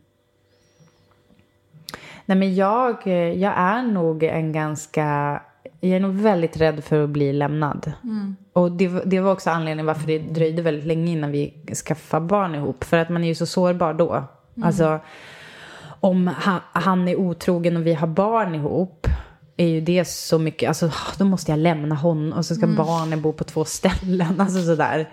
Nej 2.33 2.39
men 2.39 2.55
jag, 2.55 3.07
jag 3.37 3.53
är 3.57 3.83
nog 3.83 4.23
en 4.23 4.53
ganska, 4.53 5.41
jag 5.81 5.91
är 5.91 6.01
nog 6.01 6.15
väldigt 6.15 6.57
rädd 6.57 6.85
för 6.85 7.05
att 7.05 7.11
bli 7.11 7.33
lämnad. 7.33 7.93
Och 8.53 8.73
det, 8.73 8.89
det 8.89 9.21
var 9.21 9.33
också 9.33 9.51
anledningen 9.51 9.87
varför 9.87 10.07
det 10.07 10.19
dröjde 10.19 10.63
väldigt 10.63 10.85
länge 10.87 11.13
innan 11.13 11.31
vi 11.31 11.55
skaffade 11.87 12.27
barn 12.27 12.55
ihop. 12.55 12.85
För 12.85 12.99
att 12.99 13.09
man 13.09 13.25
är 13.25 13.29
ju 13.29 13.35
så 13.35 13.47
sårbar 13.47 13.95
då. 13.95 14.25
Alltså 14.63 15.01
om 16.01 16.27
han, 16.27 16.61
han 16.73 17.09
är 17.09 17.17
otrogen 17.17 17.77
och 17.77 17.87
vi 17.87 17.95
har 17.95 18.07
barn 18.07 18.55
ihop 18.55 19.07
är 19.57 19.67
ju 19.67 19.81
det 19.81 20.05
så 20.05 20.39
mycket, 20.39 20.69
alltså 20.69 20.91
då 21.19 21.25
måste 21.25 21.53
jag 21.53 21.59
lämna 21.59 21.95
honom 21.95 22.39
och 22.39 22.47
så 22.47 22.55
ska 22.55 22.67
barnen 22.67 23.23
bo 23.23 23.33
på 23.33 23.45
två 23.45 23.65
ställen, 23.65 24.35
alltså 24.41 24.63
sådär. 24.63 25.09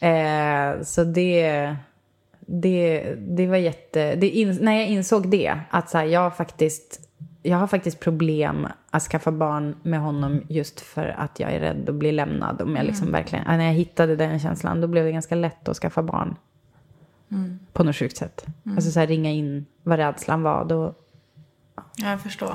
Eh, 0.00 0.82
så 0.82 1.04
det, 1.04 1.76
det, 2.46 3.14
det 3.14 3.46
var 3.46 3.56
jätte, 3.56 4.14
det 4.14 4.30
in, 4.30 4.58
när 4.60 4.72
jag 4.72 4.88
insåg 4.88 5.28
det, 5.30 5.60
att 5.70 5.90
så 5.90 5.98
här, 5.98 6.04
jag 6.04 6.36
faktiskt, 6.36 7.08
jag 7.42 7.58
har 7.58 7.66
faktiskt 7.66 8.00
problem 8.00 8.68
att 8.90 9.02
skaffa 9.02 9.32
barn 9.32 9.76
med 9.82 10.00
honom 10.00 10.42
just 10.48 10.80
för 10.80 11.14
att 11.18 11.40
jag 11.40 11.52
är 11.52 11.60
rädd 11.60 11.88
att 11.88 11.94
bli 11.94 12.12
lämnad. 12.12 12.62
Om 12.62 12.76
jag 12.76 12.86
liksom 12.86 13.12
verkligen, 13.12 13.44
när 13.46 13.64
jag 13.64 13.72
hittade 13.72 14.16
den 14.16 14.38
känslan, 14.38 14.80
då 14.80 14.86
blev 14.86 15.04
det 15.04 15.12
ganska 15.12 15.34
lätt 15.34 15.68
att 15.68 15.76
skaffa 15.76 16.02
barn. 16.02 16.36
På 17.72 17.84
något 17.84 17.96
sjukt 17.96 18.16
sätt. 18.16 18.46
Alltså 18.76 18.90
så 18.90 19.00
här, 19.00 19.06
ringa 19.06 19.30
in 19.30 19.66
vad 19.82 19.98
rädslan 19.98 20.42
var, 20.42 20.64
då, 20.64 20.94
Ja, 21.96 22.10
jag 22.10 22.20
förstår. 22.20 22.54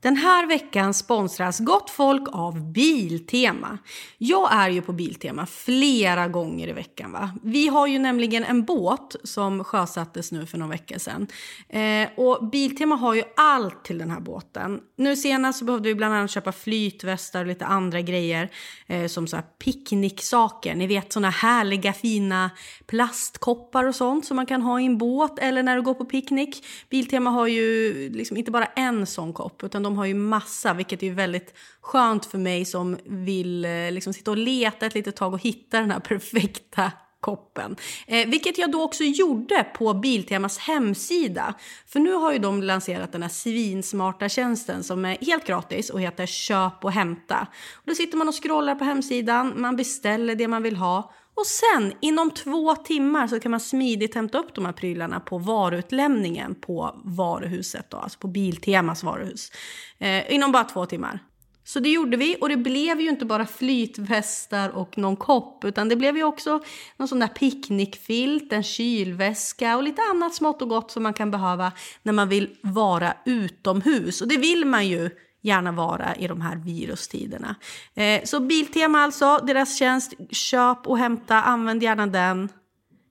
Den 0.00 0.16
här 0.16 0.46
veckan 0.46 0.94
sponsras 0.94 1.58
Gott 1.58 1.90
Folk 1.90 2.22
av 2.32 2.72
Biltema. 2.72 3.78
Jag 4.18 4.52
är 4.52 4.68
ju 4.68 4.82
på 4.82 4.92
Biltema 4.92 5.46
flera 5.46 6.28
gånger 6.28 6.68
i 6.68 6.72
veckan. 6.72 7.12
Va? 7.12 7.30
Vi 7.42 7.68
har 7.68 7.86
ju 7.86 7.98
nämligen 7.98 8.44
en 8.44 8.64
båt 8.64 9.16
som 9.24 9.64
sjösattes 9.64 10.32
nu 10.32 10.46
för 10.46 10.58
några 10.58 10.70
veckor 10.70 10.98
sedan. 10.98 11.26
Eh, 11.68 12.08
och 12.16 12.48
Biltema 12.50 12.94
har 12.94 13.14
ju 13.14 13.22
allt 13.36 13.84
till 13.84 13.98
den 13.98 14.10
här 14.10 14.20
båten. 14.20 14.80
Nu 14.96 15.16
senast 15.16 15.58
så 15.58 15.64
behövde 15.64 15.88
vi 15.88 15.94
bland 15.94 16.14
annat 16.14 16.30
köpa 16.30 16.52
flytvästar 16.52 17.40
och 17.40 17.46
lite 17.46 17.66
andra 17.66 18.00
grejer. 18.00 18.50
Eh, 18.86 19.06
som 19.06 19.26
så 19.26 19.36
här 19.36 19.44
picknicksaker. 19.64 20.74
Ni 20.74 20.86
vet 20.86 21.12
såna 21.12 21.30
härliga 21.30 21.92
fina 21.92 22.50
plastkoppar 22.86 23.84
och 23.84 23.94
sånt 23.94 24.26
som 24.26 24.36
man 24.36 24.46
kan 24.46 24.62
ha 24.62 24.80
i 24.80 24.86
en 24.86 24.98
båt 24.98 25.38
eller 25.38 25.62
när 25.62 25.76
du 25.76 25.82
går 25.82 25.94
på 25.94 26.04
picknick. 26.04 26.66
Biltema 26.90 27.30
har 27.30 27.46
ju 27.46 27.92
liksom 28.10 28.36
inte 28.36 28.50
bara 28.50 28.64
en 28.64 29.06
sån 29.06 29.32
kopp 29.32 29.64
utan 29.64 29.87
de 29.88 29.96
har 29.96 30.06
ju 30.06 30.14
massa 30.14 30.74
vilket 30.74 31.02
är 31.02 31.10
väldigt 31.10 31.54
skönt 31.80 32.26
för 32.26 32.38
mig 32.38 32.64
som 32.64 32.98
vill 33.04 33.64
eh, 33.64 33.90
liksom 33.90 34.12
sitta 34.12 34.30
och 34.30 34.36
leta 34.36 34.86
ett 34.86 34.94
litet 34.94 35.16
tag 35.16 35.32
och 35.32 35.42
hitta 35.42 35.80
den 35.80 35.90
här 35.90 36.00
perfekta 36.10 36.92
koppen. 37.20 37.76
Eh, 38.06 38.28
vilket 38.28 38.58
jag 38.58 38.72
då 38.72 38.82
också 38.82 39.04
gjorde 39.04 39.66
på 39.74 39.94
Biltemas 39.94 40.58
hemsida. 40.58 41.54
För 41.86 42.00
nu 42.00 42.12
har 42.12 42.32
ju 42.32 42.38
de 42.38 42.62
lanserat 42.62 43.12
den 43.12 43.22
här 43.22 43.28
svinsmarta 43.28 44.28
tjänsten 44.28 44.84
som 44.84 45.04
är 45.04 45.16
helt 45.20 45.46
gratis 45.46 45.90
och 45.90 46.00
heter 46.00 46.26
Köp 46.26 46.84
och 46.84 46.92
hämta. 46.92 47.46
Och 47.74 47.82
då 47.86 47.94
sitter 47.94 48.18
man 48.18 48.28
och 48.28 48.42
scrollar 48.42 48.74
på 48.74 48.84
hemsidan, 48.84 49.52
man 49.56 49.76
beställer 49.76 50.34
det 50.34 50.48
man 50.48 50.62
vill 50.62 50.76
ha 50.76 51.12
och 51.38 51.46
sen 51.46 51.92
inom 52.00 52.30
två 52.30 52.74
timmar 52.74 53.26
så 53.26 53.40
kan 53.40 53.50
man 53.50 53.60
smidigt 53.60 54.14
hämta 54.14 54.38
upp 54.38 54.54
de 54.54 54.64
här 54.64 54.72
prylarna 54.72 55.20
på 55.20 55.38
varuutlämningen 55.38 56.54
på 56.54 57.00
varuhuset, 57.04 57.90
då, 57.90 57.96
alltså 57.96 58.18
på 58.18 58.28
Biltemas 58.28 59.02
varuhus. 59.02 59.52
Eh, 59.98 60.34
inom 60.34 60.52
bara 60.52 60.64
två 60.64 60.86
timmar. 60.86 61.20
Så 61.64 61.80
det 61.80 61.88
gjorde 61.88 62.16
vi 62.16 62.36
och 62.40 62.48
det 62.48 62.56
blev 62.56 63.00
ju 63.00 63.08
inte 63.08 63.24
bara 63.24 63.46
flytvästar 63.46 64.68
och 64.68 64.98
någon 64.98 65.16
kopp 65.16 65.64
utan 65.64 65.88
det 65.88 65.96
blev 65.96 66.16
ju 66.16 66.24
också 66.24 66.60
någon 66.96 67.08
sån 67.08 67.18
där 67.18 67.28
picknickfilt, 67.28 68.52
en 68.52 68.62
kylväska 68.62 69.76
och 69.76 69.82
lite 69.82 70.02
annat 70.10 70.34
smått 70.34 70.62
och 70.62 70.68
gott 70.68 70.90
som 70.90 71.02
man 71.02 71.14
kan 71.14 71.30
behöva 71.30 71.72
när 72.02 72.12
man 72.12 72.28
vill 72.28 72.56
vara 72.62 73.16
utomhus. 73.24 74.20
Och 74.20 74.28
det 74.28 74.36
vill 74.36 74.64
man 74.64 74.88
ju 74.88 75.10
gärna 75.48 75.72
vara 75.72 76.14
i 76.14 76.26
de 76.26 76.40
här 76.40 76.56
virustiderna. 76.56 77.54
Eh, 77.94 78.20
så 78.24 78.40
Biltema 78.40 79.00
alltså, 79.00 79.36
deras 79.46 79.78
tjänst, 79.78 80.12
köp 80.30 80.86
och 80.86 80.98
hämta, 80.98 81.42
använd 81.42 81.82
gärna 81.82 82.06
den. 82.06 82.48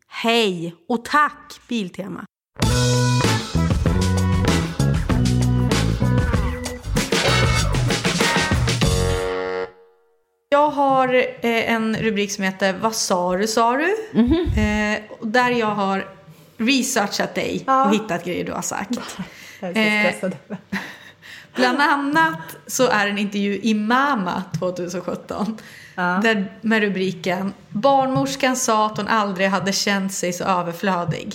Hej 0.08 0.76
och 0.88 1.06
tack 1.06 1.62
Biltema! 1.68 2.24
Jag 10.50 10.70
har 10.70 11.14
eh, 11.14 11.72
en 11.72 11.98
rubrik 11.98 12.32
som 12.32 12.44
heter 12.44 12.74
Vad 12.74 12.96
sa 12.96 13.38
du, 13.38 13.48
sa 13.48 13.78
du? 13.78 13.92
Eh, 14.62 15.00
och 15.20 15.28
där 15.28 15.52
jag 15.52 15.76
har 15.76 16.08
researchat 16.58 17.36
dig 17.36 17.66
och 17.68 17.94
hittat 17.94 18.26
grejer 18.26 18.46
du 18.46 18.52
har 18.52 18.62
sagt. 18.62 18.90
jag 19.60 19.70
är 19.70 19.74
så 19.74 19.80
Eh, 19.80 20.16
stressad. 20.16 20.36
Bland 21.58 21.82
annat 21.82 22.58
så 22.68 22.88
är 22.88 23.08
en 23.08 23.18
intervju 23.18 23.60
i 23.64 23.74
Mama 23.74 24.44
2017. 24.60 25.58
Där, 25.96 26.52
med 26.62 26.82
rubriken 26.82 27.54
Barnmorskan 27.70 28.56
sa 28.56 28.86
att 28.86 28.98
hon 28.98 29.08
aldrig 29.08 29.48
hade 29.50 29.72
känt 29.74 30.14
sig 30.14 30.34
så 30.34 30.44
överflödig. 30.44 31.34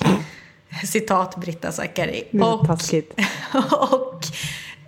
Citat 0.87 1.37
Britta 1.37 1.73
Zackari. 1.73 2.29
Och, 2.43 2.71
och 3.93 4.21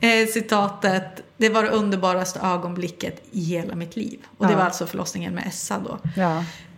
eh, 0.00 0.26
citatet 0.28 1.22
Det 1.36 1.48
var 1.48 1.62
det 1.62 1.68
underbaraste 1.68 2.40
ögonblicket 2.40 3.22
i 3.30 3.40
hela 3.44 3.74
mitt 3.74 3.96
liv. 3.96 4.18
Och 4.38 4.46
det 4.46 4.52
Ja. 4.52 4.58
var 4.58 4.64
alltså 4.64 4.86
förlossningen 4.86 5.34
med 5.34 5.46
Essa 5.46 5.78
då. 5.78 5.98
Ja. 6.16 6.36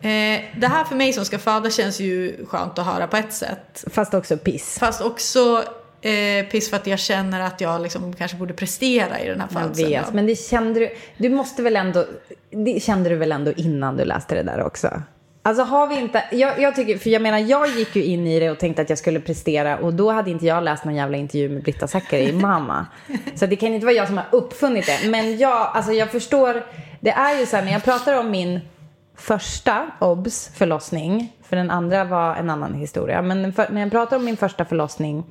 Eh, 0.09 0.41
det 0.57 0.67
här 0.69 0.85
för 0.85 0.95
mig 0.97 1.13
som 1.13 1.25
ska 1.25 1.39
föda 1.39 1.71
känns 1.71 2.01
ju 2.01 2.47
skönt 2.47 2.79
att 2.79 2.87
höra 2.87 3.07
på 3.07 3.17
ett 3.17 3.33
sätt. 3.35 3.85
Fast 3.93 4.15
också 4.15 4.37
piss. 4.37 4.79
Fast 4.79 5.01
också 5.01 5.65
eh, 6.07 6.47
piss 6.47 6.71
för 6.71 6.77
att 6.77 6.87
jag 6.87 6.99
känner 6.99 7.41
att 7.41 7.61
jag 7.61 7.83
liksom 7.83 8.13
kanske 8.13 8.37
borde 8.37 8.55
prestera 8.55 9.21
i 9.21 9.29
den 9.29 9.41
här 9.41 9.49
Jag 9.53 9.63
födseln. 9.63 9.91
vet, 9.91 10.13
men 10.13 10.27
det 10.27 10.37
kände 10.37 10.81
du, 10.81 10.91
du 11.17 11.29
måste 11.29 11.63
väl 11.63 11.77
ändå, 11.77 12.05
det 12.51 12.83
kände 12.83 13.09
du 13.11 13.17
väl 13.17 13.33
ändå 13.33 13.53
innan 13.53 13.97
du 13.97 14.05
läste 14.05 14.35
det 14.35 14.43
där 14.43 14.63
också? 14.63 15.03
Alltså 15.43 15.63
har 15.63 15.87
vi 15.87 15.99
inte, 16.01 16.25
jag, 16.33 16.61
jag 16.61 16.77
tycker, 16.77 16.99
för 16.99 17.11
jag 17.11 17.23
menar 17.23 17.39
jag 17.39 17.69
gick 17.69 17.97
ju 17.97 18.05
in 18.05 18.27
i 18.27 18.41
det 18.41 18.51
och 18.51 18.59
tänkte 18.59 18.83
att 18.83 18.89
jag 18.91 18.99
skulle 18.99 19.21
prestera 19.21 19.79
och 19.79 19.95
då 19.95 20.11
hade 20.11 20.31
inte 20.31 20.47
jag 20.47 20.65
läst 20.65 20.85
någon 20.85 20.95
jävla 20.95 21.17
intervju 21.17 21.49
med 21.49 21.63
Britta 21.63 21.87
Zackari 21.87 22.29
i 22.29 22.33
Mamma. 22.43 22.87
Så 23.35 23.47
det 23.47 23.57
kan 23.57 23.75
inte 23.75 23.87
vara 23.87 23.95
jag 23.97 24.07
som 24.07 24.17
har 24.17 24.27
uppfunnit 24.33 24.87
det. 24.87 25.09
Men 25.11 25.39
jag, 25.39 25.71
alltså 25.75 25.93
jag 25.93 26.11
förstår, 26.11 26.63
det 27.01 27.11
är 27.11 27.41
ju 27.41 27.47
så 27.47 27.57
här 27.57 27.65
när 27.65 27.73
jag 27.73 27.85
pratar 27.85 28.19
om 28.19 28.31
min 28.31 28.61
första 29.17 29.87
obs 29.99 30.51
förlossning, 30.55 31.33
för 31.49 31.57
den 31.57 31.71
andra 31.71 32.05
var 32.05 32.35
en 32.35 32.51
annan 32.51 32.75
historia, 32.75 33.23
men 33.23 33.53
för, 33.53 33.67
när 33.71 33.81
jag 33.81 33.91
pratar 33.91 34.17
om 34.17 34.25
min 34.25 34.37
första 34.37 34.65
förlossning 34.65 35.25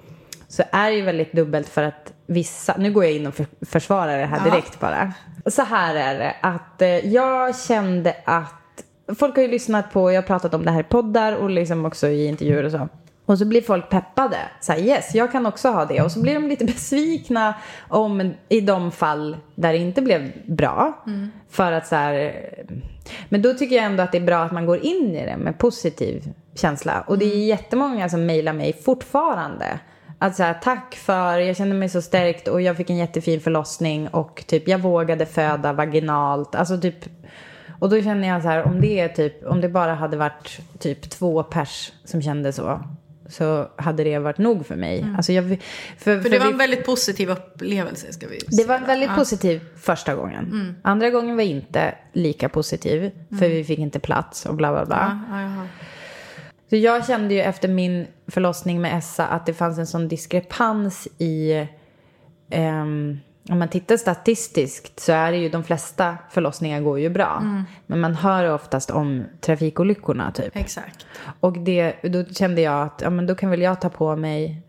så 0.47 0.63
är 0.71 0.89
det 0.89 0.95
ju 0.95 1.01
väldigt 1.01 1.33
dubbelt 1.33 1.69
för 1.69 1.83
att 1.83 2.13
vissa, 2.25 2.75
nu 2.77 2.91
går 2.91 3.03
jag 3.03 3.13
in 3.13 3.27
och 3.27 3.33
för, 3.33 3.45
försvarar 3.61 4.17
det 4.17 4.25
här 4.25 4.49
direkt 4.49 4.79
bara. 4.79 5.13
Så 5.45 5.61
här 5.61 5.95
är 5.95 6.19
det 6.19 6.35
att 6.41 6.81
eh, 6.81 6.89
jag 6.89 7.59
kände 7.59 8.15
att 8.25 8.83
folk 9.19 9.35
har 9.35 9.43
ju 9.43 9.49
lyssnat 9.49 9.91
på, 9.91 10.11
jag 10.11 10.21
har 10.21 10.27
pratat 10.27 10.53
om 10.53 10.65
det 10.65 10.71
här 10.71 10.79
i 10.79 10.83
poddar 10.83 11.35
och 11.35 11.49
liksom 11.49 11.85
också 11.85 12.07
i 12.07 12.25
intervjuer 12.25 12.63
och 12.63 12.71
så. 12.71 12.89
Och 13.25 13.37
så 13.37 13.45
blir 13.45 13.61
folk 13.61 13.89
peppade. 13.89 14.37
Så 14.61 14.71
här, 14.71 14.79
yes, 14.79 15.15
jag 15.15 15.31
kan 15.31 15.45
också 15.45 15.69
ha 15.69 15.85
det. 15.85 16.01
Och 16.01 16.11
så 16.11 16.21
blir 16.21 16.33
de 16.33 16.47
lite 16.47 16.65
besvikna 16.75 17.53
om, 17.87 18.33
i 18.49 18.61
de 18.61 18.91
fall 18.91 19.37
där 19.55 19.73
det 19.73 19.79
inte 19.79 20.01
blev 20.01 20.31
bra. 20.45 21.03
För 21.49 21.71
att 21.71 21.87
så 21.87 21.95
här, 21.95 22.33
men 23.29 23.41
då 23.41 23.53
tycker 23.53 23.75
jag 23.75 23.85
ändå 23.85 24.03
att 24.03 24.11
det 24.11 24.17
är 24.17 24.25
bra 24.25 24.43
att 24.43 24.51
man 24.51 24.65
går 24.65 24.85
in 24.85 25.15
i 25.15 25.25
det 25.25 25.37
med 25.37 25.57
positiv 25.57 26.33
känsla. 26.55 27.03
Och 27.07 27.17
det 27.17 27.25
är 27.25 27.45
jättemånga 27.45 28.09
som 28.09 28.25
mejlar 28.25 28.53
mig 28.53 28.73
fortfarande. 28.85 29.79
Att 30.20 30.36
så 30.36 30.43
här, 30.43 30.53
tack 30.63 30.95
för, 30.95 31.38
jag 31.39 31.55
kände 31.57 31.76
mig 31.76 31.89
så 31.89 32.01
stärkt 32.01 32.47
och 32.47 32.61
jag 32.61 32.78
fick 32.78 32.89
en 32.89 32.97
jättefin 32.97 33.39
förlossning 33.41 34.07
och 34.07 34.43
typ 34.47 34.68
jag 34.68 34.80
vågade 34.80 35.26
föda 35.26 35.74
vaginalt. 35.74 36.55
Alltså 36.55 36.78
typ, 36.82 36.95
och 37.80 37.89
då 37.89 38.01
känner 38.01 38.28
jag 38.28 38.41
så 38.41 38.47
här, 38.47 38.63
om 38.63 38.82
det 38.82 38.99
är 38.99 39.07
typ, 39.07 39.45
om 39.45 39.61
det 39.61 39.70
bara 39.70 39.93
hade 39.93 40.18
varit 40.18 40.59
typ 40.80 41.09
två 41.09 41.43
pers 41.43 41.91
som 42.05 42.22
kände 42.22 42.53
så. 42.53 42.82
Så 43.30 43.68
hade 43.76 44.03
det 44.03 44.20
varit 44.20 44.38
nog 44.38 44.66
för 44.66 44.76
mig. 44.76 45.05
Alltså 45.18 45.32
jag, 45.34 45.43
för, 45.97 46.22
För 46.22 46.30
det 46.30 46.39
var 46.39 46.45
vi- 46.45 46.51
en 46.51 46.57
väldigt 46.57 46.86
positiv 46.86 47.30
upplevelse 47.30 48.13
ska 48.13 48.28
vi 48.28 48.39
det 48.47 48.66
var 48.66 48.76
säga. 48.78 48.88
väldigt 48.88 49.09
Ja. 49.09 49.16
positiv 49.16 49.61
första 49.78 50.16
gången. 50.16 50.76
Andra 50.82 51.09
gången 51.09 51.36
var 51.36 51.43
inte 51.43 51.95
lika 52.13 52.49
positiv. 52.49 53.11
För 53.39 53.49
vi 53.49 53.63
fick 53.63 53.80
inte 53.80 53.99
plats 53.99 54.45
och 54.45 54.55
bla 54.55 54.72
bla 54.72 54.86
bla. 54.86 55.22
Ja, 55.32 55.41
ja. 55.41 55.68
Så 56.70 56.76
jag 56.76 57.05
kände 57.05 57.34
ju 57.34 57.41
efter 57.41 57.68
min 57.68 58.07
förlossning 58.28 58.82
med 58.82 58.97
Essa 58.97 59.28
att 59.28 59.45
det 59.45 59.53
fanns 59.53 59.78
en 59.78 59.88
sån 59.88 60.07
diskrepans 60.07 61.07
i... 61.18 61.68
ehm, 62.49 63.20
om 63.49 63.59
man 63.59 63.68
tittar 63.68 63.97
statistiskt 63.97 64.99
så 64.99 65.11
är 65.11 65.32
det 65.32 65.38
ju 65.38 65.49
de 65.49 65.63
flesta 65.63 66.18
förlossningar 66.30 66.82
går 66.82 66.99
ju 66.99 67.09
bra. 67.09 67.63
Men 67.86 67.99
man 67.99 68.16
hör 68.16 68.53
oftast 68.53 68.91
om 68.91 69.24
trafikolyckorna 69.41 70.32
typ. 70.32 70.55
Exakt. 70.55 71.05
Och 71.39 71.57
det, 71.57 71.95
då 72.03 72.26
kände 72.26 72.61
jag 72.61 72.82
att 72.82 73.01
ja, 73.01 73.09
men 73.09 73.28
då 73.28 73.36
kan 73.36 73.49
väl 73.49 73.61
jag 73.61 73.82
ta 73.82 73.89
på 73.89 74.16
mig, 74.16 74.61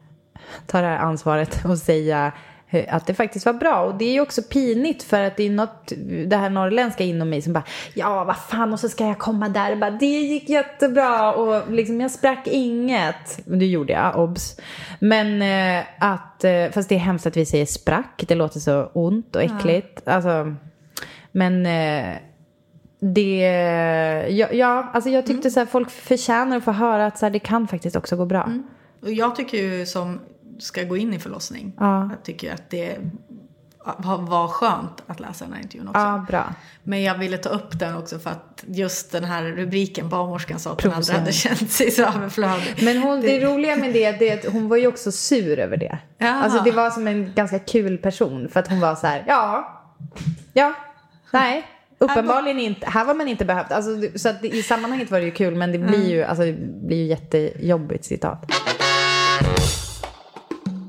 ta 0.67 0.81
det 0.81 0.87
här 0.87 0.99
ansvaret 0.99 1.65
och 1.65 1.79
säga 1.79 2.33
att 2.89 3.07
det 3.07 3.15
faktiskt 3.15 3.47
var 3.47 3.53
bra. 3.53 3.81
Och 3.81 3.95
det 3.95 4.05
är 4.05 4.13
ju 4.13 4.21
också 4.21 4.43
pinigt 4.43 5.03
för 5.03 5.23
att 5.23 5.37
det 5.37 5.47
är 5.47 5.51
något, 5.51 5.93
det 6.27 6.37
här 6.37 6.51
norrländska 6.51 7.05
inom 7.05 7.31
mig 7.31 7.43
som 7.43 7.53
bara, 7.53 7.65
ja 7.95 8.25
vad 8.25 8.37
fan 8.37 8.73
och 8.73 8.81
så 8.81 8.89
ska 8.89 9.07
jag 9.07 9.19
komma 9.19 9.49
där 9.49 9.73
och 9.73 9.79
bara, 9.79 9.91
det 9.91 10.07
gick 10.07 10.49
jättebra 10.49 11.35
och 11.35 11.73
liksom 11.73 12.01
jag 12.01 12.11
sprack 12.11 12.47
inget. 12.47 13.41
Det 13.45 13.67
gjorde 13.67 13.93
jag, 13.93 14.19
obs. 14.19 14.61
Men 14.99 15.43
eh, 15.43 15.85
att, 15.99 16.45
eh, 16.45 16.71
fast 16.71 16.89
det 16.89 16.95
är 16.95 16.99
hemskt 16.99 17.27
att 17.27 17.37
vi 17.37 17.47
säger 17.47 17.67
sprack, 17.67 18.25
det 18.29 18.35
låter 18.35 18.61
så 18.61 18.91
ont 18.93 19.37
och 19.37 19.43
äckligt. 19.43 20.09
Alltså, 20.09 20.55
men 21.33 21.67
eh, 21.67 22.17
det, 23.01 23.39
ja, 24.31 24.49
ja, 24.53 24.91
alltså 24.95 25.11
jag 25.11 25.27
tyckte 25.27 25.51
så 25.51 25.61
här, 25.61 25.67
folk 25.67 25.91
förtjänar 25.91 26.57
att 26.57 26.65
få 26.65 26.73
höra 26.73 27.07
att 27.07 27.19
så 27.19 27.27
här, 27.27 27.31
det 27.31 27.39
kan 27.39 27.69
faktiskt 27.69 27.97
också 27.97 28.17
gå 28.17 28.27
bra. 28.27 28.51
Och 29.03 29.13
jag 29.13 29.37
tycker 29.37 29.59
ju 29.59 29.87
som 29.87 30.21
ska 30.59 30.83
gå 30.83 30.97
in 30.97 31.15
i 31.15 31.19
förlossning. 31.19 31.73
Ja. 31.79 32.09
Jag 32.11 32.23
tycker 32.23 32.55
att 32.55 32.71
det 32.71 32.99
var, 33.99 34.49
skönt 34.49 35.03
att 35.07 35.21
läsa 35.21 35.45
den 35.45 35.55
här 35.55 35.63
intervjun 35.63 35.89
också. 35.89 36.01
Ja, 36.01 36.25
bra. 36.29 36.55
Men 36.83 37.03
jag 37.03 37.19
ville 37.19 37.39
ta 37.39 37.49
upp 37.49 37.79
den 37.79 37.97
också 37.97 38.19
för 38.19 38.31
att 38.31 38.65
just 38.67 39.13
den 39.13 39.25
här 39.25 39.45
rubriken, 39.45 40.09
barnmorskan 40.09 40.59
sa 40.59 40.73
att 40.73 40.83
hon 40.83 40.93
aldrig 40.93 41.19
hade 41.19 41.33
känt 41.33 41.71
sig 41.71 41.91
så 41.91 42.03
överflödig. 42.03 42.75
Men 42.83 42.99
hon, 42.99 43.21
det 43.21 43.41
roliga 43.41 43.77
med 43.77 43.93
det, 43.93 44.13
det 44.13 44.31
är 44.31 44.39
att 44.39 44.53
hon 44.53 44.69
var 44.69 44.77
ju 44.77 44.87
också 44.87 45.13
sur 45.13 45.59
över 45.59 45.77
det. 45.77 45.99
Ja. 46.19 46.29
Alltså 46.29 46.63
det 46.63 46.73
var 46.73 46.91
som 46.91 47.07
en 47.07 47.33
ganska 47.35 47.59
kul 47.59 47.99
person 47.99 48.49
för 48.49 48.61
att 48.61 48.69
hon 48.69 48.81
var 48.81 48.95
så 48.95 49.07
här, 49.07 49.25
ja, 49.27 49.73
ja, 50.53 50.75
nej. 51.31 51.67
Uppenbarligen 51.99 52.59
inte. 52.59 52.87
Här 52.91 53.05
var 53.05 53.15
man 53.15 53.29
inte 53.29 53.45
behövd. 53.45 53.73
Alltså, 53.73 54.19
så 54.19 54.29
att 54.29 54.45
i 54.45 54.63
sammanhanget 54.63 55.11
var 55.11 55.19
det 55.19 55.25
ju 55.25 55.31
kul 55.31 55.55
men 55.55 55.73
det 55.73 55.79
blir 55.79 56.11
ju, 56.11 56.23
alltså, 56.23 56.45
det 56.45 56.87
blir 56.87 56.97
ju 56.97 57.05
jättejobbigt 57.05 58.05
citat. 58.05 58.53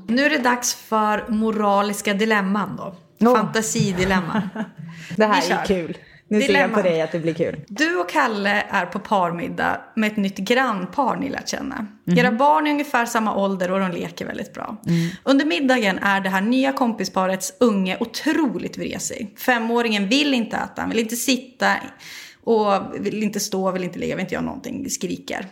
Nu 0.08 0.26
är 0.26 0.30
det 0.30 0.38
dags 0.38 0.74
för 0.74 1.24
moraliska 1.28 2.14
dilemman 2.14 2.76
då. 2.76 2.94
Åh. 3.20 3.36
Fantasidilemman. 3.36 4.48
Det 5.16 5.26
här 5.26 5.52
är 5.52 5.64
kul. 5.64 5.98
Nu 6.30 6.42
ser 6.42 6.60
jag 6.60 6.74
på 6.74 6.82
dig 6.82 7.02
att 7.02 7.12
det 7.12 7.18
blir 7.18 7.34
kul. 7.34 7.60
Du 7.68 7.96
och 7.96 8.10
Kalle 8.10 8.64
är 8.70 8.86
på 8.86 8.98
parmiddag 8.98 9.80
med 9.96 10.12
ett 10.12 10.16
nytt 10.16 10.38
grannpar 10.38 11.16
ni 11.16 11.28
lärt 11.30 11.48
känna. 11.48 11.86
Mhm. 12.04 12.18
Era 12.18 12.32
barn 12.32 12.66
är 12.66 12.70
ungefär 12.70 13.06
samma 13.06 13.36
ålder 13.36 13.70
och 13.70 13.80
de 13.80 13.90
leker 13.90 14.26
väldigt 14.26 14.54
bra. 14.54 14.76
Mm. 14.86 15.10
Under 15.24 15.44
middagen 15.44 15.98
är 15.98 16.20
det 16.20 16.28
här 16.28 16.40
nya 16.40 16.72
kompisparets 16.72 17.52
unge 17.60 17.96
otroligt 18.00 18.78
vresig. 18.78 19.34
Femåringen 19.38 20.08
vill 20.08 20.34
inte 20.34 20.56
äta, 20.56 20.80
han 20.80 20.90
vill 20.90 20.98
inte 20.98 21.16
sitta 21.16 21.72
och 22.44 22.82
vill 22.98 23.22
inte 23.22 23.40
stå, 23.40 23.70
vill 23.70 23.84
inte 23.84 23.98
ligga, 23.98 24.16
vill 24.16 24.22
inte 24.22 24.34
göra 24.34 24.44
någonting, 24.44 24.90
skriker. 24.90 25.46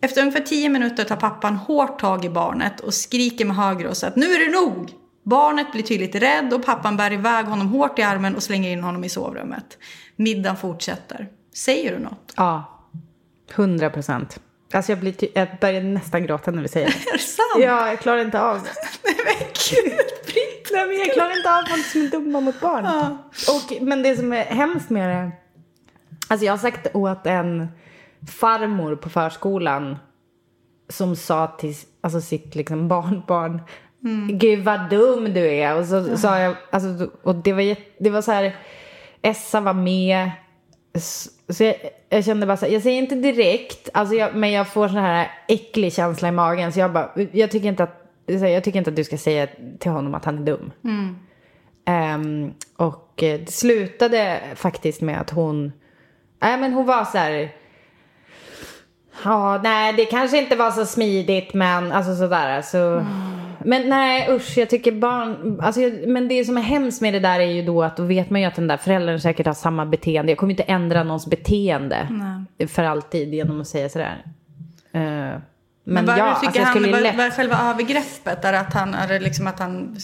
Efter 0.00 0.20
ungefär 0.20 0.40
tio 0.40 0.68
minuter 0.68 1.04
tar 1.04 1.16
pappan 1.16 1.56
hårt 1.56 2.00
tag 2.00 2.24
i 2.24 2.28
barnet 2.28 2.80
och 2.80 2.94
skriker 2.94 3.44
med 3.44 3.56
hög 3.56 3.84
röst 3.84 4.04
att 4.04 4.16
nu 4.16 4.26
är 4.26 4.46
det 4.46 4.60
nog! 4.60 4.92
Barnet 5.22 5.72
blir 5.72 5.82
tydligt 5.82 6.14
rädd 6.14 6.52
och 6.52 6.64
pappan 6.64 6.96
bär 6.96 7.12
iväg 7.12 7.46
honom 7.46 7.68
hårt 7.68 7.98
i 7.98 8.02
armen 8.02 8.36
och 8.36 8.42
slänger 8.42 8.70
in 8.70 8.82
honom 8.82 9.04
i 9.04 9.08
sovrummet. 9.08 9.78
Middagen 10.16 10.56
fortsätter. 10.56 11.28
Säger 11.54 11.92
du 11.92 11.98
något? 11.98 12.32
Ja, 12.36 12.80
hundra 13.54 13.90
procent. 13.90 14.40
Alltså 14.72 14.92
jag, 14.92 14.98
blir 14.98 15.14
jag 15.34 15.48
börjar 15.60 15.82
nästan 15.82 16.26
gråta 16.26 16.50
när 16.50 16.62
du 16.62 16.68
säger 16.68 16.86
det. 16.86 16.92
Är 17.08 17.12
det 17.12 17.18
sant? 17.18 17.64
Ja, 17.64 17.88
jag 17.88 18.00
klarar 18.00 18.20
inte 18.20 18.40
av 18.40 18.62
det. 18.62 18.70
Nej 19.04 19.14
men 19.24 19.34
gud! 19.70 19.94
Nej, 20.72 20.86
men 20.86 20.98
jag 20.98 21.12
klarar 21.12 21.36
inte 21.36 21.50
av 21.50 21.62
folk 21.62 21.86
som 21.86 22.02
är 22.02 22.08
dumma 22.08 22.40
mot 22.40 22.60
barn. 22.60 22.86
Och, 23.48 23.82
men 23.82 24.02
det 24.02 24.16
som 24.16 24.32
är 24.32 24.44
hemskt 24.44 24.90
med 24.90 25.08
det. 25.08 25.32
Alltså 26.28 26.46
jag 26.46 26.52
har 26.52 26.58
sagt 26.58 26.94
åt 26.94 27.26
en 27.26 27.68
farmor 28.28 28.96
på 28.96 29.08
förskolan. 29.08 29.96
Som 30.88 31.16
sa 31.16 31.46
till 31.46 31.74
alltså 32.00 32.20
sitt 32.20 32.54
liksom 32.54 32.88
barnbarn. 32.88 33.60
Gud 34.28 34.64
vad 34.64 34.90
dum 34.90 35.24
du 35.24 35.46
är. 35.46 35.76
Och 35.76 35.86
så 35.86 36.16
sa 36.16 36.38
jag, 36.38 36.56
alltså, 36.70 37.10
och 37.22 37.34
det 37.34 37.52
var, 37.52 37.76
det 37.98 38.10
var 38.10 38.22
så 38.22 38.32
här. 38.32 38.56
Essa 39.22 39.60
var 39.60 39.74
med. 39.74 40.30
Så 41.48 41.64
jag, 41.64 41.74
jag 42.08 42.24
kände 42.24 42.46
bara 42.46 42.56
så 42.56 42.66
här, 42.66 42.72
jag 42.72 42.82
säger 42.82 42.98
inte 42.98 43.14
direkt, 43.14 43.88
alltså 43.94 44.14
jag, 44.14 44.34
men 44.34 44.52
jag 44.52 44.68
får 44.68 44.88
sån 44.88 44.96
här 44.96 45.30
äcklig 45.48 45.92
känsla 45.92 46.28
i 46.28 46.32
magen. 46.32 46.72
Så 46.72 46.80
jag 46.80 46.92
bara, 46.92 47.10
jag 47.32 47.50
tycker 47.50 47.68
inte 47.68 47.82
att, 47.82 48.12
jag 48.26 48.64
tycker 48.64 48.78
inte 48.78 48.90
att 48.90 48.96
du 48.96 49.04
ska 49.04 49.18
säga 49.18 49.48
till 49.78 49.90
honom 49.90 50.14
att 50.14 50.24
han 50.24 50.38
är 50.38 50.42
dum. 50.42 50.72
Ehm, 51.84 52.52
och 52.76 53.22
eh, 53.22 53.40
det 53.40 53.50
slutade 53.50 54.40
faktiskt 54.54 55.00
med 55.00 55.20
att 55.20 55.30
hon, 55.30 55.72
nej 56.42 56.58
men 56.58 56.72
hon 56.72 56.86
var 56.86 57.04
så 57.04 57.18
här, 57.18 57.52
ja 59.24 59.60
nej 59.62 59.92
det 59.92 60.04
kanske 60.04 60.38
inte 60.38 60.56
var 60.56 60.70
så 60.70 60.86
smidigt 60.86 61.54
men 61.54 61.92
alltså 61.92 62.14
sådär 62.14 62.62
så. 62.62 63.06
Men 63.64 63.88
nej 63.88 64.28
usch 64.30 64.58
jag 64.58 64.70
tycker 64.70 64.92
barn, 64.92 65.60
alltså, 65.62 65.80
jag, 65.80 66.08
men 66.08 66.28
det 66.28 66.44
som 66.44 66.56
är 66.56 66.62
hemskt 66.62 67.02
med 67.02 67.14
det 67.14 67.20
där 67.20 67.40
är 67.40 67.44
ju 67.44 67.62
då 67.62 67.82
att 67.82 67.96
då 67.96 68.02
vet 68.02 68.30
man 68.30 68.40
ju 68.40 68.46
att 68.46 68.54
den 68.54 68.66
där 68.66 68.76
föräldern 68.76 69.20
säkert 69.20 69.46
har 69.46 69.54
samma 69.54 69.86
beteende. 69.86 70.32
Jag 70.32 70.38
kommer 70.38 70.50
inte 70.50 70.62
ändra 70.62 71.02
någons 71.02 71.26
beteende 71.26 72.08
för 72.68 72.82
alltid 72.82 73.34
genom 73.34 73.60
att 73.60 73.68
säga 73.68 73.88
sådär. 73.88 74.24
Eh, 74.92 75.00
men, 75.00 75.40
Men 75.84 76.06
vad 76.06 76.18
ja, 76.18 76.24
du 76.24 76.30
alltså 76.30 76.46
tycker 76.46 76.60
jag 76.60 76.66
han, 76.66 76.90
vad, 76.92 77.02
lätt... 77.02 77.16
vad 77.16 77.26
är 77.26 77.30
själva 77.30 77.56
övergreppet? 77.70 78.44
Är 78.44 78.52
att 78.52 78.72
han, 78.74 78.94
är 78.94 79.20
liksom 79.20 79.46
att 79.46 79.58
han 79.58 79.96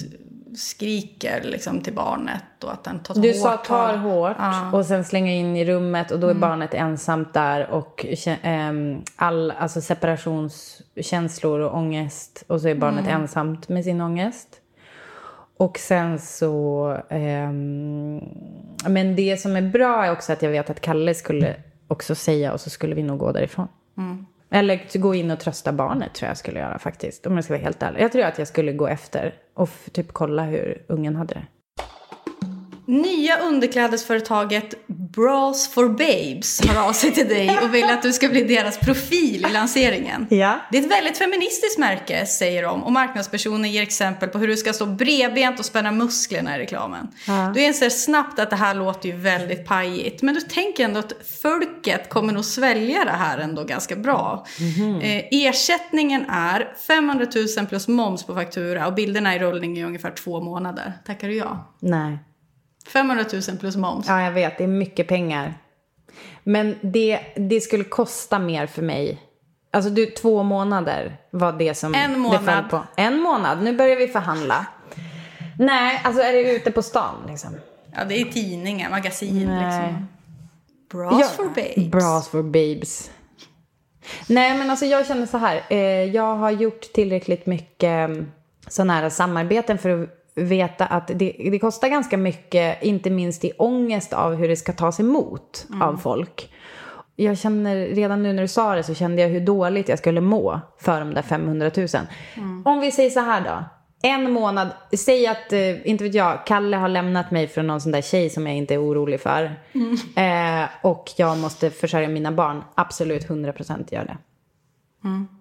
skriker 0.57 1.43
liksom 1.43 1.81
till 1.81 1.95
barnet 1.95 2.65
och 2.65 2.73
att 2.73 2.87
han 2.87 2.99
tar 2.99 3.15
Du 3.15 3.29
hårt 3.29 3.37
sa 3.37 3.57
tar 3.57 3.97
hårt 3.97 4.37
Ja. 4.39 4.59
Mm. 4.63 4.75
och 4.75 4.87
sen 4.87 5.05
slänger 5.05 5.35
in 5.35 5.57
i 5.57 5.65
rummet 5.65 6.11
och 6.11 6.21
då 6.21 6.29
är 6.29 6.35
barnet 6.35 6.75
ensamt 6.75 7.35
där 7.35 7.71
och 7.71 8.05
kä- 8.09 8.37
ehm, 8.43 9.03
all 9.17 9.51
alltså 9.51 9.81
separationskänslor 9.81 11.61
och 11.61 11.75
ångest 11.77 12.45
och 12.47 12.61
så 12.61 12.69
är 12.69 12.75
barnet 12.75 13.07
Mm. 13.07 13.21
ensamt 13.23 13.69
med 13.69 13.85
sin 13.85 14.01
ångest. 14.01 14.49
Och 15.59 15.79
sen 15.79 16.19
så... 16.19 16.87
ehm, 17.11 18.21
men 18.89 19.17
det 19.17 19.41
som 19.41 19.57
är 19.57 19.63
bra 19.63 20.05
är 20.05 20.13
också 20.13 20.33
att 20.33 20.43
jag 20.43 20.51
vet 20.51 20.71
att 20.71 20.81
Kalle 20.81 21.15
skulle 21.15 21.55
också 21.89 22.15
säga 22.15 22.53
och 22.53 22.61
så 22.61 22.71
skulle 22.71 22.95
vi 22.95 23.03
nog 23.03 23.19
gå 23.19 23.33
därifrån. 23.33 23.69
Eller 24.51 24.99
gå 24.99 25.14
in 25.14 25.30
och 25.30 25.40
trösta 25.40 25.72
barnet 25.72 26.14
tror 26.14 26.28
jag 26.28 26.36
skulle 26.36 26.61
göra 26.61 26.78
faktiskt. 26.78 27.26
Om 27.26 27.34
jag 27.34 27.44
ska 27.44 27.55
vara 27.55 27.62
helt 27.62 27.82
ärlig. 27.82 28.01
Jag 28.01 28.12
tror 28.12 28.24
att 28.24 28.38
jag 28.38 28.49
skulle 28.49 28.72
gå 28.72 28.86
efter 28.86 29.34
och 29.55 29.70
typ 29.92 30.12
kolla 30.12 30.42
hur 30.42 30.82
ungen 30.86 31.16
hade 31.16 31.34
det. 31.34 31.47
Nya 32.87 33.39
underklädesföretaget 33.39 34.87
Bras 34.87 35.68
for 35.68 35.89
Babes 35.89 36.61
hör 36.66 36.89
av 36.89 36.93
sig 36.93 37.12
till 37.12 37.28
dig 37.28 37.59
och 37.62 37.74
vill 37.74 37.84
att 37.84 38.03
du 38.03 38.12
ska 38.12 38.28
bli 38.28 38.45
deras 38.45 38.78
profil 38.78 39.47
i 39.51 39.53
lanseringen. 39.53 40.26
Ja. 40.30 40.61
Det 40.72 40.78
är 40.78 40.82
ett 40.82 40.91
väldigt 40.91 41.18
feministiskt 41.18 41.78
märke, 41.78 42.26
säger 42.26 42.62
de. 42.62 42.82
Och 42.82 42.93
marknadspersonen 42.93 43.72
ger 43.72 43.82
exempel 43.82 44.28
på 44.28 44.39
hur 44.39 44.49
du 44.49 44.57
ska 44.57 44.72
stå 44.72 44.87
bredbent 44.87 45.59
och 45.59 45.64
spänna 45.64 45.93
musklerna 45.93 46.57
i 46.57 46.59
reklamen. 46.59 47.09
Du 47.55 47.62
inser 47.62 47.91
snabbt 47.91 48.39
att 48.39 48.51
det 48.51 48.57
här 48.57 48.74
låter 48.74 49.09
ju 49.09 49.16
väldigt 49.16 49.66
pajigt. 49.66 50.22
Men 50.22 50.34
du 50.34 50.41
tänker 50.41 50.84
ändå 50.84 50.99
att 51.01 51.12
folket 51.43 52.09
kommer 52.09 52.32
nog 52.32 52.45
svälja 52.45 53.05
det 53.05 53.11
här 53.11 53.39
ändå 53.39 53.64
ganska 53.64 53.97
bra. 53.97 54.47
Eh, 55.03 55.24
ersättningen 55.30 56.24
är 56.30 56.74
500 56.87 57.26
000 57.59 57.66
plus 57.66 57.89
moms 57.89 58.26
på 58.26 58.34
faktura 58.34 58.87
och 58.87 58.95
bilderna 58.95 59.34
i 59.34 59.39
rullning 59.39 59.78
i 59.78 59.84
ungefär 59.84 60.11
två 60.11 60.41
månader. 60.41 60.93
Tackar 61.07 61.28
du 61.28 61.34
ja? 61.34 61.74
Nej. 61.80 62.18
500 62.93 63.24
000 63.49 63.59
plus 63.59 63.76
moms. 63.76 64.07
Ja, 64.09 64.22
jag 64.22 64.32
vet. 64.32 64.59
Det 64.59 64.64
är 64.64 64.68
mycket 64.68 65.09
pengar. 65.09 65.55
Men 66.43 66.76
det, 66.82 67.20
det 67.37 67.61
skulle 67.61 67.84
kosta 67.84 68.39
mer 68.39 68.66
för 68.66 68.82
mig. 68.82 69.22
Alltså 69.70 69.91
du, 69.91 70.07
två 70.07 70.43
månader 70.43 71.16
var 71.30 71.53
det 71.53 71.74
som 71.74 71.95
En 71.95 72.12
det 72.12 72.18
månad. 72.18 72.45
föll 72.45 72.64
på. 72.64 72.82
En 72.97 73.20
månad. 73.20 73.62
Nu 73.62 73.76
börjar 73.76 73.97
vi 73.97 74.09
förhandla. 74.09 74.66
Nej, 75.59 76.01
alltså 76.05 76.22
är 76.22 76.32
det 76.32 76.53
ute 76.53 76.70
på 76.70 76.82
stan 76.82 77.14
liksom? 77.28 77.51
Ja, 77.95 78.05
det 78.05 78.20
är 78.20 78.24
tidningar, 78.24 78.91
magasin 78.91 79.47
Nej. 79.47 79.64
liksom. 79.64 80.09
Bras 80.91 81.32
for 81.37 81.45
babes. 81.45 81.91
Bras 81.91 82.28
for 82.28 82.43
babes. 82.43 83.11
Nej, 84.28 84.59
men 84.59 84.70
alltså 84.70 84.87
jag 84.87 85.07
känner 85.07 85.26
så 85.26 85.39
här. 85.39 85.62
Eh, 85.70 85.78
jag 86.05 86.37
har 86.37 86.51
gjort 86.51 86.80
tillräckligt 86.93 87.47
mycket 87.47 88.11
sådana 88.68 88.93
här 88.93 89.09
samarbeten 89.09 89.78
för 89.78 90.03
att 90.03 90.09
veta 90.37 90.87
att 90.87 91.07
det, 91.14 91.37
det 91.51 91.59
kostar 91.59 91.89
ganska 91.89 92.16
mycket, 92.16 92.82
inte 92.82 93.11
minst 93.11 93.45
i 93.45 93.53
ångest 93.59 94.12
av 94.12 94.34
hur 94.34 94.49
det 94.49 94.57
ska 94.57 94.72
tas 94.72 95.01
emot 95.01 95.66
av 95.82 95.97
folk. 95.97 96.53
Jag 97.16 97.39
känner, 97.39 97.76
redan 97.76 98.22
nu 98.22 98.32
när 98.32 98.43
du 98.43 98.49
sa 98.49 98.74
det 98.74 98.82
så 98.82 98.95
kände 98.95 99.22
jag 99.22 99.28
hur 99.28 99.41
dåligt 99.41 99.89
jag 99.89 99.99
skulle 99.99 100.20
må 100.20 100.61
för 100.78 101.01
de 101.01 101.14
där 101.14 101.22
500 101.22 101.70
000. 101.76 101.89
Om 102.64 102.80
vi 102.80 102.93
säger 102.93 103.11
så 103.11 103.20
här 103.20 103.41
då. 103.41 103.64
En 104.03 104.30
månad, 104.30 104.68
säg 104.97 105.26
att, 105.26 105.53
eh, 105.53 105.91
inte 105.91 106.05
vet 106.05 106.14
jag, 106.14 106.47
Kalle 106.47 106.76
har 106.76 106.89
lämnat 106.89 107.30
mig 107.30 107.49
för 107.49 107.62
någon 107.62 107.80
sån 107.80 107.93
där 107.93 108.03
tjej 108.03 108.30
som 108.30 108.47
jag 108.47 108.57
inte 108.57 108.74
är 108.74 108.82
orolig 108.82 109.20
för. 109.20 109.45
Eh, 110.16 110.68
och 110.82 111.11
jag 111.16 111.39
måste 111.39 111.70
försörja 111.70 112.09
mina 112.09 112.32
barn. 112.32 112.62
Absolut 112.74 113.28
100% 113.28 113.93
gör 113.93 114.05
det. 114.05 114.16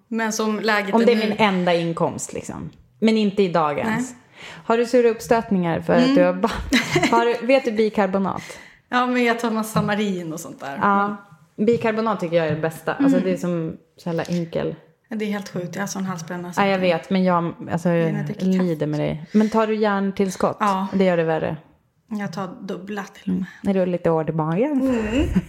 Men 0.07 0.33
som 0.33 0.59
läget 0.59 0.95
Om 0.95 1.05
det 1.05 1.11
är 1.11 1.15
nu. 1.15 1.21
min 1.29 1.37
enda 1.37 1.73
inkomst 1.73 2.33
liksom. 2.33 2.69
Men 2.99 3.17
inte 3.17 3.43
i 3.43 3.47
dagens. 3.47 4.15
Har 4.65 4.77
du 4.77 4.85
sura 4.85 5.09
uppstötningar 5.09 5.79
för 5.81 5.93
att 5.93 6.15
du 6.15 6.23
har 6.23 6.33
barn? 6.33 6.51
Har 7.11 7.25
du, 7.25 7.45
vet 7.47 7.65
du 7.65 7.71
bikarbonat? 7.71 8.43
Ja, 8.89 9.05
men 9.05 9.23
jag 9.23 9.39
tar 9.39 9.51
massa 9.51 9.81
marin 9.81 10.33
och 10.33 10.39
sånt 10.39 10.59
där. 10.59 10.77
Ja. 10.81 11.17
Bikarbonat 11.57 12.19
tycker 12.19 12.35
jag 12.35 12.47
är 12.47 12.55
det 12.55 12.61
bästa. 12.61 12.93
Alltså 12.93 13.19
det 13.19 13.31
är 13.31 13.37
som 13.37 13.77
så 13.97 14.09
jävla 14.09 14.23
enkel. 14.23 14.75
Det 15.09 15.25
är 15.25 15.29
helt 15.29 15.49
sjukt, 15.49 15.75
jag 15.75 15.81
har 15.81 15.87
sån 15.87 16.05
halsbränna. 16.05 16.53
så- 16.53 16.61
Ja, 16.61 16.67
jag 16.67 16.79
vet, 16.79 17.09
men 17.09 17.23
jag 17.23 17.53
alltså, 17.71 17.89
jag 17.89 18.25
lider 18.39 18.87
med 18.87 18.99
dig. 18.99 19.25
Men 19.31 19.49
tar 19.49 19.67
du 19.67 19.75
järntillskott? 19.75 20.57
Ja. 20.59 20.87
Det 20.93 21.03
gör 21.03 21.17
det 21.17 21.23
värre. 21.23 21.57
Jag 22.07 22.33
tar 22.33 22.47
dubbla 22.61 23.03
till 23.03 23.31
och 23.31 23.37
med. 23.37 23.45
När 23.61 23.73
du 23.73 23.79
har 23.79 23.87
lite 23.87 24.09
hård 24.09 24.29
i 24.29 24.33
magen? 24.33 25.01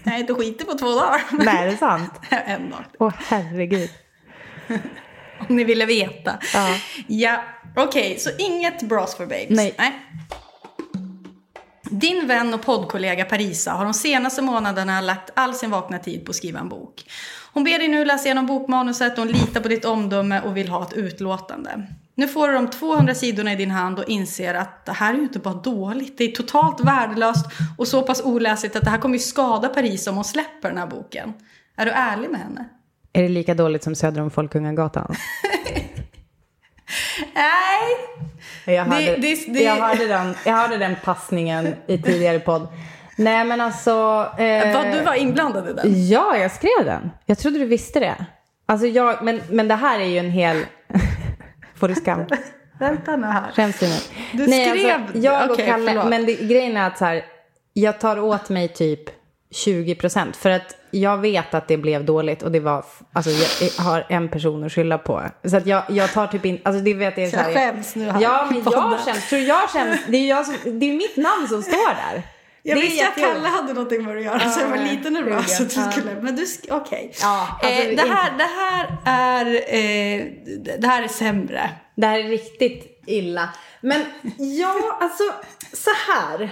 Nej, 0.02 0.22
du 0.22 0.34
skiter 0.34 0.64
på 0.64 0.72
två 0.78 0.86
dagar. 0.86 1.20
Nej, 1.44 1.62
är 1.62 1.66
det 1.70 1.76
sant? 1.76 2.12
en 2.30 2.70
dag. 2.70 2.84
Åh, 2.98 3.12
herregud. 3.28 3.90
Om 5.48 5.56
ni 5.56 5.64
ville 5.64 5.86
veta. 5.86 6.32
Ja. 6.54 6.68
Ja, 7.06 7.42
okej, 7.84 8.18
så 8.18 8.30
inget 8.38 8.82
Bras 8.82 9.14
for 9.14 9.26
Babes. 9.26 9.50
Nej. 9.50 9.74
Din 11.90 12.26
vän 12.26 12.54
och 12.54 12.62
poddkollega 12.62 13.24
Parisa 13.24 13.70
har 13.70 13.84
de 13.84 13.94
senaste 13.94 14.42
månaderna 14.42 15.00
lagt 15.00 15.30
all 15.34 15.54
sin 15.54 15.70
vakna 15.70 15.98
tid 15.98 16.24
på 16.24 16.30
att 16.30 16.36
skriva 16.36 16.60
en 16.60 16.68
bok. 16.68 17.04
Hon 17.52 17.64
ber 17.64 17.78
dig 17.78 17.88
nu 17.88 18.04
läsa 18.04 18.24
igenom 18.24 18.46
bokmanuset 18.46 19.18
hon 19.18 19.28
litar 19.28 19.60
på 19.60 19.68
ditt 19.68 19.84
omdöme 19.84 20.40
och 20.40 20.56
vill 20.56 20.68
ha 20.68 20.82
ett 20.82 20.92
utlåtande. 20.92 21.86
Nu 22.14 22.28
får 22.28 22.48
du 22.48 22.54
de 22.54 22.70
200 22.70 23.14
sidorna 23.14 23.52
i 23.52 23.56
din 23.56 23.70
hand 23.70 23.98
och 23.98 24.08
inser 24.08 24.54
att 24.54 24.86
det 24.86 24.92
här 24.92 25.14
är 25.14 25.16
ju 25.16 25.22
inte 25.22 25.38
bara 25.38 25.54
dåligt, 25.54 26.18
det 26.18 26.24
är 26.24 26.32
totalt 26.32 26.80
värdelöst 26.80 27.46
och 27.78 27.88
så 27.88 28.02
pass 28.02 28.22
oläsligt 28.24 28.76
att 28.76 28.84
det 28.84 28.90
här 28.90 28.98
kommer 28.98 29.14
ju 29.14 29.18
skada 29.18 29.68
Parisa 29.68 30.10
om 30.10 30.16
hon 30.16 30.24
släpper 30.24 30.68
den 30.68 30.78
här 30.78 30.86
boken. 30.86 31.32
Är 31.76 31.84
du 31.84 31.90
ärlig 31.90 32.30
med 32.30 32.40
henne? 32.40 32.68
Är 33.12 33.22
det 33.22 33.28
lika 33.28 33.54
dåligt 33.54 33.82
som 33.82 33.94
söder 33.94 34.22
om 34.22 34.30
Folkungagatan? 34.30 35.14
Nej! 37.34 38.76
Jag 38.76 38.84
hörde, 38.84 39.04
Det- 39.06 39.16
det- 39.16 39.52
det- 39.52 39.62
Jag, 39.62 39.74
hörde 39.74 40.06
den, 40.06 40.34
jag 40.44 40.52
hörde 40.52 40.76
den 40.76 40.96
passningen 41.04 41.74
i 41.86 41.98
tidigare 41.98 42.38
podd. 42.40 42.68
Nej 43.16 43.44
men 43.44 43.60
alltså... 43.60 43.90
Eh, 44.38 44.74
Vad 44.74 44.92
du 44.92 45.02
var 45.02 45.14
inblandad 45.14 45.68
i 45.68 45.72
den? 45.72 46.08
Ja, 46.08 46.36
jag 46.36 46.50
skrev 46.50 46.84
den. 46.84 47.10
Jag 47.26 47.38
trodde 47.38 47.58
du 47.58 47.64
visste 47.64 48.00
det. 48.00 48.14
Alltså 48.66 48.86
jag, 48.86 49.22
men, 49.24 49.40
men 49.50 49.68
det 49.68 49.74
här 49.74 50.00
är 50.00 50.04
ju 50.04 50.18
en 50.18 50.30
hel... 50.30 50.64
Får 51.80 51.88
du 51.88 51.94
skam? 51.94 52.24
Vänta 52.80 53.16
nu 53.16 53.26
här. 53.26 53.52
Skäms 53.52 53.78
du 53.78 53.86
nu? 53.88 53.94
Du 54.32 54.46
Nej, 54.46 54.78
skrev- 54.78 54.94
Alltså, 55.02 55.18
jag 55.18 55.44
och 55.44 55.50
okej, 55.54 55.66
Kalle, 55.66 55.90
förlåt. 55.90 56.08
men 56.08 56.26
det, 56.26 56.34
grejen 56.34 56.76
är 56.76 56.86
att 56.86 56.98
så 56.98 57.04
här, 57.04 57.24
jag 57.72 58.00
tar 58.00 58.18
åt 58.20 58.48
mig 58.48 58.68
typ 58.68 59.00
20 59.50 59.94
procent. 59.94 60.36
För 60.36 60.50
att 60.50 60.76
jag 61.00 61.18
vet 61.18 61.54
att 61.54 61.68
det 61.68 61.76
blev 61.76 62.04
dåligt 62.04 62.42
och 62.42 62.52
det 62.52 62.60
var, 62.60 62.84
alltså 63.12 63.30
jag 63.30 63.84
har 63.84 64.06
en 64.08 64.28
person 64.28 64.64
att 64.64 64.72
skylla 64.72 64.98
på. 64.98 65.22
Så 65.44 65.56
att 65.56 65.66
jag, 65.66 65.82
jag 65.88 66.12
tar 66.12 66.26
typ 66.26 66.44
in, 66.44 66.60
alltså 66.64 66.82
det 66.82 66.94
vet 66.94 67.18
jag 67.18 67.30
så 67.30 67.36
här, 67.36 67.50
Jag 67.50 67.54
skäms 67.54 67.94
nu 67.94 68.10
här 68.10 68.20
Ja, 68.20 68.46
men 68.50 68.62
jag 68.64 69.04
känns, 69.04 69.28
tror 69.28 69.40
jag 69.40 69.70
känns, 69.70 70.00
det 70.08 70.16
är, 70.16 70.28
jag 70.28 70.46
som, 70.46 70.54
det 70.64 70.90
är 70.90 70.94
mitt 70.94 71.16
namn 71.16 71.48
som 71.48 71.62
står 71.62 71.94
där. 71.94 72.22
Jag 72.62 72.76
Det 72.76 72.80
visste 72.80 73.08
att. 73.08 73.14
Kalle 73.14 73.48
hade 73.48 73.72
någonting 73.72 74.04
med 74.04 74.16
det 74.16 74.18
att 74.18 74.24
göra 74.24 74.50
så 74.50 74.60
jag 74.60 74.68
var 74.68 74.76
lite 74.76 75.10
nervös 75.10 75.60
att 75.60 75.70
du 75.70 75.92
skulle... 75.92 76.20
Men 76.20 76.36
du, 76.36 76.46
okej. 76.70 77.12
Ja, 77.22 77.58
alltså, 77.62 77.82
eh, 77.82 77.96
det, 77.96 78.14
här, 78.14 78.38
det 78.38 78.48
här 78.56 79.00
är... 79.04 79.46
Eh, 79.46 80.26
det 80.78 80.86
här 80.86 81.02
är 81.02 81.08
sämre. 81.08 81.70
Det 81.94 82.06
här 82.06 82.18
är 82.18 82.28
riktigt 82.28 83.02
illa. 83.06 83.48
Men 83.80 84.04
ja, 84.38 84.98
alltså 85.00 85.22
så 85.72 85.90
här. 86.12 86.50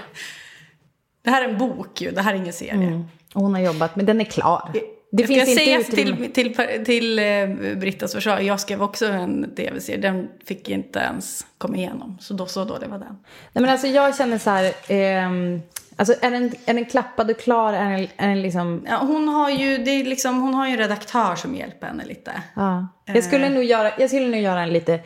Det 1.24 1.30
här 1.30 1.44
är 1.44 1.48
en 1.48 1.58
bok 1.58 2.00
ju, 2.00 2.10
det 2.10 2.22
här 2.22 2.32
är 2.32 2.36
ingen 2.36 2.52
serie. 2.52 3.04
Och 3.23 3.23
Hon 3.34 3.54
har 3.54 3.60
jobbat, 3.60 3.96
men 3.96 4.06
den 4.06 4.20
är 4.20 4.24
klar. 4.24 4.70
Det 4.72 5.22
jag 5.22 5.28
finns 5.28 5.48
inte 5.48 5.64
säga 5.64 5.80
utrymme. 5.80 6.28
till, 6.28 6.54
till, 6.54 6.84
till 6.84 7.18
eh, 7.18 7.76
Brittas 7.76 8.12
försvar, 8.12 8.38
jag 8.38 8.60
skrev 8.60 8.82
också 8.82 9.06
en 9.06 9.54
tv-serie, 9.56 10.00
den 10.00 10.28
fick 10.44 10.68
inte 10.68 10.98
ens 10.98 11.46
komma 11.58 11.76
igenom. 11.76 12.18
Så 12.20 12.34
då, 12.34 12.46
så 12.46 12.64
dålig 12.64 12.88
var 12.88 12.98
den. 12.98 13.16
Nej 13.52 13.62
men 13.62 13.68
alltså 13.68 13.86
jag 13.86 14.16
känner 14.16 14.38
så 14.38 14.50
här. 14.50 14.72
ehm, 14.88 15.62
alltså 15.96 16.14
är 16.20 16.30
den, 16.30 16.52
är 16.66 16.74
den 16.74 16.84
klappad 16.84 17.30
och 17.30 17.38
klar? 17.40 17.72
Är 17.72 17.90
den, 17.90 18.08
är 18.16 18.28
den 18.28 18.42
liksom... 18.42 18.86
Ja, 18.88 18.96
hon, 18.96 19.28
har 19.28 19.50
ju, 19.50 19.78
det 19.78 19.90
är 19.90 20.04
liksom, 20.04 20.40
hon 20.40 20.54
har 20.54 20.66
ju 20.66 20.72
en 20.72 20.78
redaktör 20.78 21.34
som 21.34 21.54
hjälper 21.54 21.86
henne 21.86 22.04
lite. 22.04 22.32
Ja. 22.56 22.88
Jag 23.04 23.24
skulle 23.24 23.48
nog 23.48 23.64
göra, 23.64 23.90
jag 23.98 24.10
skulle 24.10 24.28
nog 24.28 24.40
göra 24.40 24.62
en 24.62 24.72
lite 24.72 25.00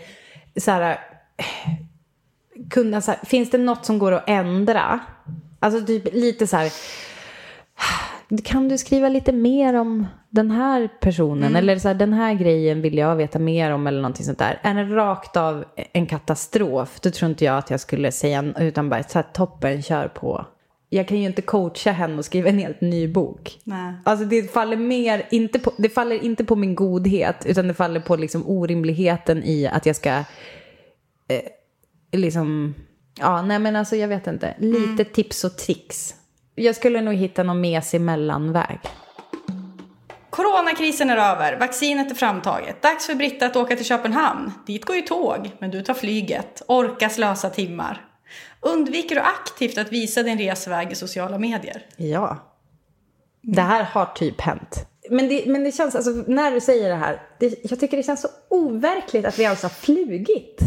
så 0.60 0.70
här. 0.70 0.90
eh, 1.36 1.44
Kunna 2.70 3.00
så 3.00 3.10
här, 3.10 3.20
finns 3.26 3.50
det 3.50 3.58
något 3.58 3.86
som 3.86 3.98
går 3.98 4.12
att 4.12 4.28
ändra? 4.28 5.00
Alltså 5.60 5.86
typ 5.86 6.14
lite 6.14 6.46
så 6.46 6.56
här. 6.56 6.72
Kan 8.44 8.68
du 8.68 8.78
skriva 8.78 9.08
lite 9.08 9.32
mer 9.32 9.74
om 9.74 10.06
den 10.30 10.50
här 10.50 10.88
personen? 11.00 11.56
Eller 11.56 11.78
så 11.78 11.88
här, 11.88 11.94
den 11.94 12.12
här 12.12 12.34
grejen 12.34 12.82
vill 12.82 12.98
jag 12.98 13.16
veta 13.16 13.38
mer 13.38 13.70
om 13.70 13.86
eller 13.86 14.00
någonting 14.00 14.26
sånt 14.26 14.38
där. 14.38 14.60
Är 14.62 14.74
den 14.74 14.94
rakt 14.94 15.36
av 15.36 15.64
en 15.92 16.06
katastrof, 16.06 17.00
då 17.00 17.10
tror 17.10 17.30
inte 17.30 17.44
jag 17.44 17.58
att 17.58 17.70
jag 17.70 17.80
skulle 17.80 18.12
säga, 18.12 18.44
utan 18.58 18.88
bara 18.88 19.02
så 19.02 19.18
här, 19.18 19.26
toppen, 19.32 19.82
kör 19.82 20.08
på. 20.08 20.46
Jag 20.88 21.08
kan 21.08 21.18
ju 21.18 21.26
inte 21.26 21.42
coacha 21.42 21.90
henne 21.90 22.18
och 22.18 22.24
skriva 22.24 22.48
en 22.48 22.58
helt 22.58 22.80
ny 22.80 23.08
bok. 23.08 23.58
Nej. 23.64 23.94
Alltså 24.04 24.24
det 24.24 24.52
faller 24.52 24.76
mer, 24.76 25.26
inte 25.30 25.58
på, 25.58 25.72
det 25.78 25.88
faller 25.88 26.24
inte 26.24 26.44
på 26.44 26.56
min 26.56 26.74
godhet, 26.74 27.46
utan 27.46 27.68
det 27.68 27.74
faller 27.74 28.00
på 28.00 28.16
liksom 28.16 28.42
orimligheten 28.46 29.44
i 29.44 29.66
att 29.66 29.86
jag 29.86 29.96
ska, 29.96 30.10
eh, 30.10 31.42
liksom, 32.12 32.74
ja 33.18 33.42
nej 33.42 33.58
men 33.58 33.76
alltså 33.76 33.96
jag 33.96 34.08
vet 34.08 34.26
inte, 34.26 34.54
lite 34.58 35.04
tips 35.04 35.44
och 35.44 35.56
tricks. 35.56 36.14
Jag 36.58 36.76
skulle 36.76 37.00
nog 37.00 37.14
hitta 37.14 37.42
någon 37.42 37.60
mesig 37.60 38.00
mellanväg. 38.00 38.78
Coronakrisen 40.30 41.10
är 41.10 41.16
över, 41.16 41.58
vaccinet 41.58 42.10
är 42.10 42.14
framtaget. 42.14 42.82
Dags 42.82 43.06
för 43.06 43.14
Britta 43.14 43.46
att 43.46 43.56
åka 43.56 43.76
till 43.76 43.84
Köpenhamn. 43.84 44.52
Dit 44.66 44.84
går 44.84 44.96
ju 44.96 45.02
tåg, 45.02 45.50
men 45.58 45.70
du 45.70 45.82
tar 45.82 45.94
flyget. 45.94 46.62
Orka 46.66 47.08
slösa 47.08 47.50
timmar. 47.50 48.04
Undviker 48.60 49.14
du 49.14 49.20
aktivt 49.20 49.78
att 49.78 49.92
visa 49.92 50.22
din 50.22 50.38
resväg 50.38 50.92
i 50.92 50.94
sociala 50.94 51.38
medier? 51.38 51.86
Ja. 51.96 52.36
Det 53.42 53.62
här 53.62 53.82
har 53.82 54.06
typ 54.06 54.40
hänt. 54.40 54.86
Men 55.10 55.28
det, 55.28 55.44
men 55.46 55.64
det 55.64 55.72
känns, 55.72 55.94
alltså 55.94 56.10
när 56.10 56.50
du 56.50 56.60
säger 56.60 56.88
det 56.88 56.94
här, 56.94 57.22
det, 57.38 57.54
jag 57.70 57.80
tycker 57.80 57.96
det 57.96 58.02
känns 58.02 58.20
så 58.20 58.28
overkligt 58.50 59.24
att 59.24 59.38
vi 59.38 59.46
alltså 59.46 59.66
har 59.66 59.70
flugit. 59.70 60.60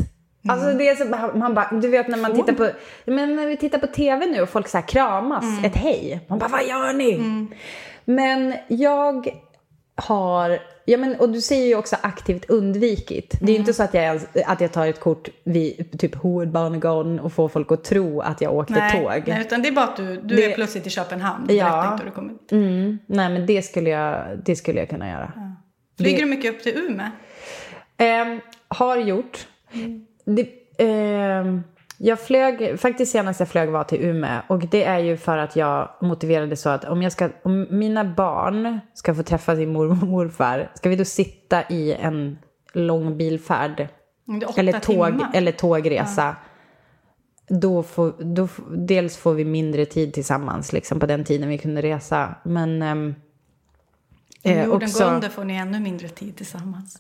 Alltså 0.48 0.74
det 0.78 0.88
är 0.90 0.96
så, 0.96 1.38
man 1.38 1.54
bara, 1.54 1.70
du 1.82 1.88
vet 1.88 2.08
när 2.08 2.18
man 2.18 2.34
tittar 2.36 2.54
på, 2.54 2.70
men 3.06 3.36
när 3.36 3.48
vi 3.48 3.58
tittar 3.58 3.78
på 3.80 3.88
tv 3.88 4.26
nu 4.26 4.42
och 4.42 4.50
folk 4.50 4.68
så 4.68 4.78
här 4.78 4.88
kramas, 4.88 5.46
ett 5.64 5.76
hej. 5.76 6.20
Man 6.28 6.40
bara, 6.40 6.50
vad 6.50 6.66
gör 6.68 6.94
ni? 6.94 7.22
Men 8.06 8.54
jag 8.68 9.28
har, 9.96 10.60
ja 10.86 10.98
men 10.98 11.16
och 11.16 11.30
du 11.30 11.42
säger 11.42 11.68
ju 11.68 11.76
också 11.76 11.96
aktivt 12.02 12.50
undvikit. 12.50 13.38
Det 13.42 13.46
är 13.46 13.54
ju 13.54 13.60
inte 13.60 13.74
så 13.74 13.84
att 13.84 13.94
jag, 13.94 14.22
att 14.46 14.62
jag 14.62 14.72
tar 14.72 14.88
ett 14.88 15.00
kort 15.00 15.30
vid 15.44 16.00
typ 16.00 16.16
Hovedbanegarden 16.16 17.20
och 17.20 17.34
får 17.34 17.50
folk 17.50 17.72
att 17.72 17.84
tro 17.84 18.22
att 18.22 18.42
jag 18.42 18.54
åkte 18.56 18.74
Nej, 18.74 18.92
tåg. 19.02 19.24
nej, 19.28 19.42
utan 19.42 19.62
det 19.62 19.68
är 19.68 19.72
bara 19.72 19.86
att 19.86 19.96
du, 19.96 20.22
du 20.22 20.36
Det- 20.36 20.52
är 20.52 20.56
plötsligt 20.56 20.88
i 20.88 20.90
Köpenhamn. 20.90 21.46
Ja. 21.50 22.00
du 22.06 22.12
kommer. 22.12 22.34
Mm, 22.52 23.00
nej 23.06 23.30
men 23.30 23.46
det 23.46 23.62
skulle 23.62 23.90
jag, 23.90 24.26
det 24.46 24.56
skulle 24.56 24.80
jag 24.80 24.90
kunna 24.90 25.10
göra. 25.10 25.32
Flyger 25.98 26.18
Det- 26.18 26.24
du 26.24 26.30
mycket 26.30 26.54
upp 26.56 26.64
till 26.64 26.78
Umeå? 26.78 27.08
Ehm, 27.98 28.40
har 28.68 28.98
gjort. 28.98 29.48
Det, 30.36 30.50
ehm, 30.78 31.64
jag 31.98 32.20
flög, 32.20 32.80
faktiskt 32.80 33.12
senast 33.12 33.40
jag 33.40 33.50
flög 33.50 33.70
var 33.70 33.84
till 33.84 34.02
Umeå 34.02 34.42
och 34.48 34.68
det 34.68 34.84
är 34.84 35.00
ju 35.00 35.18
för 35.18 35.38
att 35.38 35.56
jag 35.56 35.90
motiverade 36.02 36.56
så 36.56 36.70
att 36.70 36.86
om, 36.86 37.02
jag 37.02 37.12
ska, 37.12 37.30
om 37.44 37.68
mina 37.70 38.06
barn 38.06 38.80
ska 38.94 39.16
få 39.16 39.24
träffa 39.24 39.56
sin 39.56 39.74
mormor 39.74 40.02
och 40.02 40.08
morfar, 40.08 40.72
ska 40.74 40.90
vi 40.90 40.96
då 40.96 41.06
sitta 41.06 41.64
i 41.70 41.94
en 41.94 42.38
lång 42.74 43.18
bilfärd 43.18 43.88
Mm, 44.28 44.50
eller, 44.58 44.74
tåg, 44.74 44.84
timmar. 44.84 45.32
eller 45.34 45.52
tågresa. 45.52 46.36
Då 47.48 47.84
får, 47.84 48.14
då, 48.24 48.48
dels 48.78 49.18
får 49.18 49.34
vi 49.34 49.46
mindre 49.46 49.86
tid 49.86 50.14
tillsammans 50.14 50.74
liksom, 50.74 51.00
på 51.00 51.06
den 51.06 51.24
tiden 51.24 51.50
vi 51.50 51.58
kunde 51.58 51.82
resa. 51.82 52.36
Men 52.44 52.82
ehm, 52.82 53.16
Om 54.44 54.52
eh, 54.52 54.66
jorden 54.66 54.84
också... 54.84 55.04
går 55.04 55.14
under 55.14 55.30
får 55.30 55.44
ni 55.44 55.56
ännu 55.56 55.80
mindre 55.80 56.10
tid 56.10 56.38
tillsammans. 56.38 56.98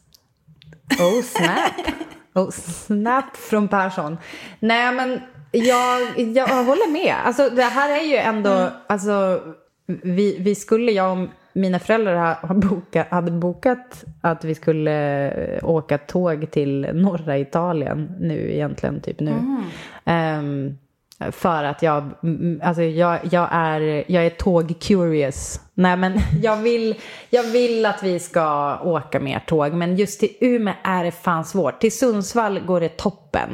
Oh 0.99 1.21
snap. 1.21 1.95
Oh 2.34 2.49
snap 2.49 3.38
från 3.38 3.67
Persson. 3.67 4.17
Nej 4.59 4.93
men 4.93 5.19
jag, 5.51 6.19
jag 6.19 6.47
håller 6.47 6.91
med. 6.91 7.15
Alltså 7.25 7.49
det 7.49 7.63
här 7.63 7.99
är 7.99 8.03
ju 8.03 8.15
ändå, 8.15 8.69
alltså 8.88 9.41
vi, 9.86 10.38
vi 10.39 10.55
skulle, 10.55 10.91
jag 10.91 11.11
och 11.11 11.27
mina 11.53 11.79
föräldrar 11.79 12.53
bokat, 12.53 13.07
hade 13.11 13.32
bokat 13.32 14.03
att 14.21 14.43
vi 14.43 14.55
skulle 14.55 15.27
eh, 15.32 15.69
åka 15.69 15.97
tåg 15.97 16.51
till 16.51 16.89
norra 16.93 17.38
Italien 17.38 18.15
nu 18.19 18.53
egentligen, 18.53 19.01
typ 19.01 19.19
nu. 19.19 19.34
Ehm, 20.05 20.77
för 21.32 21.63
att 21.63 21.82
jag, 21.82 22.03
mm, 22.24 22.61
alltså 22.63 22.84
jag, 22.84 23.19
jag 23.32 23.47
är, 23.51 24.03
jag 24.11 24.26
är 24.26 24.30
tåg-curious. 24.30 25.59
Nej 25.74 25.97
men 25.97 26.13
jag 26.41 26.57
vill, 26.57 26.95
jag 27.30 27.43
vill 27.43 27.86
att 27.86 28.03
vi 28.03 28.19
ska 28.19 28.78
åka 28.84 29.19
mer 29.19 29.39
tåg. 29.47 29.74
Men 29.74 29.95
just 29.95 30.19
till 30.19 30.30
Umeå 30.41 30.74
är 30.84 31.03
det 31.03 31.11
fan 31.11 31.45
svårt. 31.45 31.80
Till 31.82 31.91
Sundsvall 31.97 32.59
går 32.59 32.80
det 32.80 32.97
toppen. 32.97 33.49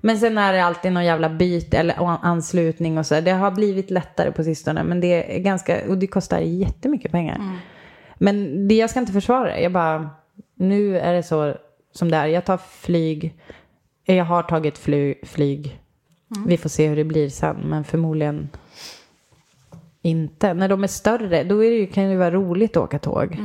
Men 0.00 0.18
sen 0.18 0.38
är 0.38 0.52
det 0.52 0.64
alltid 0.64 0.92
någon 0.92 1.04
jävla 1.04 1.28
byte 1.28 1.78
eller 1.78 1.94
an- 2.08 2.18
anslutning 2.22 2.98
och 2.98 3.06
så. 3.06 3.20
Det 3.20 3.30
har 3.30 3.50
blivit 3.50 3.90
lättare 3.90 4.32
på 4.32 4.44
sistone. 4.44 4.82
Men 4.84 5.00
det 5.00 5.36
är 5.36 5.38
ganska, 5.40 5.78
och 5.88 5.98
det 5.98 6.06
kostar 6.06 6.38
jättemycket 6.38 7.12
pengar. 7.12 7.58
Men 8.18 8.68
det, 8.68 8.74
jag 8.74 8.90
ska 8.90 9.00
inte 9.00 9.12
försvara 9.12 9.44
det. 9.52 9.60
Jag 9.60 9.72
bara, 9.72 10.10
nu 10.56 10.98
är 10.98 11.12
det 11.14 11.22
så 11.22 11.54
som 11.92 12.10
det 12.10 12.16
är. 12.16 12.26
Jag 12.26 12.44
tar 12.44 12.56
flyg. 12.56 13.34
Jag 14.04 14.24
har 14.24 14.42
tagit 14.42 14.78
fly, 14.78 15.14
flyg. 15.24 15.78
Vi 16.46 16.56
får 16.56 16.68
se 16.68 16.88
hur 16.88 16.96
det 16.96 17.04
blir 17.04 17.28
sen, 17.28 17.56
men 17.56 17.84
förmodligen 17.84 18.48
inte. 20.02 20.54
När 20.54 20.68
de 20.68 20.84
är 20.84 20.88
större, 20.88 21.44
då 21.44 21.64
är 21.64 21.70
det 21.70 21.76
ju, 21.76 21.86
kan 21.86 22.04
det 22.08 22.16
vara 22.16 22.30
roligt 22.30 22.76
att 22.76 22.82
åka 22.82 22.98
tåg. 22.98 23.38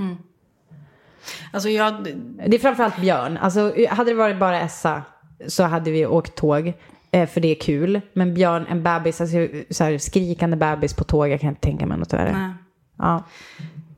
Alltså 1.54 1.70
jag, 1.70 2.04
Det 2.48 2.56
är 2.56 2.60
framförallt 2.60 3.02
Björn. 3.02 3.38
Alltså, 3.38 3.74
hade 3.90 4.12
det 4.12 4.16
varit 4.16 4.40
bara 4.40 4.62
Essa 4.62 5.02
så 5.48 5.64
hade 5.64 5.92
vi 5.92 6.06
åkt 6.06 6.36
tåg. 6.36 6.74
eh, 7.12 7.28
För 7.30 7.42
det 7.42 7.48
är 7.48 7.56
kul. 7.56 8.02
Men 8.14 8.34
Björn, 8.34 8.66
en 8.70 8.84
bebis, 8.84 9.22
alltså, 9.22 9.38
så 9.70 9.84
här, 9.84 9.98
skrikande 9.98 10.58
bebis 10.58 10.94
på 10.94 11.04
tåg, 11.04 11.30
jag 11.30 11.42
kan 11.42 11.50
inte 11.50 11.62
tänka 11.62 11.86
mig 11.86 11.98
något 11.98 12.14
värre. 12.14 12.32
nej, 12.38 12.52
Ja. 12.98 13.24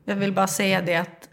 jag 0.04 0.16
vill 0.16 0.32
bara 0.32 0.46
säga 0.46 0.82
det 0.82 0.96
att 0.96 1.28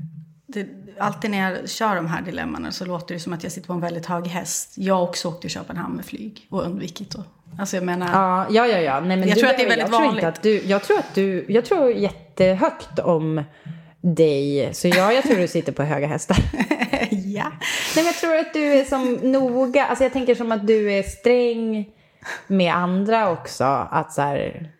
det, 0.47 0.67
alltid 0.99 1.31
när 1.31 1.51
jag 1.51 1.69
kör 1.69 1.95
de 1.95 2.07
här 2.07 2.21
dilemmana 2.21 2.71
så 2.71 2.85
låter 2.85 3.13
det 3.13 3.19
som 3.19 3.33
att 3.33 3.43
jag 3.43 3.51
sitter 3.51 3.67
på 3.67 3.73
en 3.73 3.79
väldigt 3.79 4.05
hög 4.05 4.27
häst. 4.27 4.73
Jag 4.77 5.03
också 5.03 5.27
åkt 5.27 5.41
till 5.41 5.49
Köpenhamn 5.49 5.95
med 5.95 6.05
flyg 6.05 6.47
och 6.49 6.63
undvikit 6.65 7.11
då. 7.11 7.23
Alltså 7.59 7.75
jag 7.77 7.83
menar, 7.83 8.07
Ja, 8.13 8.45
ja, 8.49 8.67
ja. 8.67 8.79
ja. 8.79 8.99
Nej, 8.99 9.17
men 9.17 9.27
Jag 9.27 9.37
du 9.37 9.41
tror 9.41 9.49
att 9.49 9.57
det 9.57 9.63
är 9.63 9.69
väldigt 9.69 9.79
jag 9.79 9.89
tror 9.89 9.99
vanligt. 9.99 10.23
Inte 10.23 10.27
att 10.27 10.43
du, 10.43 10.61
jag 10.65 10.83
tror 10.83 10.99
att 10.99 11.15
du, 11.15 11.45
jag 11.49 11.65
tror 11.65 11.91
jättehögt 11.91 12.99
om 12.99 13.43
dig. 14.01 14.69
Så 14.73 14.87
ja, 14.87 15.13
jag 15.13 15.23
tror 15.23 15.37
du 15.37 15.47
sitter 15.47 15.71
på 15.71 15.83
höga 15.83 16.07
hästar. 16.07 16.37
ja. 17.11 17.51
Nej, 17.95 17.95
men 17.95 18.05
jag 18.05 18.15
tror 18.15 18.35
att 18.35 18.53
du 18.53 18.73
är 18.73 18.83
som 18.83 19.13
noga, 19.13 19.85
alltså 19.85 20.03
jag 20.03 20.13
tänker 20.13 20.35
som 20.35 20.51
att 20.51 20.67
du 20.67 20.93
är 20.93 21.03
sträng 21.03 21.85
med 22.47 22.75
andra 22.75 23.31
också. 23.31 23.63
Att 23.91 24.13
så 24.13 24.21
här, 24.21 24.71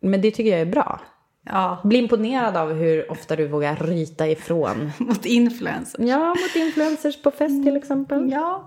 men 0.00 0.20
det 0.20 0.30
tycker 0.30 0.50
jag 0.50 0.60
är 0.60 0.66
bra. 0.66 1.00
ja, 1.46 1.80
Bli 1.84 1.98
imponerad 1.98 2.56
av 2.56 2.72
hur 2.72 3.10
ofta 3.12 3.36
du 3.36 3.48
vågar 3.48 3.76
ryta 3.76 4.28
ifrån. 4.28 4.92
mot 4.98 5.24
influencers. 5.26 6.00
Ja, 6.08 6.28
mot 6.28 6.56
influencers 6.56 7.22
på 7.22 7.30
fest 7.30 7.64
till 7.64 7.76
exempel. 7.76 8.30
Ja. 8.32 8.66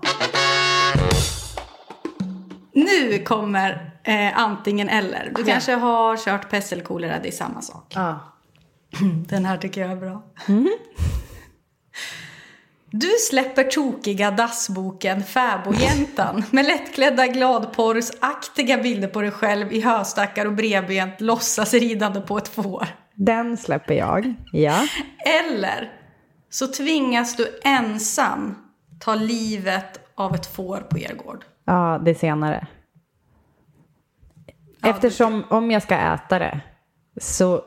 Nu 2.78 3.18
kommer 3.18 3.90
eh, 4.04 4.38
antingen 4.38 4.88
eller. 4.88 5.32
Du 5.36 5.44
kanske 5.44 5.72
har 5.72 6.16
kört 6.16 6.50
pest 6.50 6.72
eller 6.72 6.84
kolera, 6.84 7.18
det 7.22 7.28
är 7.28 7.32
samma 7.32 7.62
sak. 7.62 7.92
Ja. 7.94 8.20
Den 9.28 9.44
här 9.44 9.56
tycker 9.56 9.80
jag 9.80 9.90
är 9.90 9.96
bra. 9.96 10.22
Du 12.90 13.10
släpper 13.30 13.64
tokiga 13.64 14.30
dassboken 14.30 15.24
Fäbodjäntan 15.24 16.44
med 16.50 16.64
lättklädda 16.64 17.26
gladporrsaktiga 17.26 18.78
bilder 18.78 19.08
på 19.08 19.20
dig 19.20 19.30
själv 19.30 19.72
i 19.72 19.80
höstackar 19.80 20.46
och 20.46 20.52
bredbent 20.52 21.20
låtsas 21.20 21.74
ridande 21.74 22.20
på 22.20 22.38
ett 22.38 22.48
får. 22.48 22.86
Den 23.14 23.56
släpper 23.56 23.94
jag. 23.94 24.34
Ja. 24.52 24.86
Eller 25.44 25.92
så 26.50 26.66
tvingas 26.66 27.36
du 27.36 27.60
ensam 27.64 28.54
ta 29.00 29.14
livet 29.14 30.00
av 30.14 30.34
ett 30.34 30.56
får 30.56 30.76
på 30.76 30.98
er 30.98 31.14
gård. 31.14 31.44
Ja, 31.68 32.00
det 32.04 32.14
senare. 32.14 32.66
Eftersom 34.84 35.44
om 35.48 35.70
jag 35.70 35.82
ska 35.82 35.94
äta 35.94 36.38
det 36.38 36.60
så... 37.20 37.62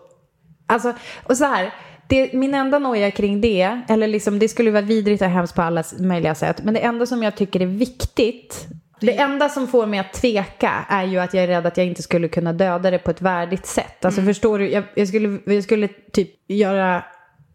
Alltså, 0.67 0.93
och 1.23 1.37
så 1.37 1.45
här. 1.45 1.73
Det, 2.07 2.33
min 2.33 2.53
enda 2.53 2.79
noja 2.79 3.11
kring 3.11 3.41
det, 3.41 3.81
eller 3.89 4.07
liksom 4.07 4.39
det 4.39 4.47
skulle 4.47 4.71
vara 4.71 4.81
vidrigt 4.81 5.21
och 5.21 5.27
hemskt 5.27 5.55
på 5.55 5.61
alla 5.61 5.83
möjliga 5.99 6.35
sätt, 6.35 6.63
men 6.63 6.73
det 6.73 6.79
enda 6.79 7.05
som 7.05 7.23
jag 7.23 7.35
tycker 7.35 7.61
är 7.61 7.65
viktigt, 7.65 8.67
det 8.99 9.17
enda 9.17 9.49
som 9.49 9.67
får 9.67 9.85
mig 9.85 9.99
att 9.99 10.13
tveka 10.13 10.85
är 10.89 11.03
ju 11.03 11.19
att 11.19 11.33
jag 11.33 11.43
är 11.43 11.47
rädd 11.47 11.65
att 11.65 11.77
jag 11.77 11.85
inte 11.87 12.01
skulle 12.01 12.27
kunna 12.27 12.53
döda 12.53 12.91
det 12.91 12.97
på 12.97 13.11
ett 13.11 13.21
värdigt 13.21 13.65
sätt. 13.65 14.05
Alltså 14.05 14.21
förstår 14.21 14.59
du, 14.59 14.69
jag, 14.69 14.83
jag, 14.95 15.07
skulle, 15.07 15.39
jag 15.45 15.63
skulle 15.63 15.87
typ 15.87 16.29
göra 16.47 17.03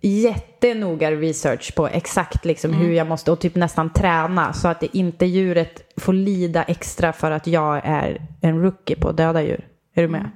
jättenoga 0.00 1.10
research 1.10 1.74
på 1.74 1.88
exakt 1.88 2.44
liksom 2.44 2.72
hur 2.72 2.92
jag 2.92 3.06
måste 3.06 3.32
och 3.32 3.40
typ 3.40 3.54
nästan 3.54 3.92
träna 3.92 4.52
så 4.52 4.68
att 4.68 4.80
det 4.80 4.96
inte 4.96 5.26
djuret 5.26 6.00
får 6.00 6.12
lida 6.12 6.62
extra 6.62 7.12
för 7.12 7.30
att 7.30 7.46
jag 7.46 7.80
är 7.84 8.20
en 8.40 8.62
rookie 8.62 8.96
på 8.96 9.12
döda 9.12 9.42
djur. 9.42 9.66
Är 9.94 10.02
du 10.02 10.08
med? 10.08 10.30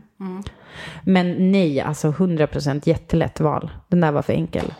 Men 1.04 1.52
nej, 1.52 1.80
alltså 1.80 2.10
100% 2.10 2.82
jättelätt 2.84 3.40
val. 3.40 3.70
Den 3.88 4.00
där 4.00 4.12
var 4.12 4.22
för 4.22 4.32
enkel. 4.32 4.74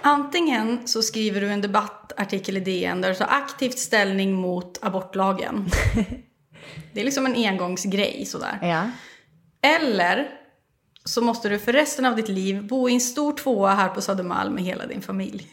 Antingen 0.00 0.88
så 0.88 1.02
skriver 1.02 1.40
du 1.40 1.48
en 1.48 1.60
debattartikel 1.60 2.56
i 2.56 2.60
DN 2.60 3.00
där 3.00 3.08
du 3.08 3.14
tar 3.14 3.28
aktivt 3.30 3.78
ställning 3.78 4.34
mot 4.34 4.78
abortlagen. 4.82 5.66
Det 6.92 7.00
är 7.00 7.04
liksom 7.04 7.26
en 7.26 7.34
engångsgrej 7.34 8.24
sådär. 8.26 8.58
Ja. 8.62 8.90
Eller 9.62 10.28
så 11.04 11.22
måste 11.22 11.48
du 11.48 11.58
för 11.58 11.72
resten 11.72 12.04
av 12.04 12.16
ditt 12.16 12.28
liv 12.28 12.66
bo 12.66 12.88
i 12.88 12.94
en 12.94 13.00
stor 13.00 13.32
tvåa 13.32 13.74
här 13.74 13.88
på 13.88 14.00
Södermalm 14.00 14.54
med 14.54 14.64
hela 14.64 14.86
din 14.86 15.02
familj. 15.02 15.48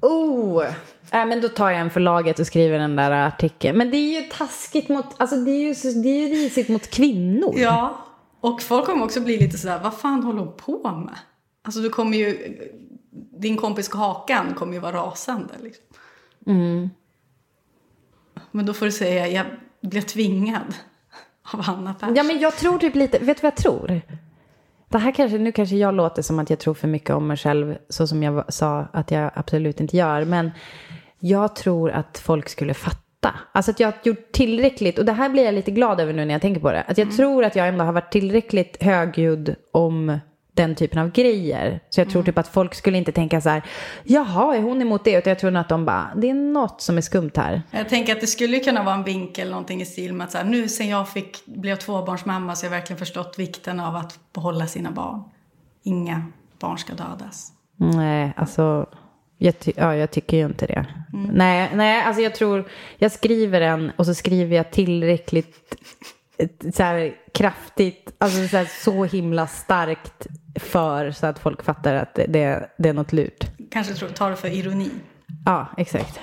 Oh! 0.00 0.64
Äh, 1.10 1.26
men 1.26 1.40
då 1.40 1.48
tar 1.48 1.70
jag 1.70 1.80
en 1.80 1.90
förlaget 1.90 2.38
och 2.38 2.46
skriver 2.46 2.78
den 2.78 2.96
där 2.96 3.10
artikeln. 3.10 3.78
Men 3.78 3.90
det 3.90 3.96
är 3.96 4.22
ju 4.22 4.28
taskigt 4.28 4.88
mot, 4.88 5.06
alltså 5.16 5.36
det 5.36 5.50
är 5.50 5.68
ju, 5.68 5.74
så, 5.74 5.88
det 5.88 6.08
är 6.08 6.28
ju 6.28 6.34
risigt 6.34 6.68
mot 6.68 6.90
kvinnor. 6.90 7.54
Ja, 7.56 8.06
och 8.40 8.62
folk 8.62 8.86
kommer 8.86 9.04
också 9.04 9.20
bli 9.20 9.38
lite 9.38 9.58
sådär, 9.58 9.80
vad 9.82 9.94
fan 9.94 10.22
håller 10.22 10.38
hon 10.38 10.56
på 10.56 10.90
med? 11.04 11.18
Alltså 11.62 11.80
du 11.80 11.88
kommer 11.88 12.18
ju, 12.18 12.56
din 13.40 13.56
kompis 13.56 13.94
Hakan 13.94 14.54
kommer 14.54 14.72
ju 14.72 14.78
vara 14.78 14.96
rasande 14.96 15.54
liksom. 15.62 15.84
Men 18.50 18.66
då 18.66 18.74
får 18.74 18.86
du 18.86 18.92
säga, 18.92 19.28
jag 19.28 19.46
blev 19.80 20.00
tvingad 20.00 20.74
av 21.52 21.60
Hanna 21.62 21.94
Persson. 21.94 22.14
Ja, 22.14 22.22
men 22.22 22.40
jag 22.40 22.56
tror 22.56 22.78
typ 22.78 22.94
lite, 22.94 23.18
vet 23.18 23.36
du 23.36 23.42
vad 23.42 23.52
jag 23.52 23.56
tror? 23.56 24.00
Det 24.88 24.98
här 24.98 25.12
kanske, 25.12 25.38
nu 25.38 25.52
kanske 25.52 25.76
jag 25.76 25.94
låter 25.94 26.22
som 26.22 26.38
att 26.38 26.50
jag 26.50 26.58
tror 26.58 26.74
för 26.74 26.88
mycket 26.88 27.10
om 27.10 27.26
mig 27.26 27.36
själv, 27.36 27.76
så 27.88 28.06
som 28.06 28.22
jag 28.22 28.52
sa 28.52 28.86
att 28.92 29.10
jag 29.10 29.30
absolut 29.34 29.80
inte 29.80 29.96
gör. 29.96 30.24
Men 30.24 30.50
jag 31.18 31.56
tror 31.56 31.90
att 31.90 32.18
folk 32.18 32.48
skulle 32.48 32.74
fatta. 32.74 33.34
Alltså 33.52 33.70
att 33.70 33.80
jag 33.80 33.88
har 33.88 33.94
gjort 34.02 34.32
tillräckligt, 34.32 34.98
och 34.98 35.04
det 35.04 35.12
här 35.12 35.28
blir 35.28 35.44
jag 35.44 35.54
lite 35.54 35.70
glad 35.70 36.00
över 36.00 36.12
nu 36.12 36.24
när 36.24 36.34
jag 36.34 36.42
tänker 36.42 36.60
på 36.60 36.72
det. 36.72 36.82
Att 36.82 36.98
jag 36.98 37.16
tror 37.16 37.44
att 37.44 37.56
jag 37.56 37.68
ändå 37.68 37.84
har 37.84 37.92
varit 37.92 38.12
tillräckligt 38.12 38.82
högljudd 38.82 39.54
om 39.72 40.18
den 40.54 40.74
typen 40.74 40.98
av 40.98 41.10
grejer. 41.12 41.80
Så 41.90 42.00
jag 42.00 42.10
tror 42.10 42.22
typ 42.22 42.38
att 42.38 42.48
folk 42.48 42.74
skulle 42.74 42.98
inte 42.98 43.12
tänka 43.12 43.40
så 43.40 43.48
här, 43.48 43.62
jaha, 44.04 44.56
är 44.56 44.62
hon 44.62 44.82
emot 44.82 45.04
det? 45.04 45.18
Utan 45.18 45.30
jag 45.30 45.38
tror 45.38 45.50
nog 45.50 45.60
att 45.60 45.68
de 45.68 45.84
bara, 45.84 46.10
det 46.16 46.30
är 46.30 46.34
något 46.34 46.80
som 46.82 46.96
är 46.96 47.00
skumt 47.00 47.30
här. 47.36 47.62
Jag 47.70 47.88
tänker 47.88 48.12
att 48.12 48.20
det 48.20 48.26
skulle 48.26 48.58
kunna 48.58 48.82
vara 48.82 48.94
en 48.94 49.04
vinkel, 49.04 49.50
någonting 49.50 49.80
i 49.82 49.86
stil 49.86 50.12
med 50.12 50.24
att 50.24 50.30
så 50.32 50.38
här, 50.38 50.44
nu 50.44 50.68
sen 50.68 50.88
jag 50.88 51.08
fick, 51.08 51.46
blev 51.46 51.76
tvåbarnsmamma 51.76 52.56
så 52.56 52.66
har 52.66 52.72
jag 52.72 52.78
verkligen 52.80 52.98
förstått 52.98 53.38
vikten 53.38 53.80
av 53.80 53.96
att 53.96 54.18
behålla 54.32 54.66
sina 54.66 54.90
barn. 54.90 55.22
Inga 55.82 56.22
barn 56.58 56.78
ska 56.78 56.92
dödas. 56.94 57.52
Nej, 57.76 58.32
alltså, 58.36 58.86
jag, 59.38 59.58
ty- 59.58 59.72
ja, 59.76 59.96
jag 59.96 60.10
tycker 60.10 60.36
ju 60.36 60.44
inte 60.46 60.66
det. 60.66 60.86
Nej, 61.32 61.70
nej, 61.74 62.02
alltså 62.02 62.22
jag 62.22 62.34
tror, 62.34 62.68
jag 62.98 63.12
skriver 63.12 63.60
den 63.60 63.92
och 63.96 64.06
så 64.06 64.14
skriver 64.14 64.56
jag 64.56 64.70
tillräckligt 64.70 65.74
eh, 66.38 66.48
så 66.74 66.82
här, 66.82 67.14
kraftigt, 67.34 68.14
alltså 68.18 68.48
så, 68.48 68.56
här, 68.56 68.64
så 68.84 69.04
himla 69.04 69.46
starkt 69.46 70.26
för 70.54 71.12
så 71.12 71.26
att 71.26 71.38
folk 71.38 71.62
fattar 71.62 71.94
att 71.94 72.14
det, 72.14 72.68
det, 72.78 72.88
är 72.88 72.92
något 72.92 73.12
lurt. 73.12 73.44
Kanske 73.70 73.94
tar 73.94 74.30
det 74.30 74.36
för 74.36 74.48
ironi. 74.48 74.90
Ja, 75.44 75.66
exakt. 75.76 76.20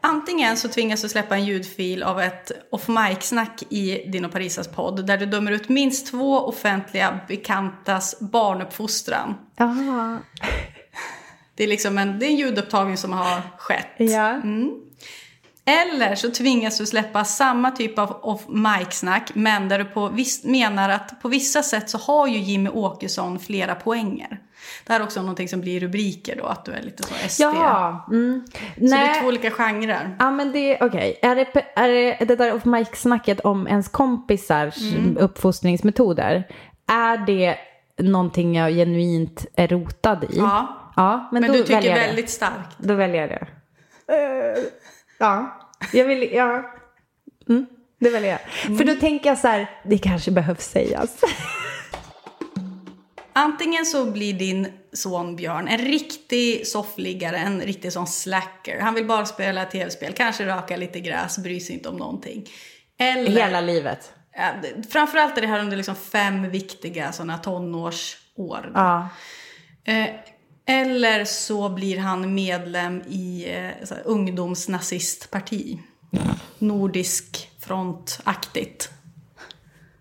Antingen 0.00 0.56
så 0.56 0.68
tvingas 0.68 1.02
du 1.02 1.08
släppa 1.08 1.34
en 1.34 1.44
ljudfil 1.44 2.02
av 2.02 2.20
ett 2.20 2.52
off 2.70 2.88
mic-snack 2.88 3.62
i 3.68 4.10
din 4.12 4.24
och 4.24 4.32
Parisas 4.32 4.68
podd 4.68 5.06
där 5.06 5.18
du 5.18 5.26
dömer 5.26 5.52
ut 5.52 5.68
minst 5.68 6.10
två 6.10 6.38
offentliga 6.38 7.20
bekantas 7.28 8.20
barnuppfostran. 8.20 9.34
Ja. 9.56 9.76
Det 11.54 11.64
är 11.64 11.68
liksom 11.68 11.98
en, 11.98 12.18
det 12.18 12.26
är 12.26 12.30
en 12.30 12.36
ljudupptagning 12.36 12.96
som 12.96 13.12
har 13.12 13.42
skett. 13.58 13.86
Ja. 13.96 14.40
Eller 15.66 16.14
så 16.14 16.30
tvingas 16.30 16.78
du 16.78 16.86
släppa 16.86 17.24
samma 17.24 17.70
typ 17.70 17.98
av 17.98 18.18
off 18.22 18.42
mic-snack 18.48 19.30
men 19.34 19.68
där 19.68 19.78
du 19.78 19.84
på 19.84 20.08
viss, 20.08 20.44
menar 20.44 20.88
att 20.88 21.22
på 21.22 21.28
vissa 21.28 21.62
sätt 21.62 21.90
så 21.90 21.98
har 21.98 22.26
ju 22.26 22.38
Jimmy 22.38 22.70
Åkesson 22.70 23.38
flera 23.38 23.74
poänger. 23.74 24.40
Det 24.86 24.92
här 24.92 25.00
är 25.00 25.04
också 25.04 25.20
någonting 25.20 25.48
som 25.48 25.60
blir 25.60 25.80
rubriker 25.80 26.36
då, 26.36 26.46
att 26.46 26.64
du 26.64 26.72
är 26.72 26.82
lite 26.82 27.02
så 27.02 27.14
SD. 27.28 27.40
Ja. 27.42 28.06
Mm. 28.10 28.44
Så 28.46 28.80
det 28.80 28.86
Nej. 28.90 29.08
är 29.08 29.20
två 29.20 29.28
olika 29.28 29.50
genrer. 29.50 30.16
Ja 30.18 30.30
men 30.30 30.52
det, 30.52 30.78
okej. 30.80 31.18
Är, 31.22 31.36
det, 31.36 31.64
är 31.76 31.88
det 31.88 32.24
det 32.24 32.36
där 32.36 32.54
off 32.54 32.64
mic-snacket 32.64 33.40
om 33.40 33.68
ens 33.68 33.88
kompisars 33.88 34.76
uppfostringsmetoder, 35.18 36.48
är 36.86 37.26
det 37.26 37.56
någonting 37.98 38.54
jag 38.56 38.72
genuint 38.72 39.46
är 39.56 39.68
rotad 39.68 40.24
i? 40.24 40.36
Ja. 40.36 40.80
Ja, 40.96 41.28
men, 41.32 41.40
Men 41.40 41.50
då 41.52 41.56
du 41.56 41.62
tycker 41.62 41.74
väljer 41.74 41.96
jag 41.96 42.06
väldigt 42.06 42.26
det. 42.26 42.32
starkt. 42.32 42.78
Då 42.78 42.94
väljer 42.94 43.20
jag 43.20 43.30
det. 43.30 43.46
Ja, 45.24 45.70
jag 45.92 46.04
vill, 46.04 46.32
ja. 46.32 46.74
Mm, 47.48 47.66
det 48.00 48.10
väljer 48.10 48.30
jag. 48.30 48.78
För 48.78 48.84
då 48.84 48.94
tänker 48.94 49.28
jag 49.28 49.38
så 49.38 49.48
här, 49.48 49.70
det 49.84 49.98
kanske 49.98 50.30
behövs 50.30 50.64
sägas. 50.64 51.20
Antingen 53.32 53.86
så 53.86 54.10
blir 54.10 54.34
din 54.34 54.68
son 54.92 55.36
Björn 55.36 55.68
en 55.68 55.78
riktig 55.78 56.66
soffliggare, 56.66 57.38
en 57.38 57.60
riktig 57.60 57.92
sån 57.92 58.06
slacker. 58.06 58.80
Han 58.80 58.94
vill 58.94 59.06
bara 59.06 59.26
spela 59.26 59.64
tv-spel, 59.64 60.12
kanske 60.12 60.46
raka 60.46 60.76
lite 60.76 61.00
gräs, 61.00 61.38
bryr 61.38 61.60
sig 61.60 61.74
inte 61.74 61.88
om 61.88 61.96
någonting. 61.96 62.44
Eller, 62.98 63.30
Hela 63.30 63.60
livet. 63.60 64.12
Ja, 64.36 64.52
framförallt 64.90 65.36
är 65.38 65.40
det 65.40 65.46
här 65.48 65.60
under 65.60 65.76
liksom 65.76 65.94
fem 65.94 66.50
viktiga 66.50 67.12
såna 67.12 67.38
tonårsår. 67.38 68.72
Ja. 68.74 69.08
Eh, 69.84 70.06
eller 70.66 71.24
så 71.24 71.68
blir 71.68 71.98
han 71.98 72.34
medlem 72.34 73.02
i 73.08 73.46
eh, 73.56 73.86
så 73.86 73.94
här, 73.94 74.02
ungdomsnazistparti. 74.06 75.78
Nordisk 76.58 77.50
frontaktigt. 77.60 78.90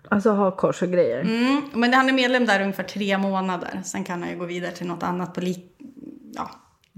Alltså 0.10 0.32
ha 0.32 0.52
kors 0.52 0.82
och 0.82 0.92
grejer. 0.92 1.22
Mm, 1.22 1.62
men 1.74 1.94
han 1.94 2.10
är 2.10 2.14
medlem 2.14 2.46
där 2.46 2.62
ungefär 2.62 2.84
tre 2.84 3.18
månader. 3.18 3.82
Sen 3.86 4.04
kan 4.04 4.22
han 4.22 4.32
ju 4.32 4.38
gå 4.38 4.46
vidare 4.46 4.72
till 4.72 4.88
något 4.88 5.04
annat 5.04 5.34
på 5.34 5.42
lik... 5.42 5.78
Ja. 6.34 6.52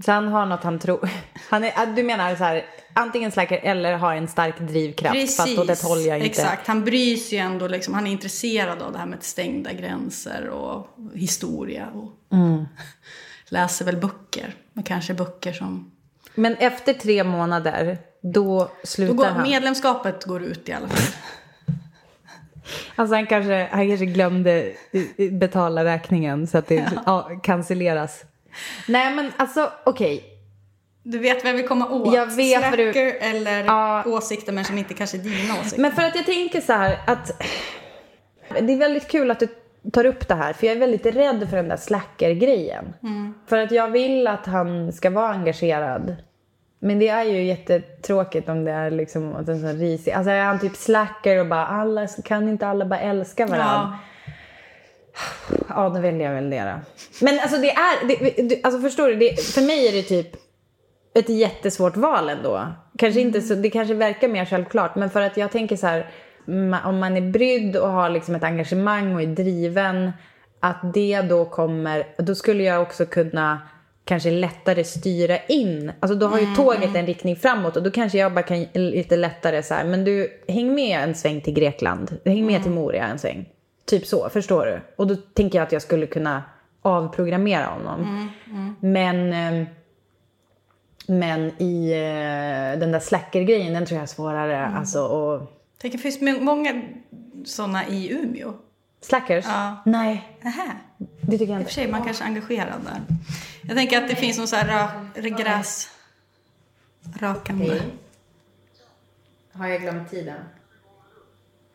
Så 0.04 0.12
han 0.12 0.28
har 0.28 0.46
något 0.46 0.62
han 0.62 0.78
tror. 0.78 1.08
Han 1.50 1.64
är, 1.64 1.96
du 1.96 2.02
menar 2.02 2.36
så 2.36 2.44
här, 2.44 2.64
antingen 2.94 3.32
slacker 3.32 3.56
eller 3.58 3.96
har 3.96 4.14
en 4.14 4.28
stark 4.28 4.58
drivkraft. 4.60 5.36
Fast 5.36 5.58
åt 5.58 5.70
ett 5.70 5.82
håll 5.82 6.00
jag 6.00 6.18
inte. 6.18 6.28
exakt. 6.30 6.66
Han 6.66 6.84
bryr 6.84 7.16
sig 7.16 7.38
ju 7.38 7.44
ändå, 7.44 7.68
liksom, 7.68 7.94
han 7.94 8.06
är 8.06 8.10
intresserad 8.10 8.82
av 8.82 8.92
det 8.92 8.98
här 8.98 9.06
med 9.06 9.22
stängda 9.22 9.72
gränser 9.72 10.48
och 10.48 10.88
historia. 11.14 11.88
Och 11.94 12.12
Mm. 12.32 12.64
Läser 13.48 13.84
väl 13.84 13.96
böcker, 13.96 14.54
men 14.72 14.84
kanske 14.84 15.14
böcker 15.14 15.52
som... 15.52 15.92
Men 16.34 16.54
efter 16.56 16.92
tre 16.92 17.24
månader, 17.24 17.98
då 18.22 18.68
slutar 18.84 19.14
Då 19.14 19.18
går, 19.22 19.26
han. 19.26 19.42
medlemskapet 19.42 20.24
går 20.24 20.42
ut 20.42 20.68
i 20.68 20.72
alla 20.72 20.88
fall. 20.88 21.14
Alltså 22.94 23.14
han 23.14 23.26
kanske, 23.26 23.68
han 23.72 23.88
kanske 23.88 24.06
glömde 24.06 24.72
betala 25.30 25.84
räkningen 25.84 26.46
så 26.46 26.58
att 26.58 26.66
det 26.66 26.90
ja. 27.06 27.40
cancelleras. 27.42 28.24
Nej 28.88 29.14
men 29.14 29.32
alltså 29.36 29.72
okej. 29.84 30.24
Du 31.02 31.18
vet 31.18 31.44
jag 31.44 31.54
vill 31.54 31.68
komma 31.68 31.88
åt? 31.88 32.14
Jag 32.14 32.26
vet 32.36 32.62
vad 32.62 32.78
du- 32.78 32.92
Slacker 32.92 33.16
eller 33.20 33.64
Ja. 33.64 34.04
åsikter 34.06 34.52
men 34.52 34.64
som 34.64 34.78
inte 34.78 34.94
kanske 34.94 35.16
är 35.16 35.22
dina 35.22 35.60
åsikter. 35.60 35.80
Men 35.80 35.92
för 35.92 36.02
att 36.02 36.14
jag 36.16 36.26
tänker 36.26 36.60
så 36.60 36.72
här 36.72 36.98
att 37.06 37.42
det 38.60 38.72
är 38.72 38.78
väldigt 38.78 39.08
kul 39.08 39.30
att 39.30 39.40
du 39.40 39.48
tar 39.92 40.06
upp 40.06 40.28
det 40.28 40.34
här 40.34 40.52
för 40.52 40.66
jag 40.66 40.76
är 40.76 40.80
väldigt 40.80 41.06
rädd 41.06 41.46
för 41.50 41.56
den 41.56 41.68
där 41.68 41.76
slacker-grejen. 41.76 42.94
För 43.46 43.58
att 43.58 43.70
jag 43.70 43.90
vill 43.90 44.26
att 44.26 44.46
han 44.46 44.92
ska 44.92 45.10
vara 45.10 45.28
engagerad. 45.28 46.16
Men 46.78 46.98
det 46.98 47.08
är 47.08 47.24
ju 47.24 47.42
jättetråkigt 47.42 48.48
om 48.48 48.64
det 48.64 48.70
är 48.70 48.90
liksom 48.90 49.36
att 49.36 49.48
en 49.48 49.60
sån 49.60 49.72
risig, 49.72 50.12
alltså 50.12 50.30
är 50.30 50.44
han 50.44 50.58
typ 50.58 50.76
slacker 50.76 51.40
och 51.40 51.46
bara 51.46 51.66
alla, 51.66 52.06
kan 52.06 52.48
inte 52.48 52.66
alla 52.66 52.84
bara 52.84 53.00
älska 53.00 53.46
varandra? 53.46 53.66
Ja. 53.92 53.98
Ja, 55.68 55.88
då 55.88 56.00
väljer 56.00 56.26
jag 56.26 56.34
väl 56.34 56.50
det 56.50 56.62
då. 56.62 56.80
Men 57.24 57.40
alltså 57.40 57.58
det 57.58 57.70
är, 57.70 58.06
det, 58.48 58.64
alltså 58.64 58.80
förstår 58.80 59.08
du, 59.08 59.16
det, 59.16 59.40
för 59.40 59.62
mig 59.62 59.88
är 59.88 59.92
det 59.92 60.02
typ 60.02 60.36
ett 61.14 61.28
jättesvårt 61.28 61.96
val 61.96 62.28
ändå. 62.28 62.66
Kanske 62.98 63.20
inte 63.20 63.40
så, 63.40 63.54
det 63.54 63.70
kanske 63.70 63.94
verkar 63.94 64.28
mer 64.28 64.44
självklart, 64.44 64.94
men 64.94 65.10
för 65.10 65.20
att 65.20 65.36
jag 65.36 65.50
tänker 65.50 65.76
så 65.76 65.86
här, 65.86 66.10
ma- 66.46 66.86
om 66.86 66.98
man 66.98 67.16
är 67.16 67.30
brydd 67.30 67.76
och 67.76 67.88
har 67.88 68.10
liksom 68.10 68.34
ett 68.34 68.44
engagemang 68.44 69.14
och 69.14 69.22
är 69.22 69.26
driven, 69.26 70.12
att 70.60 70.94
det 70.94 71.20
då 71.22 71.44
kommer, 71.44 72.06
då 72.18 72.34
skulle 72.34 72.62
jag 72.62 72.82
också 72.82 73.06
kunna 73.06 73.60
kanske 74.04 74.30
lättare 74.30 74.84
styra 74.84 75.38
in. 75.38 75.92
Alltså 76.00 76.18
då 76.18 76.26
har 76.26 76.38
ju 76.38 76.54
tåget 76.54 76.96
en 76.96 77.06
riktning 77.06 77.36
framåt 77.36 77.76
och 77.76 77.82
då 77.82 77.90
kanske 77.90 78.18
jag 78.18 78.34
bara 78.34 78.42
kan 78.42 78.66
lite 78.72 79.16
lättare 79.16 79.62
så 79.62 79.74
här, 79.74 79.84
men 79.84 80.04
du 80.04 80.28
häng 80.48 80.74
med 80.74 81.00
en 81.00 81.14
sväng 81.14 81.40
till 81.40 81.54
Grekland, 81.54 82.16
häng 82.24 82.46
med 82.46 82.62
till 82.62 82.72
Moria 82.72 83.06
en 83.06 83.18
sväng. 83.18 83.48
Typ 83.86 84.06
så, 84.06 84.28
förstår 84.28 84.66
du? 84.66 84.80
Och 84.96 85.06
då 85.06 85.16
tänker 85.16 85.58
jag 85.58 85.66
att 85.66 85.72
jag 85.72 85.82
skulle 85.82 86.06
kunna 86.06 86.42
avprogrammera 86.82 87.66
honom. 87.66 88.28
Men, 88.80 89.32
eh, 89.32 89.66
men 91.08 91.62
i 91.62 91.92
eh, 91.92 92.80
den 92.80 92.92
där 92.92 93.00
slacker-grejen, 93.00 93.74
den 93.74 93.86
tror 93.86 93.96
jag 93.96 94.02
är 94.02 94.06
svårare. 94.06 94.66
Alltså, 94.66 95.02
och... 95.06 95.52
Tänk, 95.78 95.92
det 95.92 95.98
finns 95.98 96.20
må- 96.20 96.40
många 96.40 96.82
sådana 97.44 97.86
i 97.88 98.12
Umeå. 98.12 98.54
Slackers? 99.00 99.44
Ja. 99.48 99.82
Nej, 99.86 100.38
Nähä. 100.42 100.76
det 100.98 101.38
tycker 101.38 101.52
jag 101.52 101.60
I 101.62 101.64
och 101.64 101.70
för 101.70 101.70
inte. 101.70 101.72
sig, 101.72 101.88
man 101.90 102.04
kanske 102.04 102.24
är 102.24 102.28
engagerad 102.28 102.80
där. 102.84 103.00
Jag 103.62 103.76
tänker 103.76 104.02
att 104.02 104.08
det 104.08 104.16
finns 104.16 104.38
någon 104.38 104.48
så 104.48 104.56
här 104.56 104.88
rö- 105.14 105.38
gräs... 105.42 105.90
Rakande. 107.18 107.82
Har 109.52 109.66
jag 109.68 109.80
glömt 109.82 110.10
tiden? 110.10 110.40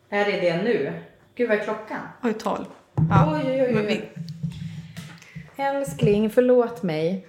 Är 0.10 0.26
det 0.26 0.40
det 0.42 0.64
nu? 0.64 1.02
Gud, 1.36 1.50
vad 1.50 1.58
är 1.60 1.64
klockan? 1.64 2.00
Oj, 2.24 2.34
tolv. 2.34 2.66
Ja. 3.10 3.34
Oj, 3.36 3.42
oj, 3.52 3.62
oj, 3.62 3.78
oj. 3.78 3.86
vi- 3.86 5.64
Älskling, 5.64 6.30
förlåt 6.30 6.84
mig. 6.84 7.28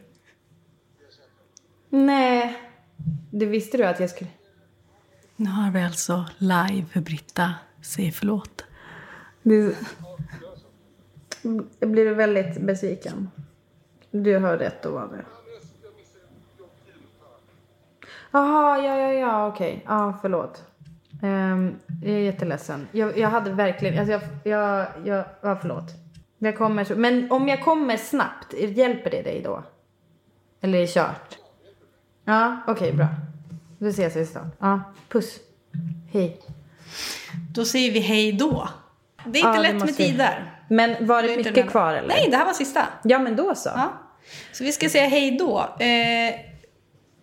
Nej. 1.91 2.57
Du 3.31 3.47
visste 3.47 3.77
du 3.77 3.85
att 3.85 4.01
jag 4.01 4.11
skulle... 4.11 4.31
Nu 5.43 5.51
har 5.51 5.71
vi 5.71 5.83
alltså 5.83 6.25
live 6.39 6.85
hur 6.93 7.01
Britta 7.01 7.55
säger 7.81 8.13
förlåt. 8.13 8.65
Du... 9.43 9.77
Jag 11.79 11.91
blir 11.91 12.15
väldigt 12.15 12.61
besviken. 12.61 13.31
Du 14.11 14.39
har 14.39 14.57
rätt 14.57 14.87
att 14.87 14.93
vara 14.93 15.07
det. 15.07 15.25
Jaha, 18.31 18.79
ja, 18.79 18.97
ja, 18.97 19.13
ja, 19.13 19.47
okej. 19.47 19.85
Ja, 19.87 20.19
förlåt. 20.23 20.65
Um, 21.23 21.79
jag 22.03 22.13
är 22.13 22.19
jätteledsen. 22.19 22.89
Jag, 22.93 23.19
jag 23.19 23.29
hade 23.29 23.53
verkligen... 23.53 23.99
Alltså 23.99 24.13
jag, 24.13 24.23
jag, 24.45 24.87
jag, 25.05 25.25
ja, 25.41 25.59
förlåt. 25.61 25.91
Jag 26.39 26.59
kommer 26.59 26.85
så, 26.85 26.97
men 26.97 27.33
om 27.33 27.49
jag 27.49 27.65
kommer 27.65 27.97
snabbt, 27.97 28.55
hjälper 28.55 29.11
det 29.11 29.23
dig 29.23 29.43
då? 29.45 29.63
Eller 30.61 30.79
är 30.79 30.83
det 30.83 30.95
kört? 30.95 31.39
Ja, 32.25 32.57
okej, 32.67 32.93
bra. 32.93 33.09
Då 33.83 33.89
ses 33.89 34.17
vi 34.17 34.27
snart. 34.27 34.45
Ja, 34.59 34.81
puss. 35.09 35.37
Hej. 36.13 36.41
Då 37.55 37.65
säger 37.65 37.93
vi 37.93 38.01
hej 38.01 38.33
då. 38.33 38.69
Det 39.27 39.39
är 39.39 39.47
inte 39.47 39.49
Ja, 39.49 39.53
det 39.53 39.63
lätt 39.63 39.75
med 39.79 39.87
vi. 39.87 39.93
tider. 39.95 40.53
Men 40.69 41.07
var 41.07 41.23
det, 41.23 41.29
är 41.29 41.31
inte 41.31 41.39
mycket 41.39 41.55
den- 41.55 41.69
kvar 41.69 41.95
eller? 41.95 42.09
Nej, 42.09 42.29
det 42.31 42.37
här 42.37 42.45
var 42.45 42.53
sista. 42.53 42.87
Ja, 43.05 43.19
men 43.19 43.37
då 43.37 43.55
så. 43.55 43.69
Ja. 43.75 43.93
Så 44.53 44.65
vi 44.65 44.73
ska 44.73 44.89
säga 44.89 45.09
hej 45.09 45.37
då. 45.39 45.59
Eh, 45.79 46.35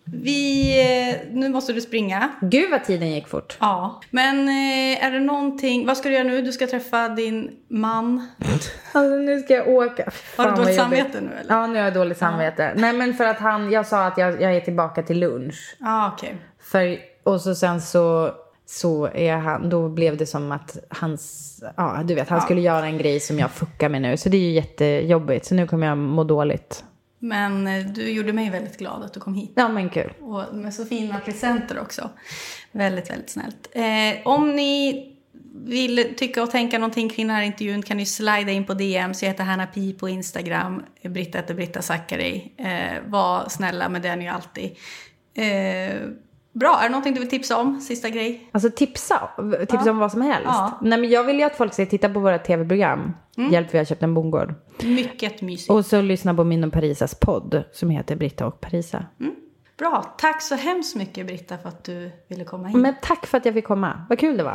Vi, 0.04 0.72
eh, 1.10 1.16
nu 1.32 1.48
måste 1.48 1.72
du 1.72 1.80
springa. 1.80 2.30
Gud 2.40 2.70
vad 2.70 2.84
tiden 2.84 3.10
gick 3.10 3.28
fort. 3.28 3.56
Ja. 3.60 4.00
Men 4.10 4.48
eh, 4.48 5.04
är 5.04 5.10
det 5.10 5.20
någonting, 5.20 5.86
vad 5.86 5.96
ska 5.96 6.08
du 6.08 6.14
göra 6.14 6.24
nu? 6.24 6.42
Du 6.42 6.52
ska 6.52 6.66
träffa 6.66 7.08
din 7.08 7.50
man. 7.68 8.28
Alltså 8.92 9.16
nu 9.16 9.40
ska 9.40 9.54
jag 9.54 9.68
åka. 9.68 10.04
Har 10.04 10.10
Fan, 10.10 10.46
du 10.46 10.50
vad 10.50 10.60
dåligt 10.60 10.76
samvete 10.76 11.20
nu 11.20 11.30
eller? 11.40 11.54
Ja, 11.54 11.66
nu 11.66 11.78
har 11.78 11.84
jag 11.84 11.94
dåligt 11.94 12.18
samvete. 12.18 12.72
Nej 12.76 12.92
men 12.92 13.14
för 13.14 13.24
att 13.24 13.38
han, 13.38 13.70
jag 13.70 13.86
sa 13.86 14.06
att 14.06 14.18
jag, 14.18 14.42
jag 14.42 14.56
är 14.56 14.60
tillbaka 14.60 15.02
till 15.02 15.18
lunch. 15.18 15.76
Ja, 15.78 15.86
ah, 15.86 16.12
okej. 16.12 16.36
För, 16.60 16.98
och 17.22 17.40
så 17.40 17.54
sen 17.54 17.80
så, 17.80 18.30
så 18.66 19.08
är 19.14 19.36
han, 19.36 19.68
då 19.68 19.88
blev 19.88 20.16
det 20.16 20.26
som 20.26 20.52
att 20.52 20.78
hans, 20.88 21.62
ja 21.76 22.00
du 22.04 22.14
vet, 22.14 22.28
han 22.28 22.40
skulle 22.40 22.60
göra 22.60 22.86
en 22.86 22.98
grej 22.98 23.20
som 23.20 23.38
jag 23.38 23.50
fuckar 23.50 23.88
med 23.88 24.02
nu. 24.02 24.16
Så 24.16 24.28
det 24.28 24.36
är 24.36 24.40
ju 24.40 24.50
jättejobbigt. 24.50 25.46
Så 25.46 25.54
nu 25.54 25.66
kommer 25.66 25.86
jag 25.86 25.98
må 25.98 26.24
dåligt. 26.24 26.84
Men 27.22 27.66
eh, 27.66 27.86
du 27.86 28.10
gjorde 28.10 28.32
mig 28.32 28.50
väldigt 28.50 28.78
glad 28.78 29.02
att 29.02 29.14
du 29.14 29.20
kom 29.20 29.34
hit. 29.34 29.52
Ja 29.54 29.68
men 29.68 29.90
kul. 29.90 30.12
Och 30.20 30.54
med 30.54 30.74
så 30.74 30.84
fina 30.84 31.20
presenter 31.20 31.80
också. 31.80 32.10
Väldigt, 32.72 33.10
väldigt 33.10 33.30
snällt. 33.30 33.68
Eh, 33.72 34.26
om 34.26 34.56
ni 34.56 35.06
vill 35.64 36.14
tycka 36.16 36.42
och 36.42 36.50
tänka 36.50 36.78
någonting 36.78 37.08
kring 37.08 37.26
den 37.26 37.36
här 37.36 37.42
intervjun 37.42 37.82
kan 37.82 37.96
ni 37.96 38.06
slida 38.06 38.52
in 38.52 38.64
på 38.64 38.74
DMs. 38.74 39.22
Jag 39.22 39.30
heter 39.30 39.44
Hanna 39.44 39.66
Pi 39.66 39.92
på 39.92 40.08
Instagram. 40.08 40.82
Britta 41.02 41.38
heter 41.38 41.54
Britta 41.54 41.82
Zackari. 41.82 42.52
Eh, 42.56 43.10
var 43.10 43.48
snälla 43.48 43.88
med 43.88 44.02
det 44.02 44.16
ni 44.16 44.28
alltid. 44.28 44.76
Eh, 45.34 46.00
bra, 46.52 46.78
är 46.78 46.82
det 46.82 46.88
någonting 46.88 47.14
du 47.14 47.20
vill 47.20 47.30
tipsa 47.30 47.56
om? 47.56 47.80
Sista 47.80 48.08
grej? 48.08 48.48
Alltså 48.52 48.70
tipsa, 48.70 49.28
tipsa 49.68 49.90
om 49.90 49.98
vad 49.98 50.12
som 50.12 50.22
helst. 50.22 50.46
Ja. 50.46 50.78
Nej 50.82 51.00
men 51.00 51.10
jag 51.10 51.24
vill 51.24 51.38
ju 51.38 51.44
att 51.44 51.56
folk 51.56 51.72
ska 51.72 51.86
titta 51.86 52.08
på 52.08 52.20
våra 52.20 52.38
tv-program. 52.38 53.12
Hjälp 53.50 53.74
vi 53.74 53.78
har 53.78 53.84
köpt 53.84 54.02
en 54.02 54.14
bondgård. 54.14 54.54
Mycket 54.82 55.42
mysigt. 55.42 55.70
Och 55.70 55.86
så 55.86 56.02
lyssna 56.02 56.34
på 56.34 56.44
min 56.44 56.64
och 56.64 56.72
Parisas 56.72 57.14
podd 57.14 57.64
som 57.72 57.90
heter 57.90 58.16
Britta 58.16 58.46
och 58.46 58.60
Parisa. 58.60 59.04
Bra, 59.78 60.14
tack 60.18 60.42
så 60.42 60.54
hemskt 60.54 60.96
mycket 60.96 61.26
Britta 61.26 61.58
för 61.58 61.68
att 61.68 61.84
du 61.84 62.12
ville 62.28 62.44
komma 62.44 62.68
hit. 62.68 62.76
Men 62.76 62.94
tack 63.02 63.26
för 63.26 63.38
att 63.38 63.44
jag 63.44 63.54
fick 63.54 63.66
komma. 63.66 64.06
Vad 64.08 64.18
kul 64.18 64.36
det 64.36 64.44
var. 64.44 64.54